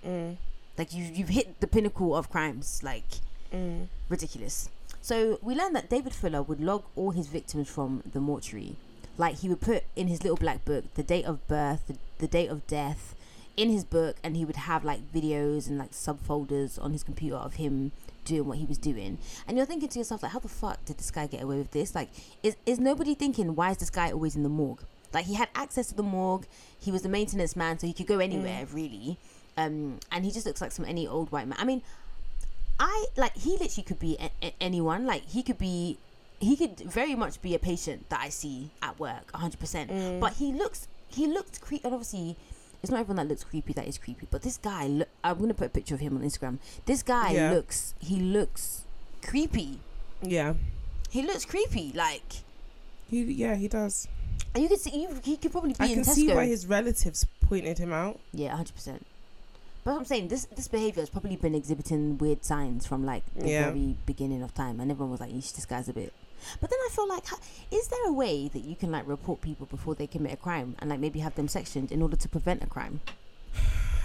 Mm, 0.06 0.38
Like 0.78 0.94
you 0.94 1.04
you've 1.04 1.30
hit 1.30 1.60
the 1.62 1.68
pinnacle 1.68 2.16
of 2.16 2.30
crimes. 2.32 2.82
Like 2.84 3.06
mm. 3.54 3.88
ridiculous. 4.10 4.70
So 5.02 5.40
we 5.42 5.56
learned 5.56 5.76
that 5.76 5.90
David 5.90 6.14
Fuller 6.14 6.42
would 6.42 6.60
log 6.60 6.84
all 6.96 7.12
his 7.12 7.28
victims 7.28 7.70
from 7.70 8.04
the 8.12 8.20
mortuary. 8.20 8.76
Like 9.18 9.38
he 9.38 9.50
would 9.50 9.62
put 9.62 9.84
in 9.96 10.08
his 10.08 10.24
little 10.24 10.38
black 10.38 10.66
book 10.66 10.94
the 10.96 11.04
date 11.04 11.26
of 11.26 11.48
birth, 11.48 11.88
the, 11.88 11.98
the 12.18 12.28
date 12.28 12.50
of 12.50 12.66
death 12.68 13.16
in 13.56 13.70
his 13.70 13.84
book, 13.84 14.18
and 14.24 14.36
he 14.36 14.44
would 14.44 14.56
have 14.56 14.84
like 14.84 15.12
videos 15.14 15.68
and 15.68 15.78
like 15.78 15.92
subfolders 15.92 16.82
on 16.82 16.92
his 16.92 17.04
computer 17.04 17.38
of 17.38 17.56
him 17.56 17.92
doing 18.26 18.46
what 18.46 18.58
he 18.58 18.66
was 18.66 18.78
doing. 18.78 19.18
And 19.48 19.56
you're 19.56 19.66
thinking 19.66 19.88
to 19.90 20.00
yourself, 20.00 20.24
like, 20.24 20.32
how 20.32 20.40
the 20.40 20.50
fuck 20.50 20.84
did 20.86 20.98
this 20.98 21.12
guy 21.12 21.28
get 21.28 21.44
away 21.44 21.60
with 21.60 21.72
this? 21.72 21.94
Like, 21.94 22.10
is, 22.44 22.58
is 22.66 22.80
nobody 22.80 23.14
thinking, 23.14 23.56
why 23.56 23.72
is 23.72 23.78
this 23.78 23.92
guy 23.92 24.12
always 24.12 24.36
in 24.36 24.44
the 24.44 24.50
morgue? 24.50 24.82
Like 25.14 25.26
he 25.26 25.36
had 25.36 25.48
access 25.56 25.88
to 25.88 25.96
the 25.96 26.04
morgue. 26.04 26.46
He 26.78 26.92
was 26.92 27.04
the 27.04 27.10
maintenance 27.10 27.56
man, 27.56 27.80
so 27.80 27.88
he 27.88 27.94
could 27.94 28.08
go 28.08 28.20
anywhere 28.20 28.68
really. 28.74 29.18
Um, 29.58 30.00
and 30.12 30.26
he 30.26 30.32
just 30.32 30.46
looks 30.46 30.60
like 30.60 30.74
some 30.74 30.84
any 30.84 31.08
old 31.08 31.32
white 31.32 31.48
man. 31.48 31.58
I 31.58 31.64
mean, 31.64 31.82
I 32.80 33.06
like 33.16 33.36
he 33.38 33.52
literally 33.52 33.84
could 33.84 34.00
be 34.00 34.18
a- 34.20 34.32
a- 34.46 34.56
anyone. 34.60 35.06
Like 35.06 35.26
he 35.28 35.44
could 35.44 35.58
be, 35.58 35.98
he 36.40 36.56
could 36.58 36.80
very 36.80 37.16
much 37.16 37.42
be 37.42 37.56
a 37.56 37.60
patient 37.60 38.10
that 38.10 38.20
I 38.22 38.30
see 38.30 38.72
at 38.82 39.00
work, 39.00 39.32
hundred 39.34 39.60
percent. 39.60 39.90
Mm. 39.92 40.20
But 40.20 40.34
he 40.34 40.52
looks, 40.52 40.88
he 41.08 41.28
looked 41.28 41.62
creepy. 41.62 41.86
And 41.86 41.94
obviously, 41.94 42.36
it's 42.84 42.92
not 42.92 43.00
everyone 43.00 43.16
that 43.18 43.28
looks 43.30 43.44
creepy 43.44 43.74
that 43.74 43.88
is 43.88 43.98
creepy. 43.98 44.28
But 44.30 44.42
this 44.42 44.58
guy, 44.58 44.88
look, 44.88 45.08
I'm 45.24 45.40
gonna 45.40 45.54
put 45.54 45.68
a 45.68 45.70
picture 45.70 45.96
of 45.96 46.02
him 46.02 46.18
on 46.18 46.24
Instagram. 46.24 46.60
This 46.86 47.02
guy 47.02 47.32
Yeah. 47.32 47.52
looks, 47.52 47.94
he 48.00 48.18
looks 48.20 48.84
creepy. 49.24 49.80
Yeah. 50.22 50.56
He 51.10 51.22
looks 51.22 51.46
creepy. 51.46 51.94
Like, 51.96 52.44
He, 53.10 53.22
yeah, 53.24 53.56
he 53.56 53.68
does. 53.70 54.08
and 54.54 54.64
you 54.64 54.68
could 54.70 54.80
see, 54.82 55.02
you, 55.02 55.10
he 55.24 55.38
could 55.38 55.52
probably 55.54 55.72
be 55.74 55.78
I 55.80 55.94
can 55.94 56.04
Tesco. 56.04 56.14
see 56.14 56.34
why 56.34 56.46
his 56.48 56.68
relatives 56.68 57.26
pointed 57.42 57.78
him 57.78 57.94
out. 57.94 58.20
Yeah, 58.34 58.54
hundred 58.56 58.74
percent. 58.76 59.06
But 59.86 59.96
I'm 59.98 60.04
saying 60.06 60.30
this 60.30 60.46
this 60.46 60.68
behavior 60.68 61.02
has 61.04 61.10
probably 61.12 61.36
been 61.36 61.54
exhibiting 61.56 62.18
weird 62.18 62.44
signs 62.44 62.88
from 62.88 63.06
like 63.06 63.24
the 63.36 63.48
Yeah. 63.48 63.66
very 63.70 63.96
beginning 64.08 64.42
of 64.42 64.54
time, 64.54 64.80
and 64.80 64.90
everyone 64.90 65.12
was 65.12 65.20
like, 65.22 65.32
"Yeesh, 65.32 65.54
this 65.54 65.66
guy's 65.66 65.88
a 65.88 65.94
bit." 65.94 66.12
But 66.60 66.70
then 66.72 66.80
I 66.86 66.90
feel 66.92 67.08
like, 67.08 67.24
is 67.72 67.88
there 67.88 68.08
a 68.08 68.12
way 68.12 68.48
that 68.50 68.64
you 68.64 68.76
can 68.76 68.92
like 68.92 69.08
report 69.08 69.42
people 69.42 69.68
before 69.68 69.94
they 69.96 70.08
commit 70.08 70.34
a 70.34 70.38
crime, 70.38 70.76
and 70.80 70.90
like 70.90 71.00
maybe 71.00 71.20
have 71.20 71.36
them 71.36 71.48
sectioned 71.48 71.92
in 71.92 72.02
order 72.02 72.16
to 72.18 72.28
prevent 72.28 72.64
a 72.64 72.68
crime? 72.68 73.02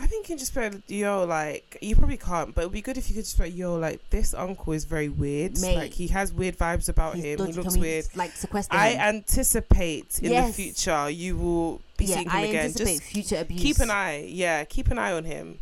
I 0.03 0.07
think 0.07 0.29
you 0.29 0.35
can 0.35 0.39
just 0.39 0.57
like, 0.57 0.75
yo, 0.89 1.25
like, 1.25 1.77
you 1.83 1.95
probably 1.95 2.17
can't, 2.17 2.55
but 2.55 2.63
it 2.63 2.67
would 2.67 2.73
be 2.73 2.81
good 2.81 2.97
if 2.97 3.11
you 3.11 3.15
could 3.17 3.25
just 3.25 3.39
like, 3.39 3.55
yo, 3.55 3.75
like, 3.77 4.01
this 4.09 4.33
uncle 4.33 4.73
is 4.73 4.87
very 4.87 5.11
weird. 5.11 5.61
Mate. 5.61 5.77
Like, 5.77 5.93
he 5.93 6.07
has 6.09 6.33
weird 6.33 6.57
vibes 6.57 6.89
about 6.89 7.17
him. 7.17 7.37
dodgy. 7.37 7.53
He 7.53 7.59
looks 7.59 7.75
we, 7.75 7.81
weird. 7.81 8.07
Like 8.17 8.33
sequester 8.33 8.75
I 8.75 8.91
him? 8.93 9.01
anticipate 9.01 10.19
in 10.23 10.33
Yes. 10.33 10.49
the 10.57 10.63
future 10.63 11.11
you 11.11 11.37
will 11.37 11.83
be 11.99 12.07
yeah, 12.07 12.15
seeing 12.17 12.31
him 12.31 12.37
I 12.37 12.41
again. 12.43 12.73
Just 12.75 13.03
future 13.03 13.37
abuse. 13.41 13.61
keep 13.63 13.79
an 13.81 13.91
eye. 13.91 14.25
Yeah, 14.29 14.65
keep 14.65 14.89
an 14.91 14.99
eye 14.99 15.13
on 15.13 15.25
him. 15.25 15.59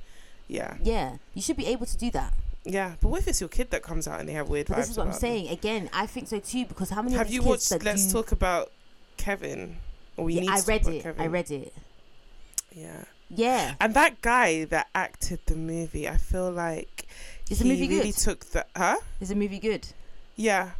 Yeah, 0.49 0.77
Yeah, 0.83 1.17
you 1.35 1.43
should 1.43 1.57
be 1.57 1.67
able 1.67 1.87
to 1.87 1.97
do 1.97 2.11
that. 2.13 2.33
yeah. 2.65 2.95
But 3.01 3.09
what 3.09 3.21
if 3.21 3.29
it's 3.29 3.41
your 3.41 3.49
kid 3.51 3.71
that 3.71 3.83
comes 3.83 4.09
out 4.09 4.19
and 4.21 4.29
they 4.29 4.33
have 4.33 4.49
weird 4.49 4.67
But 4.69 4.75
vibes? 4.75 4.81
this 4.81 4.91
is 4.91 4.97
what 4.97 5.07
I'm 5.07 5.13
them? 5.13 5.21
saying. 5.21 5.49
Again, 5.49 5.91
I 5.93 6.07
think 6.07 6.29
so 6.29 6.39
too 6.41 6.65
because 6.65 6.91
how 6.91 7.03
many 7.03 7.17
Have 7.17 7.31
you 7.31 7.43
watched 7.43 7.69
that 7.71 7.83
Let's 7.85 8.07
do- 8.07 8.13
Talk 8.15 8.33
About 8.33 8.73
Kevin? 9.19 9.77
Or 10.17 10.25
we 10.25 10.35
Yeah, 10.35 10.41
need 10.41 10.51
I 10.51 10.61
read 10.67 10.87
it. 10.89 11.03
Kevin. 11.03 11.21
I 11.23 11.27
read 11.27 11.51
it. 11.51 11.75
Yeah. 12.73 13.05
Yeah, 13.31 13.75
And 13.79 13.93
that 13.93 14.23
guy 14.23 14.65
that 14.65 14.89
acted 14.95 15.41
the 15.45 15.55
movie, 15.55 16.09
I 16.09 16.17
feel 16.17 16.51
like 16.51 17.07
Is 17.51 17.59
the 17.59 17.65
he 17.65 17.71
movie 17.73 17.89
really 17.89 18.11
good? 18.13 18.17
took 18.19 18.47
the 18.47 18.65
huh? 18.75 18.97
is 19.21 19.29
the 19.29 19.35
movie 19.35 19.59
good? 19.59 19.87
Yeah. 20.35 20.71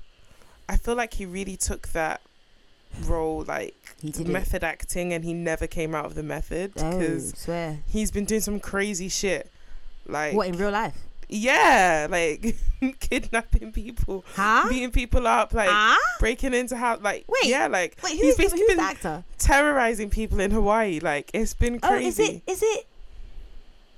I 0.67 0.79
feel 0.79 0.95
like 0.95 1.13
he 1.15 1.27
really 1.27 1.59
took 1.59 1.89
that 1.89 2.23
role 3.05 3.45
like 3.47 3.75
did 4.01 4.21
it. 4.21 4.29
method 4.29 4.65
acting 4.65 5.13
and 5.13 5.25
he 5.27 5.35
never 5.35 5.67
came 5.67 5.95
out 5.95 6.07
of 6.07 6.15
the 6.15 6.23
method 6.23 6.73
Oh, 6.79 6.91
because 6.99 7.35
swear. 7.39 7.81
he's 7.87 8.11
been 8.11 8.25
doing 8.25 8.41
some 8.41 8.61
crazy 8.61 9.11
shit. 9.11 9.51
Like 10.09 10.35
What 10.35 10.49
in 10.49 10.57
real 10.57 10.71
life? 10.71 10.97
yeah, 11.29 12.07
like 12.09 12.57
kidnapping 13.01 13.71
people, 13.73 14.25
Huh? 14.35 14.67
beating 14.71 14.91
people 14.91 15.27
up, 15.27 15.53
like 15.53 15.69
Huh? 15.71 15.99
breaking 16.21 16.55
into 16.55 16.77
house 16.77 17.01
like 17.03 17.25
Wait, 17.29 17.45
yeah, 17.51 17.67
like 17.67 17.99
Wait, 18.03 18.17
he's 18.17 18.37
basically 18.37 18.65
been 18.67 18.81
actor? 18.81 19.25
terrorizing 19.39 20.09
people 20.11 20.41
in 20.41 20.51
Hawaii. 20.51 21.01
Like 21.01 21.31
it's 21.35 21.55
been 21.55 21.79
crazy. 21.81 22.05
Oh, 22.05 22.09
is 22.09 22.19
it? 22.19 22.43
Is 22.47 22.63
it? 22.63 22.87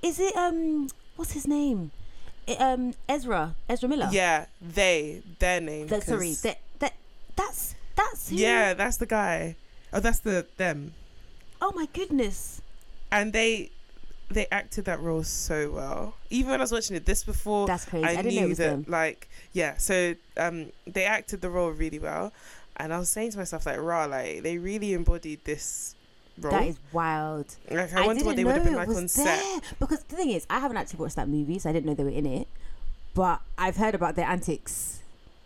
Is 0.03 0.19
it? 0.19 0.35
Um, 0.35 0.89
what's 1.15 1.31
his 1.33 1.47
name? 1.47 1.91
Um, 2.59 2.93
Ezra. 3.07 3.55
Ezra 3.69 3.87
Miller. 3.87 4.09
Yeah, 4.11 4.47
they 4.61 5.21
their 5.39 5.61
name. 5.61 5.87
That, 5.87 6.03
sorry. 6.03 6.33
That 6.43 6.57
that 6.79 6.93
that's 7.35 7.75
that's 7.95 8.29
who? 8.29 8.35
yeah, 8.35 8.73
that's 8.73 8.97
the 8.97 9.05
guy. 9.05 9.55
Oh, 9.93 9.99
that's 9.99 10.19
the 10.19 10.45
them. 10.57 10.93
Oh 11.61 11.71
my 11.75 11.85
goodness. 11.93 12.61
and 13.11 13.31
they 13.31 13.69
they 14.31 14.47
acted 14.51 14.85
that 14.85 14.99
role 15.01 15.23
so 15.23 15.71
well. 15.71 16.15
Even 16.29 16.51
when 16.51 16.59
I 16.59 16.63
was 16.63 16.71
watching 16.71 16.95
it 16.95 17.05
this 17.05 17.23
before, 17.23 17.67
That's 17.67 17.85
crazy. 17.85 18.05
I, 18.05 18.11
I, 18.11 18.15
didn't 18.17 18.35
know 18.35 18.41
it 18.43 18.47
knew 18.47 18.55
that 18.55 18.69
them. 18.69 18.85
like 18.87 19.29
yeah. 19.53 19.77
So 19.77 20.15
um, 20.37 20.71
they 20.87 21.05
acted 21.05 21.41
the 21.41 21.49
role 21.49 21.71
really 21.71 21.99
well, 21.99 22.33
and 22.77 22.93
I 22.93 22.99
was 22.99 23.09
saying 23.09 23.31
to 23.31 23.37
myself 23.37 23.65
like, 23.65 23.79
"Raw, 23.79 24.05
like 24.05 24.43
they 24.43 24.57
really 24.57 24.93
embodied 24.93 25.43
this 25.45 25.95
role." 26.39 26.51
That 26.51 26.67
is 26.67 26.77
wild. 26.91 27.55
like 27.69 27.93
I, 27.93 28.05
wonder 28.05 28.25
what 28.25 28.35
they 28.35 28.43
would 28.43 28.55
have 28.55 28.63
been 28.63 28.75
like 28.75 28.89
on 28.89 29.07
set. 29.07 29.43
Because 29.79 30.03
the 30.03 30.15
thing 30.15 30.31
is, 30.31 30.45
I 30.49 30.59
haven't 30.59 30.77
actually 30.77 30.99
watched 30.99 31.15
that 31.17 31.29
movie, 31.29 31.59
so 31.59 31.69
I 31.69 31.73
didn't 31.73 31.85
know 31.85 31.93
they 31.93 32.03
were 32.03 32.09
in 32.09 32.25
it. 32.25 32.47
But 33.13 33.41
I've 33.57 33.75
heard 33.75 33.93
about 33.95 34.15
their 34.15 34.27
antics 34.27 34.99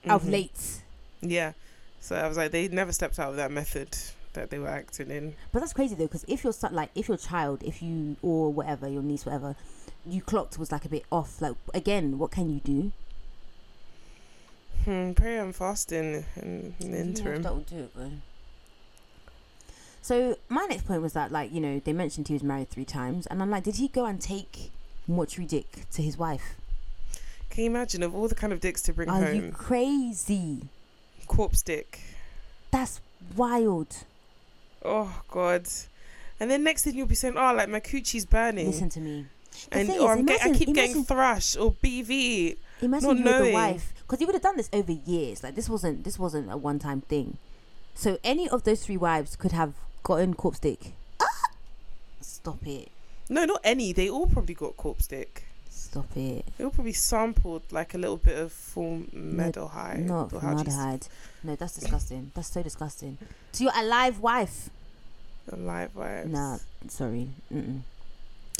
of 0.07 0.23
Mhm. 0.23 0.31
late. 0.31 0.81
Yeah. 1.21 1.53
So 1.99 2.15
I 2.15 2.27
was 2.27 2.37
like, 2.37 2.51
they 2.51 2.67
never 2.67 2.91
stepped 2.91 3.17
out 3.17 3.31
of 3.31 3.37
that 3.37 3.49
method 3.51 3.97
that 4.35 4.49
they 4.49 4.59
were 4.59 4.69
acting 4.69 5.11
in. 5.11 5.35
But 5.51 5.59
that's 5.59 5.73
crazy 5.73 5.95
though, 5.95 6.05
because 6.05 6.25
if 6.27 6.43
your 6.43 6.53
son, 6.53 6.73
like, 6.73 6.91
if 6.95 7.07
your 7.07 7.17
child, 7.17 7.63
if 7.63 7.81
you 7.81 8.15
or 8.21 8.53
whatever, 8.53 8.87
your 8.87 9.01
niece, 9.01 9.25
whatever, 9.25 9.55
you 10.05 10.21
clocked 10.21 10.57
was 10.57 10.71
like 10.71 10.85
a 10.85 10.89
bit 10.89 11.03
off. 11.11 11.41
Like, 11.41 11.55
again, 11.73 12.17
what 12.19 12.31
can 12.31 12.49
you 12.49 12.59
do? 12.59 12.91
Hmm, 14.85 15.13
prayer 15.13 15.43
and 15.43 15.55
fasting 15.55 16.25
in, 16.35 16.75
in 16.79 16.91
the 16.91 16.99
interim. 16.99 17.41
That 17.41 17.53
will 17.53 17.61
do 17.61 17.89
it. 17.97 18.11
So 20.01 20.37
my 20.47 20.67
next 20.69 20.85
point 20.85 21.01
was 21.01 21.13
that, 21.13 21.31
like, 21.31 21.51
you 21.51 21.59
know, 21.59 21.81
they 21.83 21.91
mentioned 21.91 22.27
he 22.27 22.35
was 22.35 22.43
married 22.43 22.69
three 22.69 22.85
times, 22.85 23.25
and 23.25 23.41
I'm 23.41 23.49
like, 23.49 23.63
did 23.63 23.77
he 23.77 23.87
go 23.87 24.05
and 24.05 24.21
take 24.21 24.71
mortuary 25.07 25.47
dick 25.47 25.89
to 25.93 26.03
his 26.03 26.15
wife? 26.15 26.55
Can 27.49 27.63
you 27.63 27.69
imagine 27.71 28.03
of 28.03 28.13
all 28.13 28.27
the 28.27 28.35
kind 28.35 28.53
of 28.53 28.59
dicks 28.59 28.83
to 28.83 28.93
bring 28.93 29.09
Are 29.09 29.23
home? 29.23 29.35
you 29.35 29.51
crazy? 29.51 30.69
Corpse 31.25 31.63
dick. 31.63 32.01
That's 32.69 33.01
wild. 33.35 34.03
Oh 34.85 35.21
God. 35.29 35.67
And 36.39 36.51
then 36.51 36.63
next 36.63 36.83
thing 36.83 36.95
you'll 36.95 37.07
be 37.07 37.15
saying, 37.15 37.35
oh, 37.37 37.53
like 37.53 37.69
my 37.69 37.79
coochie's 37.79 38.25
burning. 38.25 38.67
Listen 38.67 38.89
to 38.89 38.99
me. 38.99 39.25
The 39.71 39.77
and 39.79 39.89
or 39.89 39.93
is, 40.13 40.19
I'm 40.19 40.25
get, 40.25 40.41
I 40.41 40.45
imagine- 40.49 40.53
keep 40.65 40.75
getting 40.75 40.91
imagine- 40.91 41.05
thrush 41.05 41.55
or 41.57 41.71
BV. 41.73 42.57
Imagine 42.81 43.07
Not 43.07 43.17
you 43.17 43.23
were 43.23 43.45
the 43.45 43.53
wife, 43.53 43.93
because 44.01 44.19
he 44.19 44.25
would 44.25 44.35
have 44.35 44.41
done 44.41 44.57
this 44.57 44.69
over 44.73 44.91
years. 44.91 45.43
Like 45.43 45.55
this 45.55 45.69
wasn't 45.69 46.03
this 46.03 46.19
wasn't 46.19 46.51
a 46.51 46.57
one 46.57 46.77
time 46.77 47.01
thing. 47.01 47.37
So 47.93 48.17
any 48.23 48.49
of 48.49 48.63
those 48.63 48.85
three 48.85 48.97
wives 48.97 49.37
could 49.37 49.53
have 49.53 49.73
gotten 50.03 50.33
corpse 50.33 50.59
dick. 50.59 50.91
Ah! 51.21 51.49
Stop 52.19 52.67
it! 52.67 52.89
No, 53.29 53.45
not 53.45 53.61
any. 53.63 53.93
They 53.93 54.09
all 54.09 54.27
probably 54.27 54.55
got 54.55 54.75
corpse 54.75 55.07
dick. 55.07 55.45
Stop 55.69 56.15
it! 56.17 56.45
They 56.57 56.63
all 56.65 56.69
probably 56.71 56.91
sampled 56.93 57.63
like 57.71 57.93
a 57.93 57.97
little 57.97 58.17
bit 58.17 58.37
of 58.37 58.51
formaldehyde. 58.51 60.05
Not 60.05 60.33
or 60.33 60.41
how 60.41 60.53
do 60.53 60.63
you 60.63 60.67
s- 60.67 60.75
formaldehyde. 60.75 61.07
No, 61.43 61.55
that's 61.55 61.75
disgusting. 61.75 62.31
That's 62.35 62.49
so 62.51 62.61
disgusting. 62.61 63.17
To 63.53 63.63
your 63.63 63.73
alive 63.77 64.19
wife. 64.19 64.69
Alive 65.51 65.95
wives. 65.95 66.29
Nah, 66.29 66.57
sorry. 66.87 67.29
Mm-mm. 67.53 67.81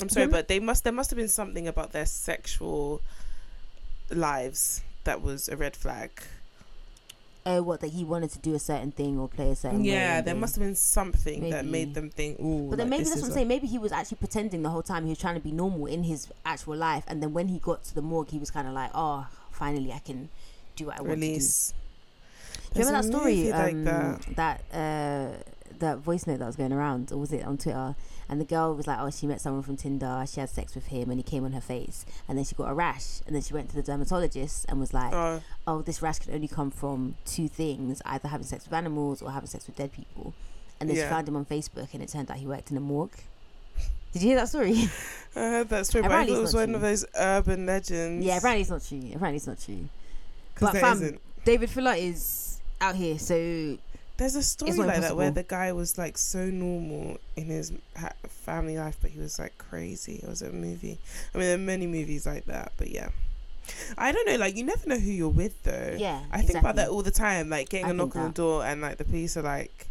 I'm 0.01 0.09
sorry, 0.09 0.25
Rem- 0.25 0.31
but 0.31 0.47
they 0.47 0.59
must. 0.59 0.83
There 0.83 0.93
must 0.93 1.09
have 1.09 1.17
been 1.17 1.29
something 1.29 1.67
about 1.67 1.93
their 1.93 2.05
sexual 2.05 3.01
lives 4.09 4.81
that 5.03 5.21
was 5.21 5.47
a 5.47 5.55
red 5.55 5.75
flag. 5.75 6.11
Oh, 7.47 7.61
what 7.61 7.81
that 7.81 7.91
he 7.91 8.03
wanted 8.03 8.31
to 8.31 8.39
do 8.39 8.55
a 8.55 8.59
certain 8.59 8.91
thing 8.91 9.19
or 9.19 9.27
play 9.27 9.51
a 9.51 9.55
certain. 9.55 9.85
Yeah, 9.85 10.17
and 10.17 10.27
there 10.27 10.35
must 10.35 10.55
have 10.55 10.63
been 10.63 10.75
something 10.75 11.51
that 11.51 11.65
made 11.65 11.93
them 11.93 12.09
think, 12.09 12.39
"Ooh." 12.39 12.69
But 12.69 12.77
then 12.77 12.89
like, 12.89 12.99
maybe 12.99 13.03
that's 13.09 13.21
what 13.21 13.27
I'm 13.27 13.33
saying. 13.33 13.47
Maybe 13.47 13.67
he 13.67 13.77
was 13.77 13.91
actually 13.91 14.17
pretending 14.17 14.63
the 14.63 14.69
whole 14.69 14.81
time. 14.81 15.03
He 15.03 15.09
was 15.09 15.19
trying 15.19 15.35
to 15.35 15.41
be 15.41 15.51
normal 15.51 15.85
in 15.85 16.03
his 16.03 16.27
actual 16.45 16.75
life, 16.75 17.03
and 17.07 17.21
then 17.21 17.33
when 17.33 17.47
he 17.47 17.59
got 17.59 17.83
to 17.85 17.95
the 17.95 18.01
morgue, 18.01 18.31
he 18.31 18.39
was 18.39 18.49
kind 18.49 18.67
of 18.67 18.73
like, 18.73 18.89
"Oh, 18.95 19.27
finally, 19.51 19.93
I 19.93 19.99
can 19.99 20.29
do 20.75 20.87
what 20.87 20.97
I 20.97 21.01
want 21.01 21.19
Release. 21.21 21.67
to 21.67 21.73
do." 22.73 22.79
Remember 22.79 23.01
that 23.01 23.05
story? 23.05 23.35
movie 23.35 23.51
like 23.51 23.73
um, 23.73 23.83
that. 23.85 24.25
that 24.35 24.63
uh, 24.73 25.43
that 25.80 25.97
voice 25.99 26.25
note 26.28 26.39
that 26.39 26.45
was 26.45 26.56
going 26.56 26.71
around, 26.73 27.12
or 27.12 27.17
was 27.17 27.32
it 27.34 27.43
on 27.45 27.58
Twitter? 27.58 27.95
And 28.28 28.41
the 28.41 28.45
girl 28.45 28.73
was 28.75 28.88
like, 28.88 28.97
"Oh, 28.99 29.10
she 29.12 29.28
met 29.28 29.39
someone 29.41 29.62
from 29.63 29.78
Tinder. 29.78 30.23
She 30.28 30.39
had 30.39 30.49
sex 30.49 30.73
with 30.73 30.88
him, 30.88 31.10
and 31.12 31.19
he 31.19 31.23
came 31.23 31.43
on 31.45 31.51
her 31.54 31.62
face, 31.62 32.06
and 32.28 32.38
then 32.38 32.45
she 32.45 32.56
got 32.56 32.69
a 32.69 32.73
rash, 32.73 33.21
and 33.28 33.36
then 33.36 33.41
she 33.43 33.54
went 33.54 33.69
to 33.69 33.75
the 33.75 33.84
dermatologist 33.84 34.65
and 34.69 34.80
was 34.80 34.93
like." 34.93 35.13
Oh, 35.13 35.41
oh, 35.67 35.82
this 35.82 36.01
rash 36.01 36.19
can 36.19 36.34
only 36.34 36.47
come 36.47 36.71
from 36.71 37.15
two 37.25 37.47
things 37.47 38.01
either 38.06 38.28
having 38.30 38.47
sex 38.47 38.65
with 38.65 38.73
animals 38.73 39.21
or 39.21 39.32
having 39.32 39.47
sex 39.47 39.67
with 39.67 39.75
dead 39.75 39.91
people. 39.91 40.34
And 40.80 40.89
then 40.89 40.97
Yeah. 40.97 41.04
she 41.04 41.10
found 41.10 41.28
him 41.28 41.36
on 41.36 41.45
Facebook 41.45 41.93
and 41.93 42.01
it 42.04 42.10
turned 42.10 42.30
out 42.30 42.38
he 42.38 42.47
worked 42.47 42.69
in 42.71 42.78
a 42.78 42.82
morgue. 42.82 43.12
Did 44.12 44.21
you 44.21 44.30
hear 44.30 44.38
that 44.38 44.49
story? 44.49 44.71
I 45.36 45.39
heard 45.39 45.69
that 45.69 45.86
story, 45.86 46.01
but 46.04 46.08
Apparently 46.08 46.34
thought 46.34 46.39
it 46.39 46.41
was 46.43 46.54
one 46.54 46.67
true. 46.67 46.76
of 46.76 46.82
those 46.82 47.05
urban 47.16 47.66
legends. 47.66 48.26
yeah, 48.26 48.38
apparently 48.38 48.61
it's 48.61 48.70
not 48.70 48.84
true. 48.84 48.99
Apparently 49.13 49.36
it's 49.38 49.47
not 49.47 49.59
true. 49.59 49.89
but 50.59 50.72
fam, 50.78 50.93
isn't. 50.97 51.22
David 51.43 51.70
Fuller 51.70 51.93
is 51.93 52.59
out 52.82 52.95
here, 52.95 53.20
so 53.20 53.78
There's 54.18 54.36
a 54.36 54.43
story 54.43 54.72
not 54.72 54.88
like 54.88 55.01
that 55.01 55.18
where 55.18 55.32
the 55.32 55.43
guy 55.43 55.72
was 55.74 55.97
like 55.97 56.18
so 56.18 56.45
normal 56.45 57.18
in 57.36 57.45
his 57.47 57.74
ha- 57.97 58.13
family 58.28 58.78
life, 58.78 58.97
but 59.01 59.11
he 59.11 59.20
was 59.20 59.38
like 59.39 59.57
crazy. 59.57 60.22
It 60.24 60.30
was 60.30 60.41
a 60.41 60.51
movie. 60.51 60.97
I 61.34 61.38
mean, 61.38 61.47
there 61.47 61.55
are 61.55 61.57
many 61.57 61.86
movies 61.86 62.26
like 62.26 62.45
that, 62.45 62.72
but 62.78 62.89
yeah. 62.91 63.09
I 63.97 64.11
don't 64.11 64.26
know. 64.28 64.38
Like, 64.38 64.55
you 64.55 64.63
never 64.63 64.88
know 64.88 64.97
who 64.97 65.11
you're 65.11 65.28
with, 65.30 65.61
though. 65.63 65.95
yeah. 65.97 66.22
I 66.32 66.41
think 66.41 66.59
about 66.59 66.76
that 66.76 66.89
all 66.89 67.01
the 67.01 67.11
time. 67.11 67.49
Like, 67.49 67.70
getting 67.70 67.88
I 67.88 67.89
a 67.89 67.93
knock 67.93 68.16
on 68.16 68.28
the 68.28 68.32
door, 68.34 68.66
and 68.66 68.80
like 68.82 68.97
the 68.97 69.03
police 69.03 69.36
are 69.38 69.41
like, 69.41 69.88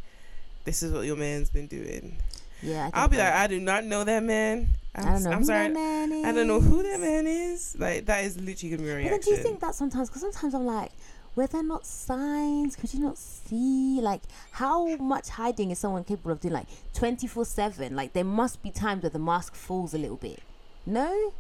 "This 0.64 0.83
is 0.83 0.93
what 0.93 1.05
your 1.05 1.16
man's 1.16 1.51
been 1.51 1.66
doing." 1.66 2.16
Yeah, 2.62 2.81
I 2.81 2.85
think 2.85 2.97
I'll 2.97 3.09
be 3.09 3.16
like. 3.18 3.33
I 3.33 3.47
do 3.47 3.61
not 3.61 3.85
know 3.85 4.05
that 4.05 4.22
man. 4.22 4.68
I'm, 4.95 5.07
I 5.07 5.12
don't 5.12 5.22
know 5.25 5.31
I'm 5.33 5.39
who 5.41 5.45
sorry. 5.45 5.68
that 5.68 5.75
man 5.75 6.12
is. 6.12 6.25
I 6.25 6.33
don't 6.33 6.47
know 6.47 6.61
who 6.61 6.83
that 6.85 7.01
man 7.01 7.27
is. 7.27 7.77
Like, 7.79 8.07
that 8.07 8.25
is 8.25 8.41
literally 8.41 8.77
gonna 8.77 8.89
be 8.89 8.95
my 8.95 9.03
But 9.03 9.11
then 9.11 9.20
do 9.20 9.31
you 9.31 9.37
think 9.39 9.61
that 9.61 9.75
sometimes? 9.75 10.09
Because 10.09 10.22
sometimes 10.22 10.55
I'm 10.55 10.66
like, 10.66 10.93
were 11.37 11.47
there 11.47 11.62
not 11.62 11.87
signs? 11.87 12.76
Could 12.76 12.95
you 12.95 13.01
not 13.01 13.18
see? 13.18 14.01
Like, 14.01 14.22
how 14.53 14.87
much 14.97 15.30
hiding 15.30 15.70
is 15.70 15.78
someone 15.78 16.05
capable 16.05 16.32
of 16.32 16.41
doing? 16.41 16.55
Like, 16.55 16.66
24 16.95 17.45
7? 17.45 17.97
Like, 17.97 18.12
there 18.12 18.24
must 18.24 18.62
be 18.62 18.70
times 18.70 19.03
where 19.03 19.11
the 19.11 19.18
mask 19.18 19.55
falls 19.55 19.95
a 19.95 19.99
little 19.99 20.16
bit. 20.16 20.41
No? 20.87 21.32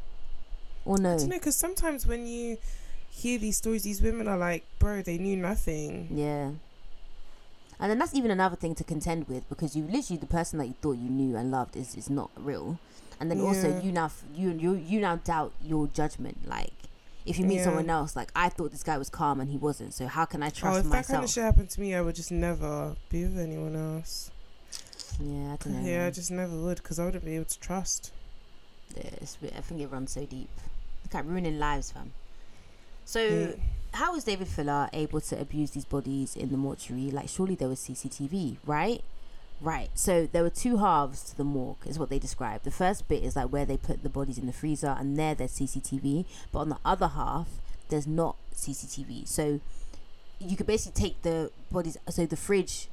Or 0.84 0.98
no? 0.98 1.14
I 1.14 1.18
don't 1.18 1.28
know 1.28 1.36
because 1.36 1.56
sometimes 1.56 2.06
when 2.06 2.26
you 2.26 2.58
hear 3.10 3.38
these 3.38 3.56
stories, 3.56 3.84
these 3.84 4.02
women 4.02 4.28
are 4.28 4.36
like, 4.36 4.64
bro, 4.78 5.02
they 5.02 5.18
knew 5.18 5.36
nothing. 5.36 6.08
Yeah. 6.10 6.50
And 7.80 7.90
then 7.90 7.98
that's 7.98 8.14
even 8.14 8.30
another 8.30 8.56
thing 8.56 8.74
to 8.76 8.84
contend 8.84 9.28
with 9.28 9.48
because 9.48 9.76
you 9.76 9.84
literally 9.84 10.18
the 10.18 10.26
person 10.26 10.58
that 10.58 10.66
you 10.66 10.74
thought 10.80 10.96
you 10.96 11.10
knew 11.10 11.36
and 11.36 11.50
loved 11.50 11.76
is, 11.76 11.94
is 11.96 12.08
not 12.08 12.30
real. 12.36 12.78
And 13.20 13.30
then 13.30 13.40
also 13.40 13.80
you 13.80 13.92
now 13.92 14.10
you 14.34 14.50
you 14.50 14.74
you 14.74 15.00
now 15.00 15.16
doubt 15.16 15.52
your 15.62 15.86
judgment. 15.88 16.48
Like 16.48 16.72
if 17.26 17.38
you 17.38 17.44
meet 17.46 17.56
Yeah. 17.56 17.64
someone 17.64 17.88
else, 17.90 18.14
like 18.16 18.30
I 18.36 18.48
thought 18.48 18.70
this 18.70 18.82
guy 18.82 18.98
was 18.98 19.08
calm 19.08 19.40
and 19.40 19.50
he 19.50 19.56
wasn't. 19.56 19.94
So 19.94 20.06
how 20.06 20.24
can 20.24 20.42
I 20.42 20.48
Oh, 20.48 20.50
trust 20.50 20.78
if 20.80 20.84
that 20.84 20.90
kind 20.90 20.92
myself? 20.92 21.24
of 21.24 21.30
shit 21.30 21.44
happened 21.44 21.70
to 21.70 21.80
me, 21.80 21.94
I 21.94 22.00
would 22.00 22.14
just 22.14 22.30
never 22.32 22.96
be 23.08 23.22
with 23.24 23.38
anyone 23.38 23.76
else. 23.76 24.30
yeah, 25.20 25.52
I 25.52 25.56
don't 25.56 25.82
know. 25.82 25.88
Yeah, 25.90 26.06
I 26.06 26.10
just 26.10 26.30
never 26.30 26.56
would 26.56 26.78
because 26.78 26.98
I 26.98 27.04
wouldn't 27.04 27.24
be 27.24 27.36
able 27.36 27.44
to 27.46 27.60
trust. 27.60 28.12
Yeah, 28.96 29.10
it's, 29.20 29.38
I 29.42 29.60
think 29.60 29.80
it 29.80 29.86
runs 29.86 30.12
so 30.12 30.24
deep. 30.26 30.48
It's 31.04 31.14
like 31.14 31.24
ruining 31.24 31.58
lives, 31.58 31.90
fam. 31.92 32.12
So 33.04 33.20
Mm. 33.20 33.60
how 33.92 34.12
was 34.14 34.24
David 34.24 34.48
Fuller 34.48 34.88
able 34.92 35.20
to 35.20 35.40
abuse 35.40 35.70
these 35.72 35.84
bodies 35.84 36.36
in 36.36 36.50
the 36.50 36.56
mortuary? 36.56 37.10
Like, 37.10 37.28
surely 37.28 37.54
there 37.54 37.68
was 37.68 37.80
CCTV, 37.80 38.58
right? 38.64 39.02
Right. 39.64 39.88
So 39.94 40.28
there 40.30 40.42
were 40.42 40.50
two 40.50 40.76
halves 40.76 41.22
to 41.30 41.36
the 41.36 41.42
morgue, 41.42 41.86
is 41.86 41.98
what 41.98 42.10
they 42.10 42.18
described. 42.18 42.64
The 42.64 42.70
first 42.70 43.08
bit 43.08 43.24
is 43.24 43.34
like 43.34 43.48
where 43.48 43.64
they 43.64 43.78
put 43.78 44.02
the 44.02 44.10
bodies 44.10 44.36
in 44.36 44.46
the 44.46 44.52
freezer, 44.52 44.94
and 44.98 45.16
there 45.18 45.34
there's 45.34 45.52
CCTV. 45.52 46.26
But 46.52 46.58
on 46.58 46.68
the 46.68 46.78
other 46.84 47.08
half, 47.08 47.48
there's 47.88 48.06
not 48.06 48.36
CCTV. 48.54 49.26
So 49.26 49.60
you 50.38 50.58
could 50.58 50.66
basically 50.66 51.00
take 51.00 51.22
the 51.22 51.50
bodies. 51.72 51.96
So 52.10 52.26
the 52.26 52.36
fridge. 52.36 52.88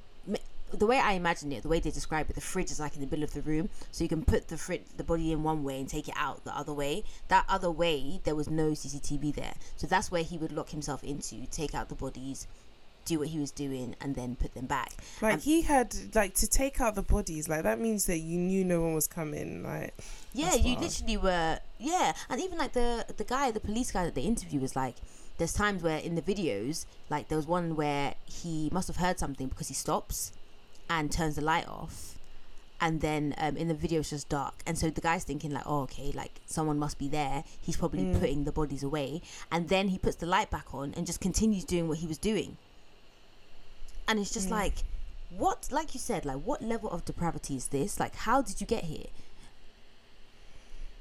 The 0.74 0.86
way 0.86 1.00
I 1.00 1.12
imagine 1.12 1.52
it, 1.52 1.64
the 1.64 1.68
way 1.68 1.82
they 1.82 1.92
describe 1.92 2.30
it, 2.30 2.36
the 2.36 2.40
fridge 2.40 2.72
is 2.72 2.80
like 2.80 2.96
in 2.96 3.02
the 3.02 3.08
middle 3.08 3.26
of 3.26 3.34
the 3.34 3.42
room, 3.42 3.68
so 3.92 4.06
you 4.06 4.08
can 4.08 4.24
put 4.24 4.48
the 4.48 4.58
fridge, 4.58 4.84
the 4.96 5.04
body 5.04 5.34
in 5.34 5.44
one 5.44 5.66
way 5.66 5.78
and 5.82 5.90
take 5.90 6.08
it 6.08 6.14
out 6.16 6.46
the 6.46 6.58
other 6.58 6.74
way. 6.74 7.04
That 7.28 7.44
other 7.50 7.70
way, 7.70 8.22
there 8.24 8.36
was 8.36 8.50
no 8.50 8.72
CCTV 8.72 9.36
there, 9.36 9.56
so 9.76 9.86
that's 9.86 10.10
where 10.10 10.24
he 10.24 10.38
would 10.38 10.54
lock 10.54 10.70
himself 10.70 11.04
into, 11.04 11.46
take 11.48 11.76
out 11.76 11.90
the 11.90 11.96
bodies, 11.96 12.48
do 13.06 13.20
what 13.20 13.30
he 13.30 13.40
was 13.40 13.52
doing, 13.52 13.96
and 14.02 14.16
then 14.16 14.36
put 14.36 14.54
them 14.54 14.66
back. 14.66 14.94
Like 15.22 15.34
And- 15.34 15.42
he 15.44 15.62
had 15.64 15.96
like 16.16 16.36
to 16.36 16.48
take 16.48 16.80
out 16.82 16.96
the 16.96 17.02
bodies. 17.02 17.48
Like 17.50 17.64
that 17.64 17.80
means 17.80 18.06
that 18.06 18.20
you 18.20 18.38
knew 18.38 18.64
no 18.64 18.82
one 18.82 18.94
was 18.94 19.08
coming. 19.08 19.64
Like 19.64 19.94
Yeah, 20.34 20.56
you 20.56 20.74
wild. 20.76 20.82
literally 20.84 21.18
were. 21.18 21.60
Yeah, 21.80 22.14
and 22.30 22.40
even 22.42 22.58
like 22.58 22.74
the 22.74 23.06
the 23.18 23.24
guy, 23.24 23.52
the 23.52 23.60
police 23.60 23.92
guy 23.92 24.04
that 24.06 24.16
they 24.16 24.22
interview 24.22 24.60
was 24.60 24.76
like, 24.76 24.96
there's 25.38 25.54
times 25.54 25.82
where 25.84 25.98
in 25.98 26.16
the 26.16 26.22
videos, 26.22 26.86
like 27.10 27.28
there 27.30 27.38
was 27.38 27.48
one 27.48 27.76
where 27.76 28.14
he 28.26 28.70
must 28.72 28.88
have 28.88 28.98
heard 28.98 29.18
something 29.20 29.48
because 29.48 29.68
he 29.70 29.74
stops 29.74 30.32
and 30.90 31.12
turns 31.12 31.36
the 31.36 31.42
light 31.42 31.68
off, 31.68 32.18
and 32.80 33.02
then 33.02 33.34
um, 33.38 33.56
in 33.58 33.68
the 33.68 33.74
video 33.74 34.02
it's 34.02 34.10
just 34.12 34.30
dark, 34.30 34.56
and 34.68 34.78
so 34.78 34.90
the 34.90 35.02
guy's 35.02 35.24
thinking 35.24 35.52
like, 35.52 35.64
oh 35.66 35.82
okay, 35.84 36.12
like 36.14 36.42
someone 36.46 36.78
must 36.78 36.98
be 37.00 37.08
there. 37.08 37.44
He's 37.62 37.78
probably 37.78 38.04
Mm. 38.04 38.20
putting 38.20 38.44
the 38.44 38.52
bodies 38.52 38.84
away, 38.84 39.22
and 39.52 39.70
then 39.70 39.88
he 39.88 39.98
puts 39.98 40.18
the 40.18 40.26
light 40.26 40.50
back 40.52 40.74
on 40.74 40.94
and 40.96 41.06
just 41.08 41.20
continues 41.22 41.64
doing 41.64 41.88
what 41.88 41.98
he 42.00 42.08
was 42.08 42.18
doing. 42.18 42.58
And 44.08 44.20
it's 44.20 44.32
just 44.32 44.48
Mm. 44.48 44.52
like, 44.52 44.74
what? 45.30 45.70
Like 45.72 45.94
you 45.94 46.00
said, 46.00 46.26
like 46.26 46.38
what 46.44 46.62
level 46.62 46.90
of 46.90 47.06
depravity 47.06 47.56
is 47.56 47.68
this? 47.68 48.00
Like, 48.00 48.16
how 48.16 48.42
did 48.42 48.60
you 48.60 48.68
get 48.68 48.84
here? 48.86 49.06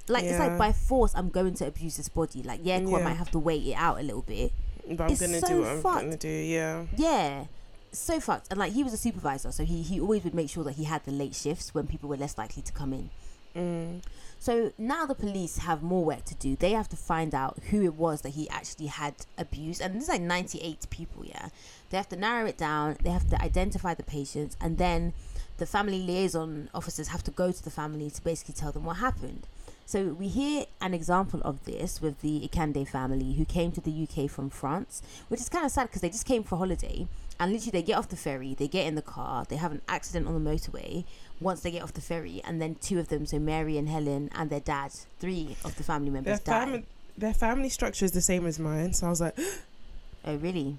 Like 0.09 0.25
it's 0.25 0.39
like 0.39 0.59
by 0.59 0.73
force, 0.73 1.13
I'm 1.15 1.29
going 1.29 1.55
to 1.55 1.67
abuse 1.67 1.97
this 1.97 2.09
body. 2.09 2.43
Like, 2.43 2.61
yeah, 2.65 2.81
cool, 2.81 2.97
I 2.97 3.03
might 3.03 3.15
have 3.17 3.31
to 3.33 3.39
wait 3.39 3.65
it 3.67 3.75
out 3.75 3.99
a 4.01 4.03
little 4.03 4.23
bit. 4.23 4.53
but 4.89 5.05
I'm 5.05 5.11
It's 5.13 5.21
gonna 5.21 5.39
so 5.41 5.47
do 5.47 5.61
what 5.61 5.69
I'm 5.71 5.83
fucked. 5.83 6.01
gonna 6.05 6.17
do. 6.17 6.29
Yeah. 6.29 6.85
Yeah, 6.97 7.45
so 7.93 8.19
fucked. 8.19 8.49
And 8.51 8.59
like 8.59 8.73
he 8.73 8.83
was 8.83 8.93
a 8.93 8.97
supervisor, 8.97 9.53
so 9.53 9.65
he 9.65 9.83
he 9.83 10.01
always 10.01 10.25
would 10.25 10.35
make 10.35 10.51
sure 10.51 10.65
that 10.65 10.73
he 10.77 10.85
had 10.85 11.05
the 11.05 11.13
late 11.13 11.35
shifts 11.37 11.75
when 11.75 11.87
people 11.87 12.09
were 12.09 12.17
less 12.17 12.37
likely 12.37 12.63
to 12.63 12.73
come 12.73 12.93
in. 12.93 13.11
Mm. 13.55 14.03
So 14.41 14.73
now 14.79 15.05
the 15.05 15.15
police 15.15 15.59
have 15.59 15.83
more 15.83 16.03
work 16.03 16.25
to 16.25 16.35
do. 16.35 16.57
They 16.57 16.71
have 16.71 16.89
to 16.89 16.97
find 16.97 17.35
out 17.35 17.59
who 17.71 17.85
it 17.85 17.95
was 17.95 18.23
that 18.23 18.31
he 18.31 18.49
actually 18.49 18.87
had 18.87 19.15
abused. 19.37 19.83
And 19.83 19.95
this 19.95 20.05
is 20.05 20.09
like 20.09 20.23
98 20.23 20.87
people, 20.89 21.27
yeah. 21.27 21.51
They 21.91 21.99
have 21.99 22.09
to 22.09 22.17
narrow 22.17 22.47
it 22.47 22.57
down. 22.57 22.97
They 23.03 23.11
have 23.11 23.29
to 23.29 23.43
identify 23.43 23.93
the 23.93 24.03
patients. 24.03 24.57
And 24.59 24.79
then 24.79 25.13
the 25.59 25.67
family 25.67 26.03
liaison 26.03 26.71
officers 26.73 27.09
have 27.09 27.23
to 27.25 27.31
go 27.31 27.53
to 27.53 27.63
the 27.63 27.71
family 27.71 28.09
to 28.09 28.25
basically 28.25 28.55
tell 28.55 28.73
them 28.73 28.87
what 28.87 28.97
happened. 28.97 29.47
So 29.85 30.05
we 30.15 30.29
hear 30.29 30.65
an 30.81 30.95
example 30.95 31.43
of 31.45 31.65
this 31.67 32.01
with 32.01 32.23
the 32.23 32.49
Ikande 32.49 32.89
family 32.89 33.35
who 33.35 33.45
came 33.45 33.73
to 33.73 33.81
the 33.83 34.09
UK 34.09 34.31
from 34.31 34.49
France, 34.49 35.03
which 35.29 35.41
is 35.41 35.51
kind 35.51 35.67
of 35.67 35.71
sad 35.71 35.89
because 35.89 36.01
they 36.01 36.09
just 36.09 36.27
came 36.27 36.45
for 36.45 36.57
holiday. 36.57 37.09
And 37.39 37.53
literally, 37.53 37.73
they 37.73 37.83
get 37.83 37.99
off 37.99 38.09
the 38.09 38.17
ferry, 38.17 38.55
they 38.55 38.69
get 38.69 38.87
in 38.87 38.95
the 38.95 39.03
car, 39.03 39.45
they 39.49 39.57
have 39.57 39.73
an 39.73 39.81
accident 39.89 40.29
on 40.29 40.45
the 40.45 40.51
motorway 40.51 41.05
once 41.41 41.61
they 41.61 41.71
get 41.71 41.83
off 41.83 41.93
the 41.95 42.01
ferry, 42.01 42.43
and 42.45 42.61
then 42.61 42.77
two 42.81 42.99
of 42.99 43.09
them, 43.09 43.27
so 43.27 43.39
Mary 43.39 43.79
and 43.79 43.89
Helen 43.89 44.31
and 44.35 44.51
their 44.51 44.61
dad, 44.61 44.93
three 45.19 45.57
of 45.65 45.77
the 45.77 45.83
family 45.83 46.11
Their 46.11 46.23
members 46.23 46.41
die. 46.41 46.83
their 47.17 47.35
family 47.35 47.69
structure 47.69 48.05
is 48.05 48.13
the 48.13 48.21
same 48.21 48.47
as 48.47 48.59
mine. 48.59 48.93
So 48.93 49.07
I 49.07 49.11
was 49.11 49.21
like, 49.21 49.39
oh, 50.25 50.37
really? 50.37 50.79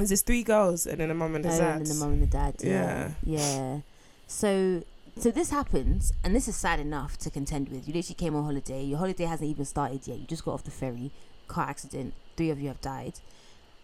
is 0.00 0.10
this 0.10 0.22
three 0.22 0.44
girls 0.44 0.86
and 0.86 1.00
then 1.00 1.10
a 1.10 1.14
mum 1.14 1.34
and 1.34 1.44
a 1.44 1.48
Oh, 1.48 1.58
dad? 1.58 1.76
and 1.78 1.86
then 1.86 1.96
the 1.98 2.04
mum 2.04 2.12
and 2.14 2.22
the 2.22 2.26
dad. 2.26 2.54
Yeah. 2.62 3.12
Yeah. 3.24 3.80
So, 4.28 4.84
so 5.18 5.30
this 5.30 5.50
happens, 5.50 6.12
and 6.22 6.34
this 6.36 6.46
is 6.48 6.54
sad 6.56 6.78
enough 6.80 7.16
to 7.18 7.30
contend 7.30 7.68
with. 7.68 7.88
You 7.88 7.94
literally 7.94 8.14
came 8.14 8.36
on 8.36 8.44
holiday. 8.44 8.82
Your 8.84 8.98
holiday 8.98 9.24
hasn't 9.24 9.48
even 9.50 9.64
started 9.64 10.06
yet. 10.06 10.18
You 10.18 10.26
just 10.26 10.44
got 10.44 10.52
off 10.54 10.64
the 10.64 10.70
ferry. 10.70 11.10
Car 11.48 11.68
accident. 11.68 12.14
Three 12.36 12.50
of 12.50 12.60
you 12.60 12.68
have 12.68 12.80
died. 12.80 13.14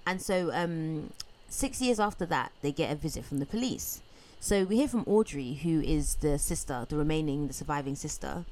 And 0.06 0.20
so, 0.22 0.50
um, 0.52 1.10
six 1.48 1.80
years 1.80 1.98
after 1.98 2.26
that, 2.26 2.52
they 2.62 2.70
get 2.72 2.92
a 2.92 2.94
visit 2.94 3.24
from 3.24 3.38
the 3.38 3.46
police. 3.46 4.00
So 4.44 4.64
we 4.64 4.76
hear 4.76 4.88
from 4.88 5.04
Audrey, 5.06 5.54
who 5.62 5.80
is 5.80 6.16
the 6.16 6.38
sister, 6.38 6.84
the 6.90 6.98
remaining, 6.98 7.48
the 7.48 7.54
surviving 7.54 7.94
sister, 7.96 8.44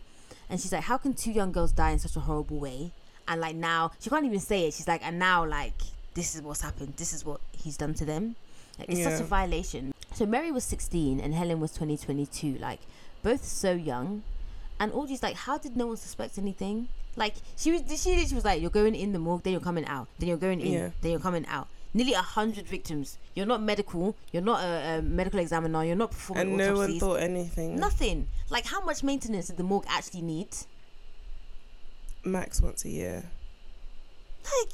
and 0.48 0.58
she's 0.58 0.72
like, 0.72 0.84
"How 0.84 0.96
can 0.96 1.12
two 1.12 1.30
young 1.30 1.52
girls 1.52 1.70
die 1.70 1.90
in 1.90 1.98
such 1.98 2.16
a 2.16 2.20
horrible 2.20 2.58
way?" 2.58 2.92
And 3.28 3.42
like 3.42 3.54
now, 3.54 3.90
she 4.00 4.08
can't 4.08 4.24
even 4.24 4.40
say 4.40 4.66
it. 4.66 4.72
She's 4.72 4.88
like, 4.88 5.06
"And 5.06 5.18
now, 5.18 5.44
like, 5.44 5.78
this 6.14 6.34
is 6.34 6.40
what's 6.40 6.62
happened. 6.62 6.94
This 6.96 7.12
is 7.12 7.26
what 7.26 7.42
he's 7.62 7.76
done 7.76 7.92
to 7.92 8.06
them." 8.06 8.36
Like, 8.78 8.88
it's 8.88 9.02
such 9.02 9.20
a 9.20 9.24
violation. 9.24 9.92
So 10.14 10.24
Mary 10.24 10.50
was 10.50 10.64
16 10.64 11.20
and 11.20 11.34
Helen 11.34 11.60
was 11.60 11.74
20, 11.74 11.98
22. 11.98 12.56
Like, 12.56 12.80
both 13.22 13.44
so 13.44 13.72
young. 13.72 14.22
And 14.80 14.94
Audrey's 14.94 15.22
like, 15.22 15.36
how 15.36 15.58
did 15.58 15.76
no 15.76 15.88
one 15.88 15.98
suspect 15.98 16.38
anything? 16.38 16.88
Like, 17.16 17.34
she 17.58 17.70
was, 17.70 17.82
she 18.02 18.16
literally 18.16 18.34
was 18.34 18.46
like, 18.46 18.62
you're 18.62 18.70
going 18.70 18.94
in 18.94 19.12
the 19.12 19.18
morgue, 19.18 19.42
then 19.42 19.52
you're 19.52 19.60
coming 19.60 19.84
out, 19.84 20.08
then 20.18 20.30
you're 20.30 20.38
going 20.38 20.62
in, 20.62 20.72
Yeah. 20.72 20.90
then 21.02 21.10
you're 21.10 21.20
coming 21.20 21.44
out. 21.46 21.68
Nearly 21.94 22.14
a 22.14 22.22
hundred 22.22 22.66
victims. 22.66 23.18
You're 23.34 23.46
not 23.46 23.62
medical. 23.62 24.16
You're 24.32 24.42
not 24.42 24.62
a, 24.64 24.98
a 24.98 25.02
medical 25.02 25.40
examiner. 25.40 25.84
You're 25.84 25.96
not 25.96 26.10
performing 26.12 26.48
and 26.48 26.56
no 26.56 26.76
one 26.76 26.98
thought 26.98 27.20
anything. 27.20 27.76
Nothing. 27.76 28.28
Like, 28.48 28.64
how 28.66 28.82
much 28.84 29.02
maintenance 29.02 29.48
did 29.48 29.58
the 29.58 29.62
morgue 29.62 29.84
actually 29.88 30.22
need? 30.22 30.48
Max 32.24 32.60
once 32.62 32.84
a 32.84 32.88
year. 32.88 33.24
Like, 34.44 34.72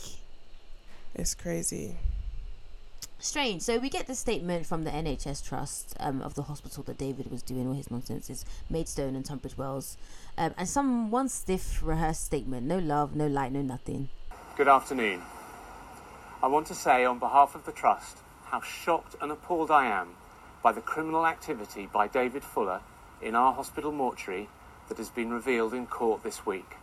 It's 1.14 1.34
crazy. 1.34 1.96
strange. 3.18 3.62
So 3.62 3.78
we 3.78 3.90
get 3.90 4.06
the 4.06 4.14
statement 4.14 4.64
from 4.66 4.84
the 4.84 4.90
NHS 4.90 5.44
Trust 5.44 5.96
um, 5.98 6.22
of 6.22 6.34
the 6.34 6.42
hospital 6.44 6.82
that 6.84 6.98
David 6.98 7.30
was 7.30 7.42
doing 7.42 7.66
all 7.66 7.74
his 7.74 7.90
nonsense 7.90 8.30
is 8.30 8.44
Maidstone 8.70 9.16
and 9.16 9.24
Tunbridge 9.24 9.58
Wells, 9.58 9.96
um, 10.36 10.54
and 10.56 10.68
some 10.68 11.10
one 11.10 11.28
stiff 11.28 11.80
rehearsed 11.82 12.24
statement. 12.24 12.66
No 12.66 12.78
love, 12.78 13.16
no 13.16 13.26
light, 13.26 13.50
no 13.52 13.60
nothing. 13.62 14.08
Good 14.56 14.68
afternoon. 14.68 15.20
I 16.40 16.46
want 16.46 16.68
to 16.68 16.74
say 16.74 17.04
on 17.04 17.18
behalf 17.18 17.56
of 17.56 17.66
the 17.66 17.72
Trust 17.72 18.18
how 18.44 18.60
shocked 18.60 19.16
and 19.20 19.32
appalled 19.32 19.72
I 19.72 19.86
am 19.86 20.10
by 20.62 20.70
the 20.70 20.80
criminal 20.80 21.26
activity 21.26 21.88
by 21.92 22.06
David 22.06 22.44
Fuller 22.44 22.80
in 23.20 23.34
our 23.34 23.52
hospital 23.52 23.90
mortuary 23.90 24.48
that 24.88 24.98
has 24.98 25.10
been 25.10 25.32
revealed 25.32 25.74
in 25.74 25.86
court 25.86 26.22
this 26.22 26.46
week. 26.46 26.76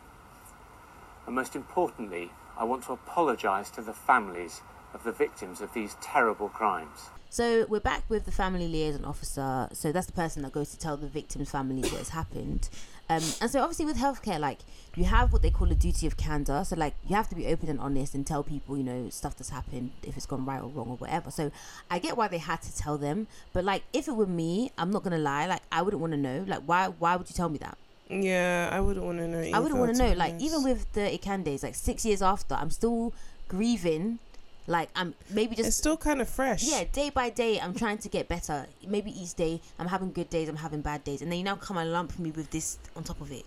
And 1.25 1.33
most 1.33 1.55
importantly, 1.55 2.31
I 2.57 2.65
want 2.65 2.83
to 2.83 2.91
apologise 2.91 3.69
to 3.71 3.81
the 3.81 3.93
families 3.93 4.61
of 4.93 5.05
the 5.05 5.13
victims 5.13 5.61
of 5.61 5.73
these 5.73 5.95
terrible 6.01 6.49
crimes. 6.49 7.09
So 7.29 7.65
we're 7.67 7.79
back 7.81 8.03
with 8.09 8.25
the 8.25 8.31
family 8.31 8.67
liaison 8.67 9.03
officer. 9.03 9.67
So 9.73 9.91
that's 9.91 10.07
the 10.07 10.13
person 10.13 10.43
that 10.43 10.51
goes 10.53 10.71
to 10.71 10.79
tell 10.79 10.95
the 10.95 11.07
victim's 11.07 11.51
families 11.51 11.91
what 11.91 11.99
has 11.99 12.09
happened. 12.09 12.69
Um, 13.07 13.21
and 13.39 13.51
so 13.51 13.61
obviously 13.61 13.85
with 13.85 13.97
healthcare, 13.97 14.39
like 14.39 14.59
you 14.95 15.03
have 15.03 15.31
what 15.31 15.41
they 15.41 15.51
call 15.51 15.71
a 15.71 15.75
duty 15.75 16.07
of 16.07 16.17
candor. 16.17 16.63
So 16.65 16.75
like 16.75 16.95
you 17.07 17.15
have 17.15 17.29
to 17.29 17.35
be 17.35 17.47
open 17.47 17.69
and 17.69 17.79
honest 17.79 18.15
and 18.15 18.25
tell 18.25 18.41
people, 18.43 18.77
you 18.77 18.83
know, 18.83 19.09
stuff 19.09 19.37
that's 19.37 19.49
happened, 19.49 19.91
if 20.03 20.17
it's 20.17 20.25
gone 20.25 20.45
right 20.45 20.61
or 20.61 20.69
wrong 20.69 20.87
or 20.89 20.97
whatever. 20.97 21.29
So 21.29 21.51
I 21.91 21.99
get 21.99 22.17
why 22.17 22.27
they 22.29 22.37
had 22.39 22.61
to 22.63 22.75
tell 22.75 22.97
them, 22.97 23.27
but 23.53 23.63
like 23.63 23.83
if 23.93 24.07
it 24.07 24.15
were 24.15 24.25
me, 24.25 24.71
I'm 24.77 24.89
not 24.91 25.03
gonna 25.03 25.17
lie, 25.19 25.45
like 25.45 25.61
I 25.71 25.81
wouldn't 25.81 26.01
want 26.01 26.13
to 26.13 26.17
know. 26.17 26.45
Like 26.47 26.63
why? 26.65 26.87
Why 26.87 27.15
would 27.15 27.29
you 27.29 27.35
tell 27.35 27.49
me 27.49 27.59
that? 27.59 27.77
Yeah, 28.09 28.69
I 28.71 28.79
wouldn't 28.79 29.05
want 29.05 29.17
to 29.19 29.27
know. 29.27 29.39
I 29.55 29.59
wouldn't 29.59 29.79
want 29.79 29.95
to 29.95 30.01
to 30.01 30.09
know. 30.09 30.15
Like 30.15 30.39
even 30.39 30.63
with 30.63 30.91
the 30.93 31.01
Ikandes, 31.01 31.63
like 31.63 31.75
six 31.75 32.05
years 32.05 32.21
after, 32.21 32.55
I'm 32.55 32.71
still 32.71 33.13
grieving. 33.47 34.19
Like 34.67 34.89
I'm 34.95 35.13
maybe 35.29 35.55
just 35.55 35.67
it's 35.67 35.77
still 35.77 35.97
kind 35.97 36.21
of 36.21 36.29
fresh. 36.29 36.63
yeah, 36.63 36.85
day 36.91 37.11
by 37.11 37.29
day, 37.29 37.59
I'm 37.59 37.75
trying 37.75 37.99
to 37.99 38.09
get 38.09 38.27
better. 38.27 38.65
Maybe 38.87 39.11
each 39.11 39.35
day, 39.35 39.61
I'm 39.77 39.87
having 39.87 40.11
good 40.11 40.29
days, 40.29 40.49
I'm 40.49 40.55
having 40.55 40.81
bad 40.81 41.03
days, 41.03 41.21
and 41.21 41.31
then 41.31 41.37
you 41.37 41.45
now 41.45 41.55
come 41.55 41.77
and 41.77 41.91
lump 41.91 42.17
me 42.17 42.31
with 42.31 42.49
this 42.49 42.79
on 42.95 43.03
top 43.03 43.21
of 43.21 43.31
it. 43.31 43.45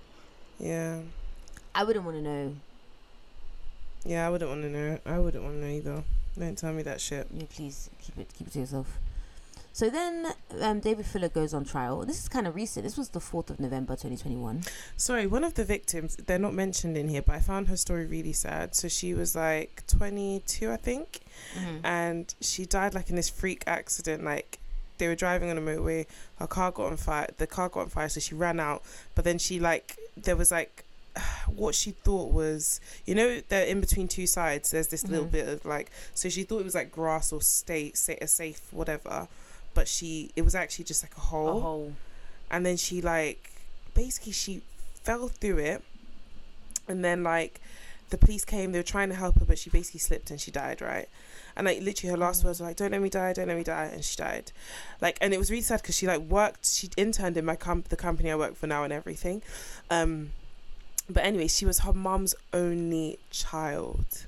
Yeah. 0.60 1.00
I 1.74 1.84
wouldn't 1.84 2.04
want 2.04 2.16
to 2.18 2.22
know. 2.22 2.54
Yeah, 4.04 4.26
I 4.26 4.30
wouldn't 4.30 4.50
want 4.50 4.62
to 4.62 4.70
know. 4.70 4.98
I 5.04 5.18
wouldn't 5.18 5.42
want 5.42 5.56
to 5.56 5.60
know 5.60 5.72
either. 5.72 6.04
Don't 6.38 6.56
tell 6.56 6.72
me 6.72 6.82
that 6.82 7.00
shit. 7.00 7.26
Yeah, 7.32 7.44
please 7.50 7.90
keep 8.00 8.18
it 8.18 8.32
keep 8.36 8.46
it 8.46 8.52
to 8.52 8.60
yourself. 8.60 8.98
So 9.78 9.88
then, 9.90 10.26
um, 10.60 10.80
David 10.80 11.06
Fuller 11.06 11.28
goes 11.28 11.54
on 11.54 11.64
trial. 11.64 12.04
This 12.04 12.20
is 12.20 12.28
kind 12.28 12.48
of 12.48 12.56
recent. 12.56 12.82
This 12.84 12.96
was 12.96 13.10
the 13.10 13.20
fourth 13.20 13.48
of 13.48 13.60
November, 13.60 13.94
twenty 13.94 14.16
twenty 14.16 14.34
one. 14.34 14.62
Sorry, 14.96 15.24
one 15.28 15.44
of 15.44 15.54
the 15.54 15.64
victims, 15.64 16.16
they're 16.16 16.36
not 16.36 16.52
mentioned 16.52 16.96
in 16.96 17.08
here, 17.08 17.22
but 17.22 17.36
I 17.36 17.38
found 17.38 17.68
her 17.68 17.76
story 17.76 18.04
really 18.04 18.32
sad. 18.32 18.74
So 18.74 18.88
she 18.88 19.14
was 19.14 19.36
like 19.36 19.84
22, 19.86 20.72
I 20.72 20.76
think, 20.78 21.20
and 21.84 22.34
she 22.40 22.66
died 22.66 22.92
like 22.92 23.08
in 23.08 23.14
this 23.14 23.28
freak 23.28 23.62
accident. 23.68 24.24
Like 24.24 24.58
they 24.98 25.06
were 25.06 25.14
driving 25.14 25.48
on 25.48 25.56
a 25.58 25.60
motorway, 25.60 26.06
her 26.40 26.48
car 26.48 26.72
got 26.72 26.86
on 26.90 26.96
fire, 26.96 27.28
the 27.36 27.46
car 27.46 27.68
got 27.68 27.82
on 27.82 27.88
fire, 27.88 28.08
so 28.08 28.18
she 28.18 28.34
ran 28.34 28.58
out. 28.58 28.82
But 29.14 29.24
then 29.24 29.38
she 29.38 29.60
like, 29.60 29.96
there 30.16 30.34
was 30.34 30.50
like, 30.50 30.84
what 31.46 31.76
she 31.76 31.92
thought 31.92 32.32
was, 32.32 32.80
you 33.06 33.14
know, 33.14 33.40
they're 33.48 33.66
in 33.66 33.80
between 33.80 34.08
two 34.08 34.26
sides. 34.26 34.72
There's 34.72 34.88
this 34.88 35.06
little 35.06 35.26
Mhm. 35.26 35.30
bit 35.30 35.48
of 35.48 35.64
like, 35.64 35.92
so 36.14 36.28
she 36.28 36.42
thought 36.42 36.58
it 36.58 36.64
was 36.64 36.74
like 36.74 36.90
grass 36.90 37.32
or 37.32 37.40
state, 37.40 37.96
say 37.96 38.18
a 38.20 38.26
safe, 38.26 38.62
whatever. 38.72 39.28
But 39.78 39.86
she, 39.86 40.32
it 40.34 40.42
was 40.42 40.56
actually 40.56 40.86
just 40.86 41.04
like 41.04 41.16
a 41.16 41.20
hole 41.20 41.58
A 41.58 41.60
hole. 41.60 41.92
and 42.50 42.66
then 42.66 42.76
she 42.76 43.00
like 43.00 43.52
basically 43.94 44.32
she 44.32 44.62
fell 45.04 45.28
through 45.28 45.58
it. 45.58 45.84
And 46.88 47.04
then 47.04 47.22
like 47.22 47.60
the 48.10 48.18
police 48.18 48.44
came 48.44 48.72
they 48.72 48.80
were 48.80 48.82
trying 48.96 49.08
to 49.10 49.14
help 49.14 49.38
her 49.38 49.44
but 49.44 49.56
she 49.56 49.70
basically 49.70 50.00
slipped 50.00 50.32
and 50.32 50.40
she 50.40 50.50
died 50.50 50.82
right? 50.82 51.08
And 51.54 51.64
like 51.64 51.80
literally 51.80 52.10
her 52.10 52.16
last 52.16 52.42
words 52.44 52.58
were 52.58 52.66
like 52.66 52.74
don't 52.74 52.90
let 52.90 53.00
me 53.00 53.08
die 53.08 53.32
don't 53.32 53.46
let 53.46 53.56
me 53.56 53.62
die 53.62 53.88
and 53.94 54.04
she 54.04 54.16
died. 54.16 54.50
Like 55.00 55.16
and 55.20 55.32
it 55.32 55.38
was 55.38 55.48
really 55.48 55.62
sad 55.62 55.80
because 55.80 55.94
she 55.96 56.08
like 56.08 56.22
worked 56.22 56.66
she 56.66 56.90
interned 56.96 57.36
in 57.36 57.44
my 57.44 57.54
comp 57.54 57.88
the 57.88 57.96
company 57.96 58.32
i 58.32 58.34
work 58.34 58.56
for 58.56 58.66
now 58.66 58.82
and 58.82 58.92
everything. 58.92 59.42
Um 59.90 60.32
but 61.08 61.24
anyway 61.24 61.46
she 61.46 61.64
was 61.64 61.78
her 61.86 61.92
mom's 61.92 62.34
only 62.52 63.20
child. 63.30 64.26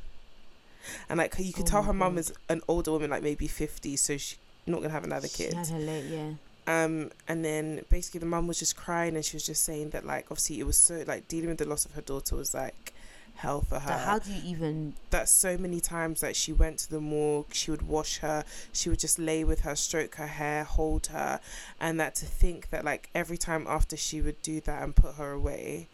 And 1.08 1.18
like 1.18 1.34
you 1.40 1.52
could 1.52 1.64
Oh 1.64 1.72
tell 1.72 1.82
her 1.82 1.92
mom 1.92 2.18
is 2.18 2.32
an 2.48 2.60
older 2.68 2.92
woman 2.92 3.10
like 3.10 3.24
maybe 3.24 3.48
50 3.48 3.96
so 3.96 4.16
she's 4.16 4.36
not 4.66 4.80
gonna 4.80 4.92
have 4.92 5.04
another 5.04 5.28
kid 5.28 5.50
She 5.52 5.56
had 5.56 5.68
her 5.68 5.78
late, 5.78 6.04
yeah. 6.04 6.30
um 6.66 7.10
and 7.28 7.44
then 7.44 7.84
basically 7.88 8.20
the 8.20 8.26
mum 8.26 8.46
was 8.46 8.58
just 8.58 8.76
crying 8.76 9.16
and 9.16 9.24
she 9.24 9.36
was 9.36 9.46
just 9.46 9.62
saying 9.62 9.90
that 9.90 10.04
like 10.06 10.26
obviously 10.30 10.60
it 10.60 10.66
was 10.66 10.76
so 10.76 11.02
like 11.06 11.26
dealing 11.28 11.48
with 11.48 11.58
the 11.58 11.64
loss 11.64 11.84
of 11.84 11.92
her 11.92 12.02
daughter 12.02 12.36
was 12.36 12.54
like 12.54 12.92
hell 13.36 13.62
for 13.62 13.78
her 13.78 13.88
That 13.88 14.00
how 14.06 14.18
do 14.18 14.30
you 14.30 14.42
even? 14.44 14.94
that 15.10 15.26
so 15.28 15.56
many 15.56 15.80
times 15.80 16.20
that 16.20 16.36
she 16.36 16.52
went 16.52 16.78
to 16.80 16.90
the 16.90 17.00
morgue 17.00 17.46
she 17.54 17.70
would 17.70 17.82
wash 17.88 18.18
her 18.18 18.44
she 18.72 18.90
would 18.90 18.98
just 18.98 19.18
lay 19.18 19.44
with 19.44 19.60
her 19.60 19.74
stroke 19.74 20.16
her 20.16 20.26
hair 20.26 20.64
hold 20.64 21.06
her 21.06 21.40
and 21.80 21.98
that 21.98 22.14
to 22.16 22.26
think 22.26 22.68
that 22.68 22.84
like 22.84 23.08
every 23.14 23.38
time 23.38 23.66
after 23.66 23.96
she 23.96 24.20
would 24.20 24.40
do 24.42 24.60
that 24.60 24.82
and 24.82 24.94
put 24.94 25.14
her 25.14 25.32
away 25.32 25.88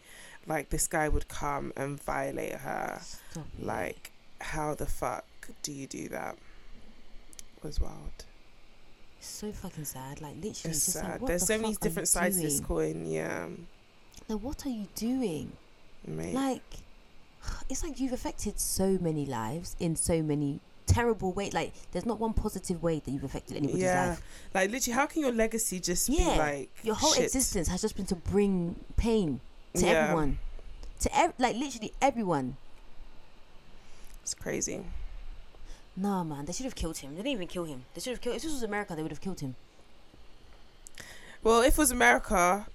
like 0.45 0.69
this 0.71 0.87
guy 0.87 1.07
would 1.07 1.27
come 1.29 1.71
and 1.77 2.01
violate 2.03 2.53
her 2.55 2.99
Stop 3.01 3.45
it. 3.59 3.65
like 3.65 4.11
how 4.41 4.73
the 4.75 4.85
fuck 4.85 5.25
do 5.63 5.71
you 5.71 5.87
do 5.87 6.09
that 6.09 6.35
was 7.63 7.79
wild 7.79 8.25
so 9.27 9.51
fucking 9.51 9.85
sad. 9.85 10.21
Like 10.21 10.35
literally, 10.35 10.51
it's 10.51 10.63
just 10.85 10.91
sad 10.93 11.21
like 11.21 11.27
there's 11.27 11.41
the 11.41 11.47
so 11.47 11.57
many 11.59 11.73
fuck 11.73 11.81
are 11.83 11.85
you 11.85 11.89
different 11.89 12.07
sides 12.07 12.37
to 12.37 12.43
this 12.43 12.59
coin 12.59 13.05
yeah 13.05 13.47
Like, 14.27 14.39
what 14.41 14.65
are 14.65 14.69
you 14.69 14.87
doing? 14.95 15.51
mate 16.05 16.33
Like, 16.33 16.61
it's 17.69 17.83
like 17.83 17.99
you've 17.99 18.13
affected 18.13 18.59
so 18.59 18.97
many 19.01 19.25
lives 19.25 19.75
in 19.79 19.95
so 19.95 20.21
many 20.21 20.59
terrible 20.85 21.33
ways. 21.33 21.53
Like, 21.53 21.73
there's 21.91 22.05
not 22.05 22.17
one 22.19 22.33
positive 22.33 22.81
way 22.81 22.99
that 23.03 23.11
you've 23.11 23.23
affected 23.25 23.57
anybody's 23.57 23.83
yeah 23.83 24.09
life. 24.09 24.21
like 24.53 24.71
literally 24.71 24.95
how 24.95 25.05
can 25.05 25.21
your 25.21 25.31
legacy 25.33 25.79
just 25.79 26.07
Yeah, 26.09 26.17
be 26.33 26.39
like 26.39 26.69
Your 26.83 26.95
whole 26.95 27.13
shit? 27.13 27.25
existence 27.25 27.67
has 27.67 27.81
just 27.81 27.95
been 27.95 28.05
to 28.07 28.15
bring 28.15 28.79
pain 28.95 29.39
to 29.75 29.85
Yeah. 29.85 29.91
everyone, 30.03 30.39
to 31.01 31.17
ev- 31.17 31.33
like 31.37 31.55
literally 31.57 31.91
everyone. 32.01 32.55
it's 34.23 34.33
crazy 34.33 34.83
Nah, 35.99 36.23
man, 36.23 36.45
they 36.45 36.53
should 36.53 36.65
have 36.65 36.75
killed 36.75 36.97
him. 36.97 37.11
They 37.11 37.17
didn't 37.23 37.31
even 37.33 37.47
kill 37.47 37.63
him. 37.65 37.83
They 37.95 38.01
should 38.01 38.11
have 38.11 38.21
killed. 38.21 38.35
If 38.35 38.43
this 38.43 38.51
was 38.53 38.61
America, 38.63 38.95
they 38.95 39.01
would 39.01 39.11
have 39.11 39.21
killed 39.21 39.39
him. 39.39 39.55
well 41.43 41.61
if 41.61 41.73
it 41.73 41.77
was 41.77 41.91
america 41.91 42.65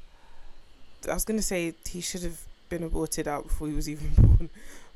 i 1.11 1.15
was 1.15 1.25
gonna 1.25 1.43
say 1.43 1.75
he 1.89 2.01
should 2.01 2.23
have 2.23 2.41
been 2.69 2.83
aborted 2.85 3.27
out 3.27 3.43
before 3.49 3.67
he 3.67 3.75
was 3.75 3.89
even 3.89 4.09
born 4.17 4.51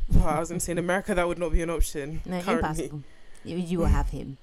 but 0.08 0.22
i 0.24 0.38
was 0.40 0.48
gonna 0.48 0.60
say 0.60 0.72
in 0.72 0.78
america 0.78 1.14
that 1.14 1.26
would 1.26 1.38
not 1.38 1.50
be 1.52 1.62
an 1.62 1.70
option 1.70 2.20
No, 2.24 2.40
currently. 2.40 2.54
impossible. 2.54 3.02
You, 3.44 3.56
you 3.58 3.78
will 3.78 3.86
have 4.00 4.08
him. 4.10 4.38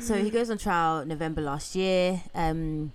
So 0.00 0.14
he 0.16 0.28
goes 0.30 0.50
on 0.50 0.58
trial 0.58 1.04
November 1.06 1.40
last 1.40 1.74
year, 1.76 2.22
um, 2.34 2.92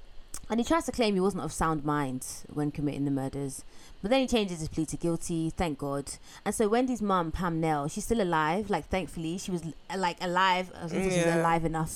and 0.50 0.60
he 0.60 0.64
tries 0.64 0.86
to 0.86 0.92
claim 0.92 1.14
he 1.16 1.20
wasn't 1.22 1.44
of 1.44 1.52
sound 1.54 1.84
mind 1.86 2.26
when 2.54 2.70
committing 2.72 3.06
the 3.06 3.12
murders. 3.12 3.64
But 4.04 4.12
then 4.12 4.20
he 4.20 4.28
changes 4.28 4.60
his 4.60 4.68
plea 4.68 4.86
to 4.88 4.98
guilty, 4.98 5.50
thank 5.50 5.78
God. 5.78 6.12
And 6.46 6.54
so 6.54 6.68
Wendy's 6.68 7.02
mum, 7.02 7.32
Pam 7.32 7.62
Knell, 7.62 7.88
she's 7.88 8.04
still 8.04 8.22
alive. 8.22 8.70
Like 8.70 8.90
thankfully, 8.90 9.38
she 9.38 9.50
was 9.50 9.64
uh, 9.64 9.98
like 9.98 10.18
alive. 10.22 10.72
Gonna 10.74 10.90
she 11.10 11.18
was 11.26 11.36
alive 11.36 11.64
enough. 11.64 11.96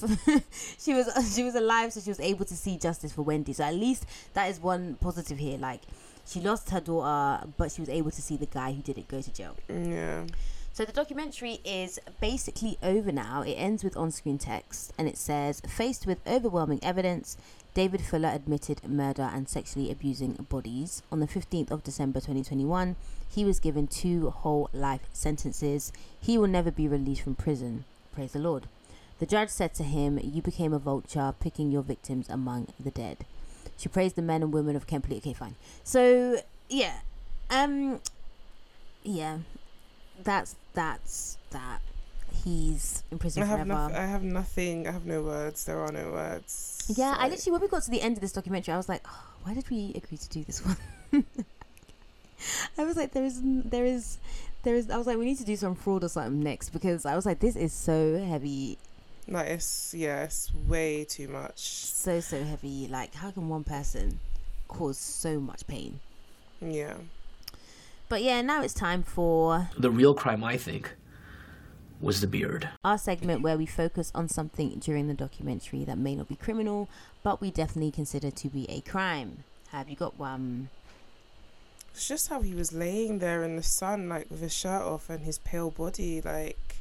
she 0.79 0.93
was 0.93 1.35
she 1.35 1.43
was 1.43 1.55
alive, 1.55 1.91
so 1.91 1.99
she 1.99 2.09
was 2.09 2.21
able 2.21 2.45
to 2.45 2.55
see 2.55 2.77
justice 2.77 3.11
for 3.11 3.23
Wendy. 3.23 3.51
So 3.51 3.65
at 3.65 3.75
least 3.75 4.05
that 4.33 4.49
is 4.49 4.59
one 4.61 4.95
positive 5.01 5.37
here. 5.37 5.57
Like 5.57 5.81
she 6.25 6.39
lost 6.39 6.69
her 6.69 6.79
daughter, 6.79 7.45
but 7.57 7.71
she 7.73 7.81
was 7.81 7.89
able 7.89 8.11
to 8.11 8.21
see 8.21 8.37
the 8.37 8.45
guy 8.45 8.71
who 8.71 8.81
did 8.81 8.97
it 8.97 9.09
go 9.09 9.21
to 9.21 9.33
jail. 9.33 9.55
yeah 9.69 10.25
So 10.73 10.85
the 10.85 10.93
documentary 10.93 11.59
is 11.65 11.99
basically 12.21 12.77
over 12.83 13.11
now. 13.11 13.41
It 13.41 13.53
ends 13.55 13.83
with 13.83 13.97
on 13.97 14.11
screen 14.11 14.37
text 14.37 14.93
and 14.97 15.07
it 15.09 15.17
says 15.17 15.61
Faced 15.67 16.05
with 16.07 16.19
overwhelming 16.25 16.79
evidence, 16.83 17.35
David 17.77 18.01
Fuller 18.01 18.29
admitted 18.29 18.89
murder 18.89 19.29
and 19.31 19.47
sexually 19.47 19.91
abusing 19.91 20.33
bodies. 20.49 21.03
On 21.11 21.19
the 21.19 21.27
15th 21.27 21.69
of 21.69 21.83
December 21.83 22.19
2021, 22.19 22.95
he 23.29 23.45
was 23.45 23.59
given 23.59 23.85
two 23.85 24.31
whole 24.31 24.67
life 24.73 25.07
sentences. 25.13 25.93
He 26.19 26.39
will 26.39 26.47
never 26.47 26.71
be 26.71 26.87
released 26.87 27.21
from 27.21 27.35
prison. 27.35 27.85
Praise 28.15 28.31
the 28.31 28.39
Lord. 28.39 28.67
The 29.19 29.27
judge 29.27 29.49
said 29.49 29.75
to 29.75 29.83
him, 29.83 30.19
You 30.23 30.41
became 30.41 30.73
a 30.73 30.79
vulture, 30.79 31.35
picking 31.39 31.71
your 31.71 31.83
victims 31.83 32.27
among 32.29 32.69
the 32.79 32.89
dead. 32.89 33.27
She 33.77 33.89
praised 33.89 34.15
the 34.15 34.23
men 34.23 34.41
and 34.41 34.51
women 34.51 34.75
of 34.75 34.87
Police. 34.87 35.19
Okay, 35.19 35.33
fine. 35.33 35.53
So, 35.83 36.41
yeah. 36.69 37.01
Um, 37.51 38.01
yeah 39.03 39.37
that's 40.23 40.55
that's 40.73 41.37
that 41.51 41.81
he's 42.47 43.03
in 43.11 43.17
prison 43.19 43.43
I 43.43 43.45
have 43.45 43.57
forever. 43.59 43.73
nothing. 43.73 43.95
I 43.97 44.05
have 44.05 44.23
nothing. 44.23 44.87
I 44.87 44.91
have 44.91 45.05
no 45.05 45.21
words. 45.23 45.65
There 45.65 45.79
are 45.81 45.91
no 45.91 46.11
words. 46.11 46.85
yeah, 46.95 47.15
I 47.17 47.27
literally 47.29 47.51
when 47.53 47.61
we 47.61 47.67
got 47.67 47.83
to 47.83 47.91
the 47.91 48.01
end 48.01 48.17
of 48.17 48.21
this 48.21 48.31
documentary, 48.31 48.73
I 48.73 48.77
was 48.77 48.87
like, 48.89 49.01
oh, 49.05 49.23
why 49.43 49.53
did 49.53 49.69
we 49.69 49.93
agree 49.95 50.17
to 50.17 50.29
do 50.29 50.43
this 50.43 50.65
one? 50.65 50.77
I 52.77 52.83
was 52.83 52.95
like, 52.95 53.11
there 53.13 53.23
is, 53.25 53.41
there 53.43 53.85
is, 53.85 54.17
there 54.63 54.75
is. 54.75 54.89
I 54.89 54.97
was 54.97 55.07
like, 55.07 55.17
we 55.17 55.25
need 55.25 55.37
to 55.39 55.45
do 55.45 55.55
some 55.55 55.75
fraud 55.75 56.03
or 56.03 56.09
something 56.09 56.41
next 56.41 56.69
because 56.69 57.05
I 57.05 57.15
was 57.15 57.25
like, 57.25 57.39
this 57.39 57.55
is 57.55 57.73
so 57.73 58.23
heavy, 58.23 58.77
Like 59.27 59.47
it's 59.47 59.93
yeah, 59.93 60.23
it's 60.23 60.51
way 60.67 61.03
too 61.03 61.27
much. 61.27 61.59
so 61.59 62.19
so 62.19 62.43
heavy. 62.43 62.87
Like, 62.87 63.15
how 63.15 63.31
can 63.31 63.49
one 63.49 63.63
person 63.63 64.19
cause 64.67 64.97
so 64.97 65.39
much 65.39 65.65
pain? 65.67 65.99
Yeah. 66.61 66.95
But 68.09 68.21
yeah, 68.21 68.41
now 68.41 68.61
it's 68.61 68.73
time 68.73 69.03
for 69.03 69.69
The 69.77 69.89
real 69.91 70.13
crime, 70.13 70.43
I 70.43 70.55
think, 70.57 70.91
was 71.99 72.21
the 72.21 72.27
beard. 72.27 72.69
our 72.83 72.97
segment 72.97 73.41
where 73.41 73.57
we 73.57 73.65
focus 73.65 74.11
on 74.13 74.29
something 74.29 74.77
during 74.79 75.07
the 75.07 75.13
documentary 75.13 75.83
that 75.83 75.97
may 75.97 76.15
not 76.15 76.27
be 76.27 76.35
criminal, 76.35 76.89
but 77.23 77.41
we 77.41 77.51
definitely 77.51 77.91
consider 77.91 78.29
to 78.31 78.47
be 78.49 78.69
a 78.69 78.81
crime. 78.81 79.43
Have 79.69 79.89
you 79.89 79.95
got 79.95 80.17
one? 80.19 80.69
It's 81.93 82.07
just 82.07 82.29
how 82.29 82.41
he 82.41 82.53
was 82.53 82.71
laying 82.71 83.19
there 83.19 83.43
in 83.43 83.55
the 83.55 83.63
sun, 83.63 84.07
like 84.07 84.29
with 84.29 84.41
his 84.41 84.53
shirt 84.53 84.83
off 84.83 85.09
and 85.09 85.23
his 85.23 85.39
pale 85.39 85.71
body. 85.71 86.21
Like 86.21 86.77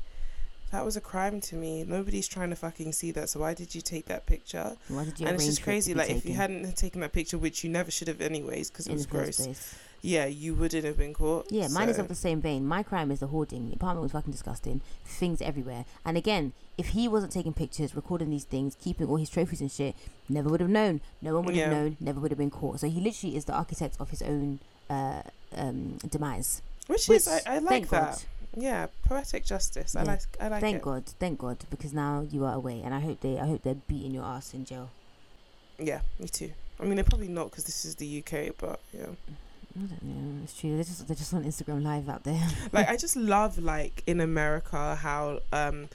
that 0.73 0.85
was 0.85 0.97
a 0.97 1.01
crime 1.01 1.41
to 1.41 1.57
me. 1.57 1.85
Nobody's 1.85 2.29
trying 2.29 2.51
to 2.51 2.57
fucking 2.57 2.93
see 2.93 3.11
that. 3.13 3.31
So 3.31 3.41
why 3.41 3.55
did 3.55 3.75
you 3.75 3.81
take 3.81 4.07
that 4.07 4.27
picture? 4.27 4.77
Why 4.89 5.05
did 5.05 5.19
you 5.19 5.27
and 5.27 5.37
it's 5.37 5.47
just 5.47 5.63
for 5.63 5.63
it 5.63 5.65
to 5.65 5.77
crazy. 5.77 5.93
be 5.95 5.99
Like 5.99 6.11
if 6.11 6.27
you 6.27 6.35
hadn't 6.35 6.77
taken 6.77 7.01
that 7.01 7.13
picture, 7.13 7.39
which 7.39 7.65
you 7.65 7.71
never 7.71 7.91
should 7.91 8.09
have 8.09 8.21
anyways, 8.21 8.71
because 8.71 8.87
it 8.87 8.91
in 8.91 8.97
was 8.97 9.07
gross. 9.07 9.37
place? 9.37 9.79
Yeah, 10.07 10.27
you 10.27 10.55
wouldn't 10.55 10.85
have 10.85 10.97
been 10.97 11.15
caught. 11.15 11.51
Yeah, 11.51 11.67
mine 11.67 11.89
is 11.89 11.99
of 11.99 12.07
the 12.07 12.15
same 12.15 12.41
vein. 12.41 12.65
My 12.65 12.85
crime 12.85 13.11
is 13.11 13.19
the 13.19 13.27
hoarding. 13.27 13.69
The 13.69 13.75
apartment 13.75 14.05
was 14.05 14.13
fucking 14.13 14.31
disgusting. 14.31 14.81
Things 15.05 15.43
everywhere. 15.43 15.85
And 16.05 16.17
again, 16.17 16.53
if 16.79 16.89
he 16.89 17.09
wasn't 17.09 17.33
taking 17.33 17.53
pictures, 17.53 17.97
recording 17.97 18.31
these 18.31 18.45
things, 18.45 18.77
keeping 18.81 19.09
all 19.09 19.17
his 19.17 19.29
trophies 19.29 19.61
and 19.61 19.71
shit, 19.71 19.97
never 20.29 20.49
would 20.49 20.61
have 20.61 20.71
known. 20.71 21.01
No 21.21 21.35
one 21.35 21.45
would 21.47 21.57
have 21.57 21.73
Yeah. 21.73 21.77
known. 21.77 21.97
Never 21.99 22.21
would 22.21 22.31
have 22.31 22.39
been 22.39 22.53
caught. 22.53 22.79
So 22.79 22.89
he 22.89 23.01
literally 23.01 23.35
is 23.37 23.47
the 23.47 23.55
architect 23.55 23.97
of 23.99 24.11
his 24.11 24.23
own 24.23 24.61
uh, 24.89 25.23
um, 25.57 25.99
demise. 26.09 26.63
Which, 26.87 27.09
Which, 27.09 27.17
is 27.17 27.29
I, 27.29 27.41
I 27.57 27.59
like 27.59 27.89
that. 27.89 28.13
God. 28.13 28.63
Yeah, 28.63 28.87
poetic 29.07 29.45
justice. 29.45 29.97
I 29.97 30.05
like 30.05 30.21
I 30.41 30.47
like 30.47 30.61
thank 30.61 30.77
it. 30.77 30.83
God, 30.83 31.07
thank 31.19 31.39
God, 31.41 31.59
because 31.69 31.93
now 31.93 32.25
you 32.31 32.45
are 32.45 32.55
away, 32.55 32.81
and 32.85 32.95
I 32.95 33.01
hope 33.01 33.21
they, 33.21 33.39
I 33.41 33.47
hope 33.47 33.63
they're 33.65 33.75
beating 33.75 34.13
your 34.13 34.25
ass 34.25 34.55
in 34.55 34.65
jail. 34.65 34.89
Yeah, 35.79 36.01
me 36.21 36.29
too. 36.29 36.53
I 36.81 36.85
mean, 36.85 36.95
they're 36.95 37.05
probably 37.05 37.29
not 37.29 37.51
because 37.51 37.65
this 37.65 37.85
is 37.85 37.97
the 37.97 38.19
UK, 38.25 38.55
but 38.57 38.79
yeah. 38.97 39.07
I 39.77 39.87
don't 39.87 40.03
know. 40.03 40.41
It's 40.45 40.59
true. 40.59 40.75
They're 40.75 40.85
just, 40.85 41.07
they're 41.07 41.17
just 41.17 41.35
on 41.35 41.45
Instagram 41.45 41.83
Live 41.83 42.09
out 42.09 42.25
there. 42.25 42.43
like 42.73 42.89
I 42.89 42.97
just 42.97 43.17
love 43.17 43.59
like 43.59 44.03
in 44.07 44.21
America 44.21 44.95
how 44.97 45.41
um 45.53 45.89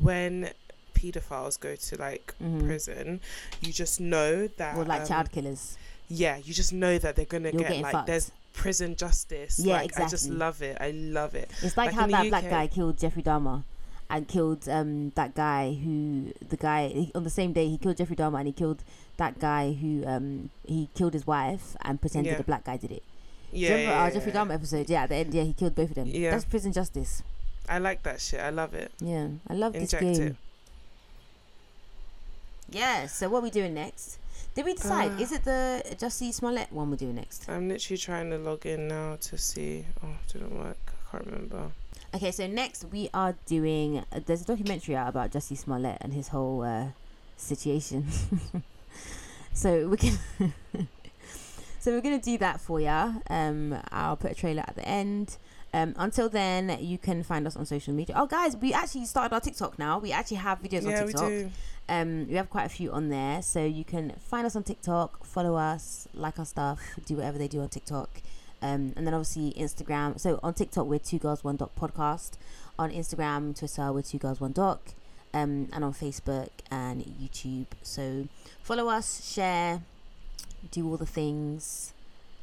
when 0.00 0.50
pedophiles 0.94 1.58
go 1.60 1.76
to 1.76 1.96
like 1.96 2.34
Mhm. 2.42 2.66
prison, 2.66 3.20
you 3.60 3.72
just 3.72 4.00
know 4.00 4.48
that 4.56 4.76
or 4.76 4.84
like 4.84 5.02
um, 5.02 5.06
child 5.06 5.30
killers. 5.32 5.76
Yeah, 6.08 6.38
you 6.38 6.52
just 6.54 6.72
know 6.72 6.98
that 6.98 7.16
they're 7.16 7.24
gonna 7.26 7.50
You're 7.50 7.62
get 7.62 7.82
like 7.82 7.92
fucked. 7.92 8.06
there's 8.08 8.32
prison 8.54 8.96
justice. 8.96 9.60
Yeah, 9.60 9.74
like 9.76 9.98
I 10.00 10.08
just 10.08 10.28
love 10.28 10.62
it. 10.62 10.76
I 10.80 10.90
love 10.90 11.34
it. 11.34 11.50
It's 11.62 11.76
like, 11.76 11.88
like 11.92 11.94
how 11.94 12.06
that 12.08 12.28
black 12.30 12.48
guy 12.50 12.66
killed 12.66 12.98
Jeffrey 12.98 13.22
Dahmer, 13.22 13.62
and 14.10 14.26
killed 14.26 14.68
um 14.68 15.10
that 15.14 15.34
guy 15.36 15.74
who 15.84 16.32
the 16.48 16.56
guy 16.56 16.88
he, 16.88 17.12
on 17.14 17.22
the 17.24 17.30
same 17.30 17.52
day 17.52 17.68
he 17.68 17.78
killed 17.78 17.98
Jeffrey 17.98 18.16
Dahmer 18.16 18.38
and 18.38 18.46
he 18.48 18.52
killed 18.52 18.82
that 19.18 19.38
guy 19.38 19.72
who 19.74 20.04
um 20.06 20.50
he 20.66 20.88
killed 20.94 21.12
his 21.12 21.26
wife 21.26 21.76
and 21.82 22.00
pretended 22.00 22.30
Yeah. 22.32 22.38
the 22.38 22.44
black 22.44 22.64
guy 22.64 22.76
did 22.78 22.90
it. 22.90 23.02
Yeah, 23.52 23.68
you 23.68 23.74
remember 23.74 23.92
yeah, 23.92 24.10
Jeffrey. 24.10 24.32
Dahmer 24.32 24.54
episode? 24.54 24.90
Yeah, 24.90 25.02
at 25.04 25.08
the 25.08 25.16
end, 25.16 25.34
yeah, 25.34 25.42
he 25.42 25.52
killed 25.52 25.74
both 25.74 25.90
of 25.90 25.94
them. 25.94 26.06
Yeah. 26.08 26.32
That's 26.32 26.44
prison 26.44 26.72
justice. 26.72 27.22
I 27.68 27.78
like 27.78 28.02
that 28.02 28.20
shit. 28.20 28.40
I 28.40 28.50
love 28.50 28.74
it. 28.74 28.92
Yeah, 29.00 29.28
I 29.48 29.54
love 29.54 29.72
this 29.72 29.92
game. 29.92 30.22
it. 30.22 30.36
Yeah. 32.70 33.06
So 33.06 33.28
what 33.28 33.40
are 33.40 33.42
we 33.42 33.50
doing 33.50 33.74
next? 33.74 34.18
Did 34.54 34.64
we 34.64 34.74
decide? 34.74 35.12
Uh, 35.12 35.22
Is 35.22 35.32
it 35.32 35.44
the 35.44 35.82
Jussie 35.96 36.32
Smollett 36.32 36.72
one 36.72 36.90
we're 36.90 36.96
doing 36.96 37.14
next? 37.14 37.48
I'm 37.48 37.68
literally 37.68 37.98
trying 37.98 38.30
to 38.30 38.38
log 38.38 38.66
in 38.66 38.88
now 38.88 39.16
to 39.20 39.38
see. 39.38 39.84
Oh, 40.02 40.08
it 40.08 40.32
didn't 40.32 40.58
work. 40.58 40.78
I 40.86 41.10
can't 41.12 41.26
remember. 41.26 41.70
Okay, 42.14 42.30
so 42.30 42.46
next 42.46 42.84
we 42.90 43.10
are 43.14 43.34
doing. 43.46 44.04
Uh, 44.12 44.20
there's 44.24 44.42
a 44.42 44.46
documentary 44.46 44.96
out 44.96 45.08
about 45.08 45.30
Jussie 45.30 45.56
Smollett 45.56 45.98
and 46.00 46.12
his 46.14 46.28
whole 46.28 46.62
uh, 46.62 46.86
situation. 47.36 48.06
so 49.52 49.88
we 49.88 49.96
can. 49.96 50.18
so 51.80 51.92
we're 51.92 52.00
gonna 52.00 52.20
do 52.20 52.38
that 52.38 52.60
for 52.60 52.80
ya. 52.80 53.14
Um, 53.30 53.76
I'll 53.90 54.16
put 54.16 54.32
a 54.32 54.34
trailer 54.34 54.62
at 54.66 54.76
the 54.76 54.86
end. 54.88 55.36
Um, 55.74 55.94
until 55.98 56.28
then, 56.30 56.78
you 56.80 56.96
can 56.96 57.22
find 57.22 57.46
us 57.46 57.54
on 57.56 57.66
social 57.66 57.92
media. 57.92 58.14
Oh, 58.18 58.26
guys, 58.26 58.56
we 58.56 58.72
actually 58.72 59.04
started 59.04 59.34
our 59.34 59.40
TikTok 59.40 59.78
now. 59.78 59.98
We 59.98 60.12
actually 60.12 60.38
have 60.38 60.62
videos 60.62 60.82
Yeah, 60.84 61.00
on 61.00 61.06
we 61.06 61.12
TikTok. 61.12 61.28
do. 61.28 61.50
Um, 61.90 62.26
we 62.28 62.34
have 62.34 62.48
quite 62.50 62.64
a 62.64 62.68
few 62.70 62.90
on 62.92 63.08
there, 63.10 63.42
so 63.42 63.64
you 63.64 63.84
can 63.84 64.14
find 64.18 64.46
us 64.46 64.56
on 64.56 64.62
TikTok, 64.62 65.24
follow 65.24 65.54
us, 65.56 66.08
like 66.14 66.38
our 66.38 66.44
stuff, 66.46 66.80
do 67.06 67.16
whatever 67.16 67.38
they 67.38 67.48
do 67.48 67.60
on 67.60 67.68
TikTok. 67.68 68.08
Um, 68.60 68.92
and 68.96 69.06
then 69.06 69.14
obviously 69.14 69.52
Instagram. 69.62 70.18
So 70.18 70.40
on 70.42 70.52
TikTok 70.54 70.86
we're 70.86 70.98
two 70.98 71.18
girls 71.18 71.44
one 71.44 71.56
dot 71.56 71.76
podcast. 71.76 72.32
On 72.78 72.90
Instagram, 72.90 73.56
Twitter 73.58 73.92
we're 73.92 74.02
two 74.02 74.18
girls 74.18 74.40
one 74.40 74.52
doc. 74.52 74.80
Um, 75.34 75.68
and 75.72 75.84
on 75.84 75.92
Facebook 75.92 76.48
and 76.70 77.04
YouTube. 77.04 77.66
So 77.82 78.26
follow 78.62 78.88
us, 78.88 79.30
share, 79.32 79.82
do 80.70 80.88
all 80.88 80.96
the 80.96 81.06
things, 81.06 81.92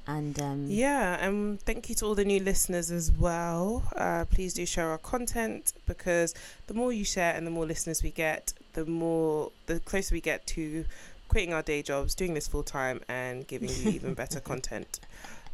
and 0.07 0.39
um, 0.39 0.65
Yeah, 0.69 1.25
and 1.25 1.59
thank 1.61 1.89
you 1.89 1.95
to 1.95 2.05
all 2.05 2.15
the 2.15 2.25
new 2.25 2.39
listeners 2.39 2.91
as 2.91 3.11
well. 3.11 3.83
Uh, 3.95 4.25
please 4.25 4.53
do 4.53 4.65
share 4.65 4.89
our 4.89 4.97
content 4.97 5.73
because 5.85 6.33
the 6.67 6.73
more 6.73 6.93
you 6.93 7.03
share 7.03 7.33
and 7.33 7.45
the 7.45 7.51
more 7.51 7.65
listeners 7.65 8.03
we 8.03 8.11
get, 8.11 8.53
the 8.73 8.85
more 8.85 9.51
the 9.65 9.79
closer 9.79 10.13
we 10.13 10.21
get 10.21 10.45
to 10.47 10.85
quitting 11.27 11.53
our 11.53 11.63
day 11.63 11.81
jobs, 11.81 12.13
doing 12.15 12.33
this 12.33 12.47
full 12.47 12.63
time, 12.63 13.01
and 13.07 13.47
giving 13.47 13.69
you 13.69 13.91
even 13.91 14.13
better 14.23 14.39
content. 14.39 14.99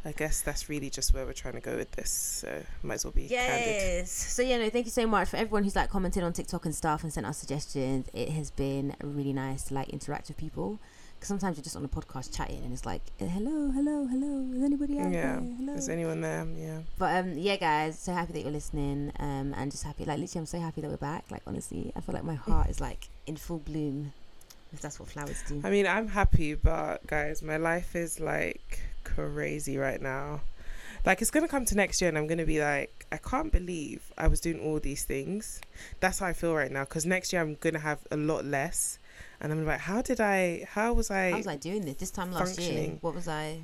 I 0.04 0.10
guess 0.10 0.40
that's 0.40 0.68
really 0.68 0.90
just 0.90 1.14
where 1.14 1.24
we're 1.24 1.32
trying 1.32 1.54
to 1.54 1.60
go 1.60 1.76
with 1.76 1.92
this. 1.92 2.10
So 2.10 2.62
might 2.82 2.94
as 2.94 3.04
well 3.04 3.12
be 3.12 3.28
candid. 3.28 3.66
Yes. 3.66 4.10
So 4.10 4.42
yeah, 4.42 4.58
no, 4.58 4.68
thank 4.68 4.86
you 4.86 4.90
so 4.90 5.06
much 5.06 5.28
for 5.28 5.36
everyone 5.36 5.62
who's 5.62 5.76
like 5.76 5.90
commented 5.90 6.24
on 6.24 6.32
TikTok 6.32 6.64
and 6.64 6.74
stuff 6.74 7.04
and 7.04 7.12
sent 7.12 7.24
us 7.24 7.38
suggestions. 7.38 8.08
It 8.12 8.30
has 8.30 8.50
been 8.50 8.96
really 9.02 9.32
nice 9.32 9.64
to 9.64 9.74
like 9.74 9.90
interact 9.90 10.26
with 10.28 10.36
people. 10.36 10.80
Because 11.22 11.28
sometimes 11.28 11.56
you're 11.56 11.62
just 11.62 11.76
on 11.76 11.84
a 11.84 11.88
podcast 11.88 12.36
chatting 12.36 12.64
and 12.64 12.72
it's 12.72 12.84
like, 12.84 13.00
eh, 13.20 13.28
hello, 13.28 13.70
hello, 13.70 14.08
hello. 14.08 14.44
Is 14.56 14.64
anybody 14.64 14.98
out 14.98 15.12
Yeah, 15.12 15.36
there? 15.36 15.54
Hello. 15.56 15.74
is 15.74 15.88
anyone 15.88 16.20
there? 16.20 16.44
Yeah. 16.58 16.80
But 16.98 17.16
um, 17.16 17.38
yeah, 17.38 17.54
guys, 17.54 17.96
so 17.96 18.12
happy 18.12 18.32
that 18.32 18.40
you're 18.40 18.50
listening. 18.50 19.12
Um, 19.20 19.54
and 19.56 19.70
just 19.70 19.84
happy, 19.84 20.04
like 20.04 20.18
literally, 20.18 20.40
I'm 20.40 20.46
so 20.46 20.58
happy 20.58 20.80
that 20.80 20.90
we're 20.90 20.96
back. 20.96 21.26
Like 21.30 21.42
honestly, 21.46 21.92
I 21.94 22.00
feel 22.00 22.16
like 22.16 22.24
my 22.24 22.34
heart 22.48 22.70
is 22.70 22.80
like 22.80 23.08
in 23.28 23.36
full 23.36 23.58
bloom. 23.60 24.12
If 24.72 24.80
that's 24.80 24.98
what 24.98 25.10
flowers 25.10 25.40
do. 25.46 25.60
I 25.62 25.70
mean, 25.70 25.86
I'm 25.86 26.08
happy, 26.08 26.54
but 26.54 27.06
guys, 27.06 27.40
my 27.40 27.56
life 27.56 27.94
is 27.94 28.18
like 28.18 28.80
crazy 29.04 29.78
right 29.78 30.02
now. 30.02 30.40
Like, 31.06 31.22
it's 31.22 31.30
gonna 31.30 31.46
come 31.46 31.64
to 31.66 31.76
next 31.76 32.00
year, 32.00 32.08
and 32.08 32.18
I'm 32.18 32.26
gonna 32.26 32.44
be 32.46 32.60
like, 32.60 33.06
I 33.12 33.18
can't 33.18 33.52
believe 33.52 34.10
I 34.18 34.26
was 34.26 34.40
doing 34.40 34.58
all 34.58 34.80
these 34.80 35.04
things. 35.04 35.60
That's 36.00 36.18
how 36.18 36.26
I 36.26 36.32
feel 36.32 36.52
right 36.54 36.72
now. 36.72 36.82
Because 36.82 37.06
next 37.06 37.32
year, 37.32 37.42
I'm 37.42 37.54
gonna 37.60 37.78
have 37.78 38.00
a 38.10 38.16
lot 38.16 38.44
less, 38.44 38.98
and 39.42 39.52
I'm 39.52 39.66
like, 39.66 39.80
how 39.80 40.00
did 40.02 40.20
I? 40.20 40.66
How 40.70 40.92
was 40.92 41.10
I? 41.10 41.30
How 41.30 41.36
was 41.36 41.48
I 41.48 41.56
doing 41.56 41.84
this 41.84 41.96
this 41.96 42.10
time 42.12 42.32
last 42.32 42.58
year? 42.60 42.96
What 43.00 43.14
was 43.14 43.26
I? 43.26 43.58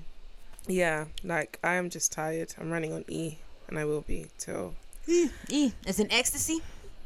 Yeah, 0.67 1.07
like 1.23 1.59
I 1.63 1.77
am 1.77 1.89
just 1.89 2.11
tired. 2.11 2.53
I'm 2.61 2.71
running 2.71 2.93
on 2.93 3.05
E, 3.09 3.39
and 3.69 3.79
I 3.79 3.85
will 3.85 4.03
be 4.03 4.27
till. 4.39 4.75
E. 5.09 5.73
It's 5.87 6.01
an 6.01 6.13
ecstasy. 6.13 6.61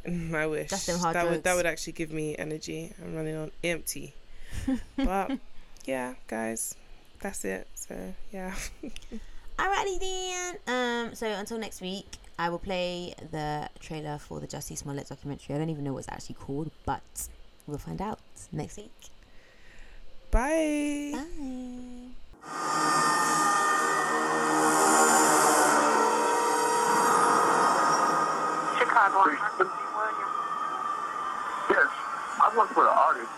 I 0.05 0.47
wish 0.47 0.71
Just 0.71 0.89
them 0.89 0.99
hard 0.99 1.15
that 1.15 1.31
would 1.31 1.45
that 1.45 1.55
would 1.55 1.67
actually 1.67 1.93
give 1.93 2.11
me 2.13 2.35
energy. 2.37 2.93
I'm 3.01 3.15
running 3.15 3.37
on 3.37 3.53
empty. 3.63 4.15
but 4.97 5.39
yeah, 5.85 6.15
guys, 6.27 6.75
that's 7.21 7.45
it. 7.45 7.69
So 7.75 7.95
yeah. 8.33 8.55
Alrighty 9.59 10.01
then. 10.01 10.57
Um. 10.67 11.15
So 11.15 11.27
until 11.27 11.59
next 11.59 11.83
week, 11.83 12.07
I 12.39 12.49
will 12.49 12.59
play 12.59 13.15
the 13.31 13.69
trailer 13.81 14.17
for 14.17 14.41
the 14.41 14.47
Jussie 14.47 14.79
Smollett 14.79 15.11
documentary. 15.11 15.55
I 15.55 15.59
don't 15.59 15.71
even 15.71 15.85
know 15.85 15.93
what 15.93 16.01
it's 16.01 16.09
actually 16.09 16.37
called, 16.37 16.71
but 16.87 17.03
we'll 17.67 17.79
find 17.79 18.01
out 18.01 18.19
next 18.53 18.77
week. 18.77 18.91
Bye. 20.31 21.13
Bye. 21.15 22.63
Chicago. 28.79 29.19
Yes, 31.71 31.89
I 32.43 32.47
work 32.57 32.71
with 32.77 32.87
an 32.89 32.97
artist. 32.97 33.33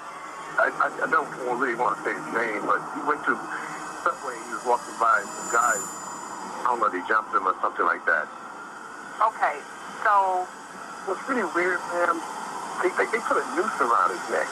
I, 0.57 0.70
I, 0.70 0.89
I 1.05 1.09
don't 1.11 1.29
really 1.59 1.75
want 1.75 1.99
to 1.99 2.01
say 2.07 2.14
his 2.14 2.29
name, 2.35 2.62
but 2.66 2.81
he 2.95 3.01
went 3.07 3.20
to 3.27 3.35
Subway. 4.07 4.39
He 4.47 4.51
was 4.55 4.64
walking 4.66 4.95
by 5.03 5.18
some 5.27 5.51
guys. 5.51 5.83
I 6.62 6.72
don't 6.72 6.79
know 6.81 6.87
if 6.89 6.95
they 6.95 7.03
jumped 7.11 7.35
him 7.35 7.45
or 7.47 7.55
something 7.61 7.85
like 7.85 8.05
that. 8.07 8.27
Okay, 9.20 9.59
so 10.03 10.47
It 11.05 11.09
was 11.12 11.20
really 11.29 11.45
weird, 11.53 11.81
man. 11.93 12.16
They, 12.83 12.89
they, 12.91 13.07
they 13.12 13.18
put 13.18 13.39
a 13.39 13.47
noose 13.57 13.81
around 13.81 14.11
his 14.11 14.31
neck. 14.31 14.49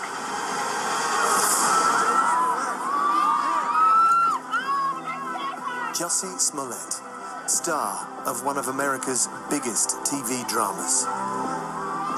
Jussie 5.95 6.39
Smollett, 6.41 7.01
star 7.47 8.09
of 8.27 8.45
one 8.45 8.57
of 8.57 8.68
America's 8.68 9.29
biggest 9.51 9.91
TV 10.05 10.47
dramas. 10.49 11.07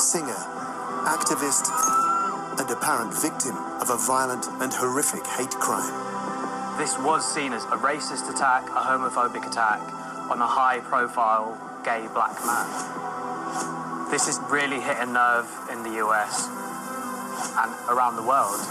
Singer, 0.02 0.40
activist, 1.04 1.68
and 2.58 2.70
apparent 2.70 3.12
victim 3.12 3.56
of 3.80 3.90
a 3.90 3.96
violent 3.96 4.46
and 4.62 4.72
horrific 4.72 5.26
hate 5.26 5.50
crime. 5.50 6.14
This 6.78 6.96
was 6.98 7.24
seen 7.24 7.52
as 7.52 7.64
a 7.64 7.76
racist 7.76 8.32
attack, 8.32 8.68
a 8.70 8.80
homophobic 8.80 9.46
attack 9.46 9.80
on 10.30 10.40
a 10.40 10.46
high 10.46 10.80
profile 10.80 11.58
gay 11.84 12.06
black 12.14 12.34
man. 12.46 13.03
This 14.14 14.26
has 14.26 14.38
really 14.48 14.78
hit 14.78 14.96
a 15.00 15.06
nerve 15.06 15.50
in 15.72 15.82
the 15.82 15.98
US 16.06 16.46
and 17.58 17.74
around 17.90 18.14
the 18.14 18.22
world. 18.22 18.62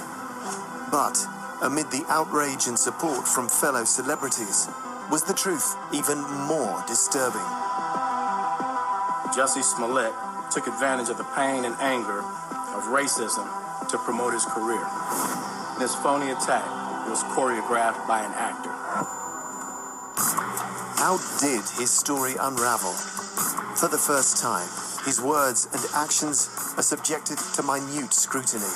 But 0.90 1.20
amid 1.62 1.92
the 1.92 2.06
outrage 2.08 2.68
and 2.68 2.80
support 2.80 3.28
from 3.28 3.50
fellow 3.50 3.84
celebrities, 3.84 4.70
was 5.12 5.24
the 5.24 5.34
truth 5.34 5.76
even 5.92 6.22
more 6.48 6.82
disturbing? 6.88 7.44
Jussie 9.36 9.68
Smollett 9.68 10.14
took 10.50 10.66
advantage 10.66 11.10
of 11.10 11.18
the 11.18 11.28
pain 11.36 11.66
and 11.66 11.76
anger 11.82 12.20
of 12.72 12.88
racism 12.88 13.44
to 13.90 13.98
promote 13.98 14.32
his 14.32 14.46
career. 14.46 14.88
This 15.78 15.94
phony 15.96 16.32
attack 16.32 16.64
was 17.12 17.22
choreographed 17.36 18.08
by 18.08 18.24
an 18.24 18.32
actor. 18.40 18.72
How 21.04 21.20
did 21.42 21.68
his 21.78 21.92
story 21.92 22.36
unravel? 22.40 22.94
For 23.76 23.90
the 23.90 23.98
first 23.98 24.42
time, 24.42 24.70
his 25.06 25.20
words 25.20 25.68
and 25.76 25.84
actions 25.96 26.48
are 26.80 26.84
subjected 26.84 27.38
to 27.38 27.64
minute 27.64 28.14
scrutiny. 28.14 28.72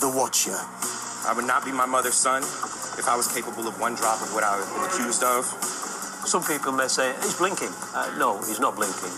The 0.00 0.08
Watcher. 0.08 0.56
I 1.28 1.36
would 1.36 1.44
not 1.44 1.64
be 1.64 1.72
my 1.72 1.84
mother's 1.84 2.16
son 2.16 2.42
if 2.96 3.04
I 3.04 3.14
was 3.14 3.28
capable 3.28 3.68
of 3.68 3.78
one 3.78 3.94
drop 3.94 4.22
of 4.24 4.32
what 4.32 4.42
I 4.42 4.56
was 4.56 4.64
accused 4.88 5.22
of. 5.22 5.44
Some 6.24 6.40
people 6.44 6.72
may 6.72 6.88
say 6.88 7.12
he's 7.20 7.36
blinking. 7.36 7.72
Uh, 7.92 8.08
no, 8.16 8.38
he's 8.40 8.60
not 8.60 8.76
blinking. 8.76 9.12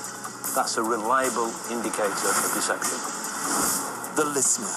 That's 0.55 0.77
a 0.79 0.83
reliable 0.83 1.47
indicator 1.71 2.11
of 2.11 2.51
deception. 2.59 2.99
The 4.19 4.27
Listener. 4.35 4.75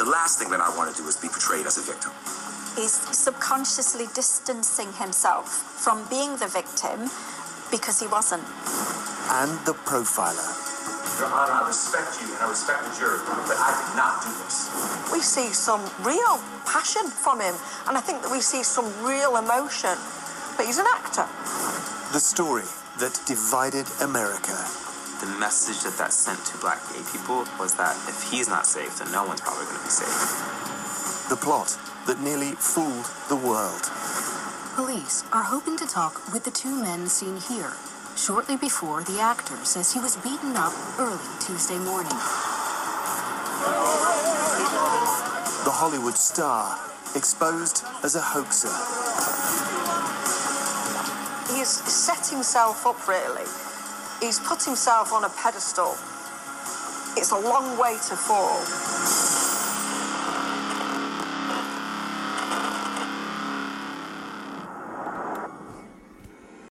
The 0.00 0.08
last 0.08 0.40
thing 0.40 0.48
that 0.50 0.60
I 0.60 0.72
want 0.76 0.88
to 0.88 0.96
do 0.96 1.06
is 1.06 1.16
be 1.20 1.28
portrayed 1.28 1.66
as 1.66 1.76
a 1.76 1.84
victim. 1.84 2.16
He's 2.80 2.96
subconsciously 3.12 4.06
distancing 4.14 4.88
himself 4.96 5.52
from 5.52 6.08
being 6.08 6.40
the 6.40 6.48
victim 6.48 7.12
because 7.70 8.00
he 8.00 8.08
wasn't. 8.08 8.42
And 9.32 9.48
The 9.64 9.72
Profiler. 9.88 10.44
Your 11.16 11.32
Honor, 11.32 11.64
I 11.64 11.66
respect 11.66 12.20
you 12.20 12.28
and 12.28 12.44
I 12.44 12.48
respect 12.52 12.84
the 12.84 12.92
jury, 13.00 13.16
but 13.48 13.56
I 13.56 13.72
did 13.80 13.96
not 13.96 14.20
do 14.20 14.28
this. 14.44 14.68
we 15.08 15.20
see 15.24 15.48
some 15.56 15.80
real 16.04 16.36
passion 16.68 17.08
from 17.08 17.40
him, 17.40 17.56
and 17.88 17.96
I 17.96 18.00
think 18.04 18.20
that 18.20 18.30
we 18.30 18.40
see 18.44 18.62
some 18.62 18.84
real 19.00 19.40
emotion. 19.40 19.96
But 20.56 20.66
he's 20.68 20.76
an 20.76 20.84
actor. 20.92 21.24
The 22.12 22.20
story 22.20 22.68
that 23.00 23.16
divided 23.24 23.88
America. 24.04 24.52
The 25.24 25.32
message 25.40 25.80
that 25.88 25.96
that 25.96 26.12
sent 26.12 26.44
to 26.52 26.58
black 26.60 26.84
gay 26.92 27.00
people 27.08 27.48
was 27.56 27.72
that 27.80 27.96
if 28.12 28.28
he's 28.28 28.48
not 28.52 28.66
safe, 28.66 28.98
then 29.00 29.10
no 29.12 29.24
one's 29.24 29.40
probably 29.40 29.64
going 29.64 29.80
to 29.80 29.84
be 29.84 29.96
safe. 29.96 31.32
The 31.32 31.40
plot 31.40 31.72
that 32.06 32.20
nearly 32.20 32.52
fooled 32.52 33.08
the 33.32 33.40
world. 33.40 33.88
Police 34.76 35.24
are 35.32 35.44
hoping 35.44 35.76
to 35.78 35.86
talk 35.86 36.20
with 36.32 36.44
the 36.44 36.50
two 36.50 36.82
men 36.82 37.06
seen 37.08 37.40
here, 37.40 37.72
shortly 38.16 38.56
before 38.56 39.02
the 39.02 39.20
actor 39.20 39.56
says 39.64 39.92
he 39.92 40.00
was 40.00 40.16
beaten 40.16 40.56
up 40.56 40.72
early 40.98 41.18
Tuesday 41.40 41.78
morning. 41.78 42.12
The 45.64 45.70
Hollywood 45.70 46.16
star, 46.16 46.78
exposed 47.14 47.84
as 48.02 48.14
a 48.14 48.20
hoaxer. 48.20 48.72
He 51.52 51.58
has 51.58 51.68
set 51.68 52.26
himself 52.26 52.86
up, 52.86 53.06
really. 53.08 53.46
He's 54.20 54.38
put 54.40 54.62
himself 54.62 55.12
on 55.12 55.24
a 55.24 55.28
pedestal. 55.30 55.96
It's 57.16 57.32
a 57.32 57.38
long 57.38 57.78
way 57.78 57.94
to 58.08 58.16
fall. 58.16 58.62